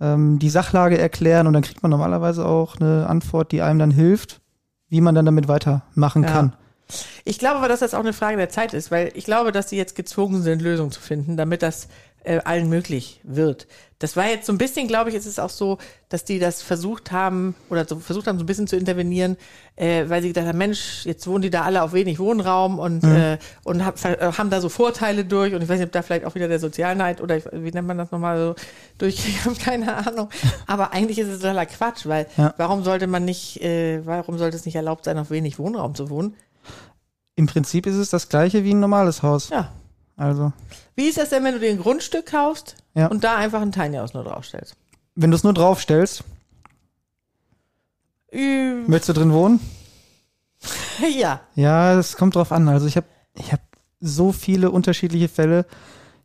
ähm, 0.00 0.38
die 0.40 0.50
Sachlage 0.50 0.98
erklären 0.98 1.46
und 1.48 1.52
dann 1.52 1.62
kriegt 1.62 1.82
man 1.82 1.90
normalerweise 1.90 2.44
auch 2.46 2.76
eine 2.80 3.06
Antwort, 3.08 3.50
die 3.52 3.62
einem 3.62 3.78
dann 3.78 3.90
hilft, 3.92 4.40
wie 4.92 5.00
man 5.00 5.14
dann 5.14 5.24
damit 5.24 5.48
weitermachen 5.48 6.22
Ja. 6.22 6.30
kann. 6.30 6.52
Ich 7.24 7.38
glaube 7.38 7.56
aber, 7.56 7.68
dass 7.68 7.80
das 7.80 7.94
auch 7.94 8.00
eine 8.00 8.12
Frage 8.12 8.36
der 8.36 8.50
Zeit 8.50 8.74
ist, 8.74 8.90
weil 8.90 9.10
ich 9.14 9.24
glaube, 9.24 9.50
dass 9.50 9.70
sie 9.70 9.78
jetzt 9.78 9.94
gezwungen 9.94 10.42
sind, 10.42 10.60
Lösungen 10.60 10.90
zu 10.90 11.00
finden, 11.00 11.38
damit 11.38 11.62
das 11.62 11.88
äh, 12.24 12.38
allen 12.44 12.68
möglich 12.68 13.20
wird. 13.24 13.66
Das 13.98 14.16
war 14.16 14.26
jetzt 14.26 14.46
so 14.46 14.52
ein 14.52 14.58
bisschen, 14.58 14.88
glaube 14.88 15.10
ich, 15.10 15.16
ist 15.16 15.26
es 15.26 15.38
auch 15.38 15.48
so, 15.50 15.78
dass 16.08 16.24
die 16.24 16.40
das 16.40 16.60
versucht 16.60 17.12
haben 17.12 17.54
oder 17.70 17.86
so 17.86 18.00
versucht 18.00 18.26
haben, 18.26 18.36
so 18.38 18.42
ein 18.42 18.46
bisschen 18.46 18.66
zu 18.66 18.76
intervenieren, 18.76 19.36
äh, 19.76 20.08
weil 20.08 20.22
sie 20.22 20.28
gedacht 20.28 20.46
haben, 20.46 20.58
Mensch, 20.58 21.04
jetzt 21.06 21.24
wohnen 21.28 21.42
die 21.42 21.50
da 21.50 21.62
alle 21.62 21.82
auf 21.84 21.92
wenig 21.92 22.18
Wohnraum 22.18 22.80
und, 22.80 23.04
Mhm. 23.04 23.12
äh, 23.14 23.38
und 23.62 23.84
hab, 23.84 24.04
äh, 24.04 24.32
haben 24.36 24.50
da 24.50 24.60
so 24.60 24.68
Vorteile 24.68 25.24
durch 25.24 25.54
und 25.54 25.62
ich 25.62 25.68
weiß 25.68 25.78
nicht, 25.78 25.86
ob 25.86 25.92
da 25.92 26.02
vielleicht 26.02 26.24
auch 26.24 26.34
wieder 26.34 26.48
der 26.48 26.58
Sozialneid 26.58 27.20
oder 27.20 27.36
ich, 27.36 27.44
wie 27.52 27.70
nennt 27.70 27.86
man 27.86 27.96
das 27.98 28.10
nochmal 28.10 28.38
so 28.38 28.54
durchkriegt, 28.98 29.44
habe 29.44 29.54
keine 29.56 29.94
Ahnung. 30.04 30.28
Aber 30.66 30.92
eigentlich 30.92 31.18
ist 31.20 31.28
es 31.28 31.38
totaler 31.38 31.66
Quatsch, 31.66 32.04
weil 32.06 32.26
Ja. 32.36 32.54
warum 32.56 32.82
sollte 32.82 33.06
man 33.06 33.24
nicht, 33.24 33.62
äh, 33.62 34.04
warum 34.04 34.36
sollte 34.36 34.56
es 34.56 34.64
nicht 34.66 34.74
erlaubt 34.74 35.04
sein, 35.04 35.16
auf 35.18 35.30
wenig 35.30 35.60
Wohnraum 35.60 35.94
zu 35.94 36.10
wohnen? 36.10 36.34
Im 37.36 37.46
Prinzip 37.46 37.86
ist 37.86 37.94
es 37.96 38.10
das 38.10 38.28
gleiche 38.28 38.64
wie 38.64 38.74
ein 38.74 38.80
normales 38.80 39.22
Haus. 39.22 39.48
Ja. 39.48 39.70
Also, 40.16 40.52
Wie 40.94 41.06
ist 41.08 41.18
das 41.18 41.30
denn, 41.30 41.42
wenn 41.44 41.54
du 41.54 41.60
dir 41.60 41.70
ein 41.70 41.78
Grundstück 41.78 42.26
kaufst 42.26 42.76
Ja. 42.94 43.06
und 43.08 43.24
da 43.24 43.36
einfach 43.36 43.60
ein 43.62 43.72
Tiny 43.72 43.96
House 43.96 44.14
nur 44.14 44.24
draufstellst? 44.24 44.76
wenn 45.14 45.30
du 45.30 45.36
es 45.36 45.44
nur 45.44 45.52
draufstellst, 45.52 46.24
Ü- 48.32 48.84
möchtest 48.88 49.10
du 49.10 49.12
drin 49.20 49.32
wohnen? 49.32 49.60
ja. 51.18 51.40
Ja, 51.54 51.98
es 51.98 52.16
kommt 52.16 52.34
drauf 52.36 52.52
an. 52.52 52.68
Also 52.68 52.86
ich 52.86 52.96
habe 52.96 53.06
ich 53.34 53.52
hab 53.52 53.60
so 54.00 54.32
viele 54.32 54.70
unterschiedliche 54.70 55.28
Fälle. 55.28 55.66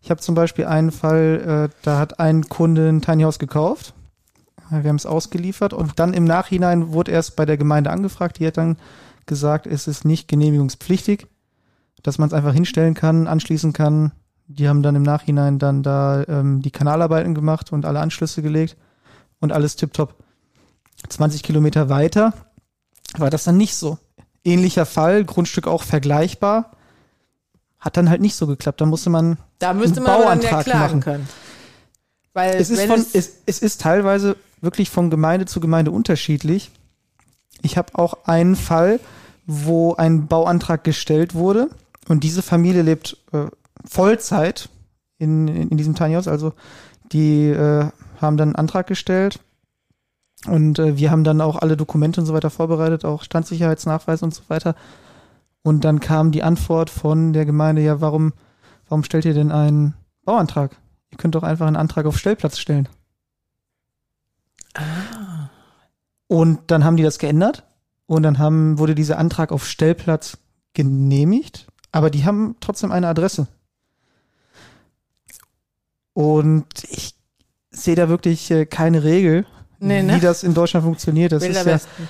Ich 0.02 0.10
habe 0.10 0.22
zum 0.22 0.36
Beispiel 0.36 0.66
einen 0.66 0.92
Fall, 0.92 1.70
äh, 1.72 1.76
da 1.84 2.00
hat 2.00 2.20
ein 2.20 2.48
Kunde 2.48 2.88
ein 2.90 3.02
Tiny 3.02 3.24
House 3.24 3.40
gekauft. 3.40 3.94
Wir 4.70 4.90
haben 4.90 4.96
es 4.98 5.06
ausgeliefert 5.06 5.74
und 5.74 5.98
dann 6.00 6.14
im 6.14 6.26
Nachhinein 6.26 6.92
wurde 6.92 7.12
erst 7.12 7.36
bei 7.36 7.46
der 7.46 7.58
Gemeinde 7.58 7.90
angefragt. 7.90 8.40
Die 8.40 8.48
hat 8.48 8.58
dann 8.58 8.78
gesagt, 9.26 9.66
es 9.66 9.88
ist 9.88 10.06
nicht 10.06 10.28
genehmigungspflichtig, 10.28 11.28
dass 12.04 12.18
man 12.18 12.28
es 12.28 12.34
einfach 12.34 12.54
hinstellen 12.54 12.94
kann, 12.94 13.28
anschließen 13.28 13.74
kann. 13.74 14.12
Die 14.48 14.70
haben 14.70 14.82
dann 14.82 14.96
im 14.96 15.04
Nachhinein 15.04 15.60
dann 15.60 15.84
da 15.84 16.24
ähm, 16.28 16.62
die 16.62 16.72
Kanalarbeiten 16.72 17.36
gemacht 17.36 17.72
und 17.74 17.86
alle 17.86 18.00
Anschlüsse 18.00 18.42
gelegt 18.42 18.78
und 19.40 19.52
alles 19.52 19.76
tipptopp. 19.76 20.16
20 21.10 21.44
Kilometer 21.44 21.90
weiter 21.90 22.34
war 23.18 23.30
das 23.30 23.44
dann 23.44 23.58
nicht 23.58 23.76
so 23.76 23.98
ähnlicher 24.44 24.86
Fall, 24.86 25.26
Grundstück 25.26 25.68
auch 25.68 25.84
vergleichbar. 25.84 26.72
Hat 27.80 27.98
dann 27.98 28.10
halt 28.10 28.22
nicht 28.22 28.36
so 28.36 28.48
geklappt. 28.48 28.82
Da 28.82 28.86
musste 28.86 29.10
man. 29.10 29.38
Da 29.60 29.74
müsste 29.74 29.98
Einen 29.98 30.06
man 30.06 30.14
aber 30.16 30.24
dann 30.26 30.42
ja 30.42 30.50
Bauantrag 30.50 30.68
machen. 30.74 31.00
können. 31.02 31.30
Weil 32.34 32.56
Es 32.56 32.70
ist, 32.70 32.84
von, 32.84 33.06
es, 33.14 33.38
es 33.46 33.60
ist 33.60 33.82
teilweise 33.82 34.36
wirklich 34.62 34.90
von 34.90 35.10
Gemeinde 35.10 35.46
zu 35.46 35.60
Gemeinde 35.60 35.92
unterschiedlich. 35.92 36.72
Ich 37.62 37.78
habe 37.78 37.98
auch 37.98 38.26
einen 38.26 38.56
Fall, 38.56 39.00
wo 39.46 39.96
ein 39.96 40.28
Bauantrag 40.28 40.84
gestellt 40.84 41.34
wurde 41.34 41.70
und 42.08 42.24
diese 42.24 42.42
Familie 42.42 42.82
lebt 42.82 43.18
äh, 43.32 43.48
Vollzeit 43.86 44.70
in, 45.18 45.48
in, 45.48 45.70
in 45.70 45.78
diesem 45.78 45.96
Tiny 45.96 46.16
House. 46.16 46.28
Also 46.28 46.54
die 47.12 47.48
äh, 47.48 47.90
haben 48.22 48.38
dann 48.38 48.50
einen 48.50 48.56
Antrag 48.56 48.88
gestellt 48.88 49.40
und 50.46 50.80
äh, 50.80 50.98
wir 50.98 51.12
haben 51.12 51.24
dann 51.24 51.42
auch 51.42 51.58
alle 51.58 51.78
Dokumente 51.78 52.22
und 52.22 52.28
so 52.28 52.34
weiter 52.34 52.50
vorbereitet, 52.50 53.06
auch 53.06 53.24
Standsicherheitsnachweis 53.24 54.22
und 54.24 54.34
so 54.34 54.44
weiter. 54.48 54.76
Und 55.64 55.84
dann 55.84 56.00
kam 56.00 56.32
die 56.32 56.44
Antwort 56.44 56.90
von 56.90 57.34
der 57.34 57.46
Gemeinde, 57.46 57.82
ja, 57.82 58.00
warum, 58.00 58.34
warum 58.88 59.04
stellt 59.04 59.26
ihr 59.26 59.34
denn 59.34 59.52
einen 59.52 59.96
Bauantrag? 60.24 60.78
Ihr 61.12 61.18
könnt 61.18 61.36
doch 61.36 61.44
einfach 61.44 61.68
einen 61.68 61.76
Antrag 61.76 62.06
auf 62.06 62.18
Stellplatz 62.18 62.58
stellen. 62.60 62.88
ah, 64.76 65.50
Und 66.28 66.60
dann 66.68 66.84
haben 66.84 66.98
die 66.98 67.04
das 67.04 67.20
geändert 67.20 67.64
und 68.06 68.24
dann 68.24 68.38
haben, 68.38 68.78
wurde 68.78 68.96
dieser 68.96 69.18
Antrag 69.18 69.52
auf 69.52 69.66
Stellplatz 69.66 70.38
genehmigt, 70.74 71.67
aber 71.92 72.10
die 72.10 72.26
haben 72.26 72.56
trotzdem 72.60 72.92
eine 72.92 73.08
Adresse. 73.08 73.48
Und 76.14 76.84
ich 76.90 77.16
sehe 77.70 77.96
da 77.96 78.10
wirklich 78.10 78.50
äh, 78.50 78.66
keine 78.66 79.04
Regel, 79.04 79.46
Nee, 79.80 80.02
wie 80.02 80.06
ne? 80.08 80.20
das 80.20 80.44
in 80.44 80.54
Deutschland 80.54 80.84
funktioniert. 80.84 81.32
Das 81.32 81.44
ist 81.44 81.56
ja 81.56 81.66
Westen. 81.66 82.08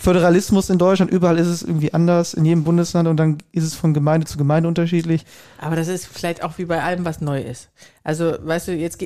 Föderalismus 0.00 0.70
in 0.70 0.78
Deutschland, 0.78 1.10
überall 1.10 1.38
ist 1.38 1.48
es 1.48 1.62
irgendwie 1.62 1.92
anders, 1.92 2.32
in 2.32 2.46
jedem 2.46 2.64
Bundesland 2.64 3.06
und 3.06 3.18
dann 3.18 3.36
ist 3.52 3.64
es 3.64 3.74
von 3.74 3.92
Gemeinde 3.92 4.26
zu 4.26 4.38
Gemeinde 4.38 4.66
unterschiedlich. 4.66 5.26
Aber 5.58 5.76
das 5.76 5.88
ist 5.88 6.06
vielleicht 6.06 6.42
auch 6.42 6.56
wie 6.56 6.64
bei 6.64 6.82
allem, 6.82 7.04
was 7.04 7.20
neu 7.20 7.42
ist. 7.42 7.68
Also, 8.02 8.34
weißt 8.40 8.68
du, 8.68 8.72
jetzt 8.72 8.98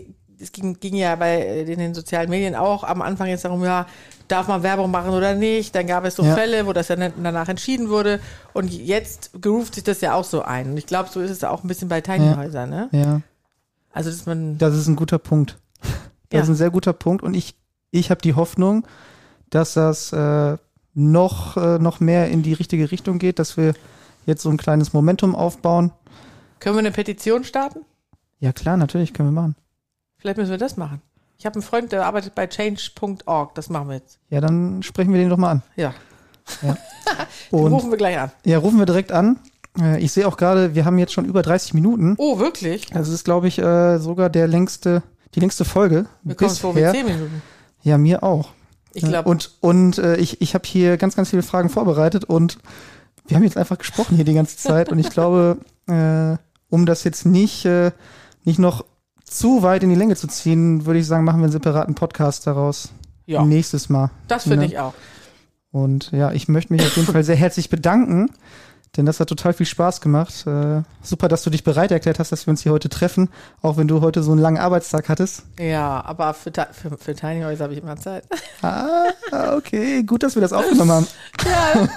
es 0.44 0.52
ging, 0.52 0.78
ging 0.78 0.94
ja 0.94 1.16
bei 1.16 1.40
äh, 1.40 1.62
in 1.72 1.78
den 1.78 1.94
sozialen 1.94 2.30
Medien 2.30 2.54
auch 2.54 2.84
am 2.84 3.02
Anfang 3.02 3.26
jetzt 3.28 3.44
darum, 3.44 3.64
ja, 3.64 3.86
darf 4.28 4.46
man 4.48 4.62
Werbung 4.62 4.90
machen 4.90 5.10
oder 5.10 5.34
nicht? 5.34 5.74
Dann 5.74 5.86
gab 5.86 6.04
es 6.04 6.14
so 6.16 6.22
Ja. 6.22 6.34
Fälle, 6.34 6.66
wo 6.66 6.72
das 6.72 6.86
dann 6.86 7.12
danach 7.22 7.48
entschieden 7.48 7.88
wurde. 7.88 8.20
Und 8.52 8.72
jetzt 8.72 9.30
geruft 9.42 9.74
sich 9.74 9.84
das 9.84 10.00
ja 10.00 10.14
auch 10.14 10.24
so 10.24 10.42
ein. 10.42 10.70
Und 10.70 10.76
ich 10.76 10.86
glaube, 10.86 11.08
so 11.12 11.20
ist 11.20 11.30
es 11.30 11.44
auch 11.44 11.64
ein 11.64 11.68
bisschen 11.68 11.88
bei 11.88 12.00
Tiny 12.00 12.26
Ja. 12.26 12.36
Häusern, 12.36 12.70
ne? 12.70 12.88
Ja. 12.92 13.20
Also, 13.92 14.10
dass 14.10 14.26
man, 14.26 14.56
Das 14.58 14.74
ist 14.74 14.86
ein 14.86 14.96
guter 14.96 15.18
Punkt. 15.18 15.58
Das 16.30 16.38
Ja. 16.38 16.42
ist 16.44 16.48
ein 16.48 16.54
sehr 16.56 16.70
guter 16.70 16.92
Punkt 16.94 17.22
und 17.22 17.34
ich, 17.34 17.54
ich 17.92 18.10
habe 18.10 18.20
die 18.22 18.34
Hoffnung, 18.34 18.86
dass 19.50 19.74
das 19.74 20.12
äh, 20.12 20.56
noch, 20.94 21.56
äh, 21.56 21.78
noch 21.78 22.00
mehr 22.00 22.28
in 22.28 22.42
die 22.42 22.54
richtige 22.54 22.90
Richtung 22.90 23.18
geht, 23.18 23.38
dass 23.38 23.56
wir 23.56 23.74
jetzt 24.26 24.42
so 24.42 24.48
ein 24.50 24.56
kleines 24.56 24.92
Momentum 24.94 25.36
aufbauen. 25.36 25.92
können 26.60 26.76
wir 26.76 26.80
eine 26.80 26.90
Petition 26.92 27.44
starten? 27.44 27.80
Ja 28.40 28.52
klar, 28.52 28.76
natürlich 28.76 29.12
können 29.14 29.28
wir 29.28 29.40
machen. 29.42 29.54
Vielleicht 30.24 30.38
müssen 30.38 30.52
wir 30.52 30.56
das 30.58 30.78
machen. 30.78 31.02
Ich 31.36 31.44
habe 31.44 31.56
einen 31.56 31.62
Freund, 31.62 31.92
der 31.92 32.06
arbeitet 32.06 32.34
bei 32.34 32.46
change.org. 32.46 33.54
Das 33.54 33.68
machen 33.68 33.88
wir 33.88 33.96
jetzt. 33.96 34.18
Ja, 34.30 34.40
dann 34.40 34.82
sprechen 34.82 35.12
wir 35.12 35.20
den 35.20 35.28
doch 35.28 35.36
mal 35.36 35.50
an. 35.50 35.62
Ja. 35.76 35.92
Den 36.64 37.60
Und 37.60 37.72
rufen 37.74 37.90
wir 37.90 37.98
gleich 37.98 38.18
an. 38.18 38.30
ja, 38.46 38.56
rufen 38.56 38.78
wir 38.78 38.86
direkt 38.86 39.12
an. 39.12 39.38
Äh, 39.78 40.00
ich 40.00 40.12
sehe 40.12 40.26
auch 40.26 40.38
gerade, 40.38 40.74
wir 40.74 40.86
haben 40.86 40.96
jetzt 40.98 41.12
schon 41.12 41.26
über 41.26 41.42
30 41.42 41.74
Minuten. 41.74 42.14
Oh, 42.16 42.38
wirklich? 42.38 42.86
Das 42.86 43.08
ist, 43.10 43.24
glaube 43.24 43.48
ich, 43.48 43.58
äh, 43.58 43.98
sogar 43.98 44.30
der 44.30 44.48
längste, 44.48 45.02
die 45.34 45.40
längste 45.40 45.66
Folge. 45.66 46.06
Wir 46.22 46.36
kommen 46.36 46.54
vor 46.54 46.72
mit 46.72 46.84
bisher. 46.84 46.92
zehn 46.94 47.04
Minuten. 47.14 47.42
Ja, 47.82 47.98
mir 47.98 48.22
auch. 48.22 48.48
Ich 48.94 49.02
Ja, 49.02 49.10
glaube, 49.10 49.28
Und, 49.28 49.52
und 49.60 49.98
äh, 49.98 50.16
ich, 50.16 50.40
ich 50.40 50.54
habe 50.54 50.64
hier 50.66 50.96
ganz, 50.96 51.16
ganz 51.16 51.28
viele 51.28 51.42
Fragen 51.42 51.68
vorbereitet 51.68 52.24
und 52.24 52.56
wir 53.26 53.36
haben 53.36 53.44
jetzt 53.44 53.58
einfach 53.58 53.76
gesprochen 53.76 54.16
hier 54.16 54.24
die 54.24 54.32
ganze 54.34 54.56
Zeit 54.56 54.88
und 54.90 54.98
ich 54.98 55.10
glaube, 55.10 55.58
äh, 55.86 56.38
um 56.70 56.86
das 56.86 57.04
jetzt 57.04 57.26
nicht, 57.26 57.66
äh, 57.66 57.90
nicht 58.44 58.58
noch 58.58 58.86
zu 59.24 59.62
weit 59.62 59.82
in 59.82 59.88
die 59.90 59.94
Länge 59.96 60.16
zu 60.16 60.26
ziehen, 60.28 60.86
würde 60.86 61.00
ich 61.00 61.06
sagen, 61.06 61.24
machen 61.24 61.38
wir 61.40 61.44
einen 61.44 61.52
separaten 61.52 61.94
Podcast 61.94 62.46
daraus. 62.46 62.90
ja, 63.26 63.42
Nächstes 63.44 63.88
Mal. 63.88 64.10
das 64.28 64.44
finde 64.44 64.58
ne? 64.58 64.66
ich 64.66 64.78
auch. 64.78 64.94
Und 65.70 66.12
ja, 66.12 66.30
ich 66.32 66.46
möchte 66.48 66.72
mich 66.72 66.82
auf 66.82 66.96
jeden 66.96 67.10
Fall 67.12 67.24
sehr 67.24 67.34
herzlich 67.34 67.68
bedanken, 67.68 68.30
denn 68.96 69.06
das 69.06 69.18
hat 69.18 69.28
total 69.28 69.52
viel 69.54 69.66
Spaß 69.66 70.00
gemacht. 70.00 70.46
Äh, 70.46 70.82
super, 71.02 71.26
dass 71.26 71.42
du 71.42 71.50
dich 71.50 71.64
bereit 71.64 71.90
erklärt 71.90 72.20
hast, 72.20 72.30
dass 72.30 72.46
wir 72.46 72.52
uns 72.52 72.62
hier 72.62 72.70
heute 72.70 72.88
treffen, 72.88 73.28
auch 73.60 73.76
wenn 73.76 73.88
du 73.88 74.00
heute 74.00 74.22
so 74.22 74.30
einen 74.30 74.40
langen 74.40 74.58
Arbeitstag 74.58 75.08
hattest. 75.08 75.42
Ja, 75.58 76.00
aber 76.04 76.32
für, 76.32 76.52
für, 76.70 76.96
für 76.96 77.14
Tiny 77.16 77.42
Häuser 77.42 77.64
habe 77.64 77.74
ich 77.74 77.82
immer 77.82 77.96
Zeit. 77.96 78.24
Ah, 78.62 79.06
okay, 79.56 80.04
gut, 80.04 80.22
dass 80.22 80.36
wir 80.36 80.42
das 80.42 80.52
aufgenommen 80.52 80.92
haben. 80.92 81.06
Ja, 81.44 81.88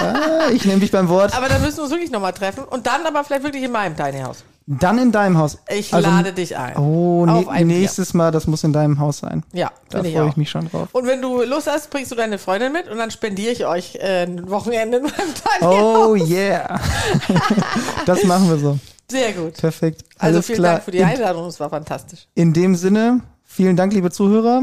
Ah, 0.00 0.50
ich 0.52 0.64
nehme 0.64 0.80
dich 0.80 0.90
beim 0.90 1.08
Wort. 1.08 1.36
aber 1.36 1.48
dann 1.48 1.62
müssen 1.62 1.76
wir 1.76 1.84
uns 1.84 1.92
wirklich 1.92 2.10
nochmal 2.10 2.32
treffen 2.32 2.64
und 2.64 2.84
dann 2.88 3.06
aber 3.06 3.22
vielleicht 3.22 3.44
wirklich 3.44 3.62
in 3.62 3.70
meinem 3.70 3.96
Tiny 3.96 4.20
Haus. 4.22 4.42
Dann 4.66 4.96
in 4.98 5.12
deinem 5.12 5.36
Haus. 5.36 5.58
Ich 5.68 5.92
Also- 5.92 6.08
lade 6.08 6.32
dich 6.32 6.56
ein. 6.56 6.76
Oh, 6.78 7.26
ne, 7.26 7.44
ein 7.48 7.68
Bier. 7.68 7.78
nächstes 7.80 8.14
Mal, 8.14 8.30
das 8.30 8.46
muss 8.46 8.64
in 8.64 8.72
deinem 8.72 8.98
Haus 8.98 9.18
sein. 9.18 9.42
Ja, 9.52 9.70
Da 9.90 10.02
ich 10.02 10.14
freue 10.14 10.24
auch. 10.24 10.28
ich 10.30 10.36
mich 10.38 10.48
schon 10.48 10.70
drauf. 10.70 10.88
Und 10.92 11.06
wenn 11.06 11.20
du 11.20 11.42
Lust 11.42 11.66
hast, 11.66 11.90
bringst 11.90 12.10
du 12.12 12.14
deine 12.16 12.38
Freundin 12.38 12.72
mit 12.72 12.88
und 12.88 12.96
dann 12.96 13.10
spendiere 13.10 13.52
ich 13.52 13.66
euch 13.66 13.96
äh, 13.96 14.22
ein 14.22 14.48
Wochenende 14.48 14.98
in 14.98 15.02
meinem 15.02 15.12
Haus. 15.60 16.08
Oh 16.10 16.14
yeah. 16.14 16.80
das 18.06 18.24
machen 18.24 18.48
wir 18.48 18.56
so. 18.58 18.78
Sehr 19.10 19.32
gut. 19.34 19.54
Perfekt. 19.54 20.02
Also 20.18 20.36
Alles 20.36 20.46
vielen 20.46 20.58
klar. 20.60 20.72
Dank 20.74 20.84
für 20.84 20.90
die 20.92 20.98
in, 20.98 21.04
Einladung, 21.04 21.46
es 21.46 21.60
war 21.60 21.68
fantastisch. 21.68 22.26
in 22.34 22.54
dem 22.54 22.74
Sinne, 22.74 23.20
vielen 23.44 23.76
Dank, 23.76 23.92
liebe 23.92 24.10
Zuhörer. 24.10 24.62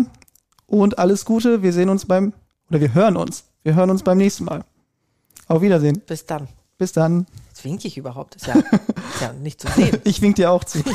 Und 0.65 0.97
alles 0.97 1.25
Gute. 1.25 1.61
Wir 1.61 1.73
sehen 1.73 1.89
uns 1.89 2.05
beim, 2.05 2.33
oder 2.69 2.79
wir 2.81 2.93
hören 2.95 3.17
uns. 3.17 3.43
Wir 3.61 3.75
hören 3.75 3.91
uns 3.91 4.01
beim 4.01 4.17
nächsten 4.17 4.45
Mal. 4.45 4.63
Auf 5.47 5.61
Wiedersehen. 5.61 6.01
Bis 6.07 6.25
dann. 6.25 6.47
Bis 6.81 6.93
dann. 6.93 7.27
Jetzt 7.49 7.63
winke 7.63 7.87
ich 7.87 7.95
überhaupt. 7.95 8.37
Ist 8.37 8.47
ja, 8.47 8.55
ist 8.55 9.21
ja 9.21 9.33
nicht 9.33 9.61
zu 9.61 9.67
sehen. 9.67 9.99
Ich 10.03 10.19
wink 10.23 10.37
dir 10.37 10.49
auch 10.49 10.63
zu. 10.63 10.79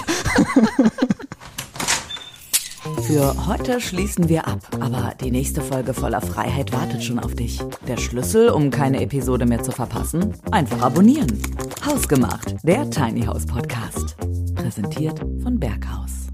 Für 3.02 3.46
heute 3.46 3.80
schließen 3.80 4.28
wir 4.28 4.48
ab, 4.48 4.58
aber 4.80 5.14
die 5.20 5.30
nächste 5.30 5.60
Folge 5.60 5.94
voller 5.94 6.20
Freiheit 6.20 6.72
wartet 6.72 7.04
schon 7.04 7.20
auf 7.20 7.36
dich. 7.36 7.60
Der 7.86 7.98
Schlüssel, 7.98 8.48
um 8.48 8.70
keine 8.70 9.00
Episode 9.00 9.46
mehr 9.46 9.62
zu 9.62 9.70
verpassen? 9.70 10.34
Einfach 10.50 10.82
abonnieren. 10.82 11.40
Hausgemacht, 11.84 12.56
der 12.64 12.90
Tiny 12.90 13.24
House 13.24 13.46
Podcast. 13.46 14.16
Präsentiert 14.56 15.20
von 15.40 15.60
Berghaus. 15.60 16.25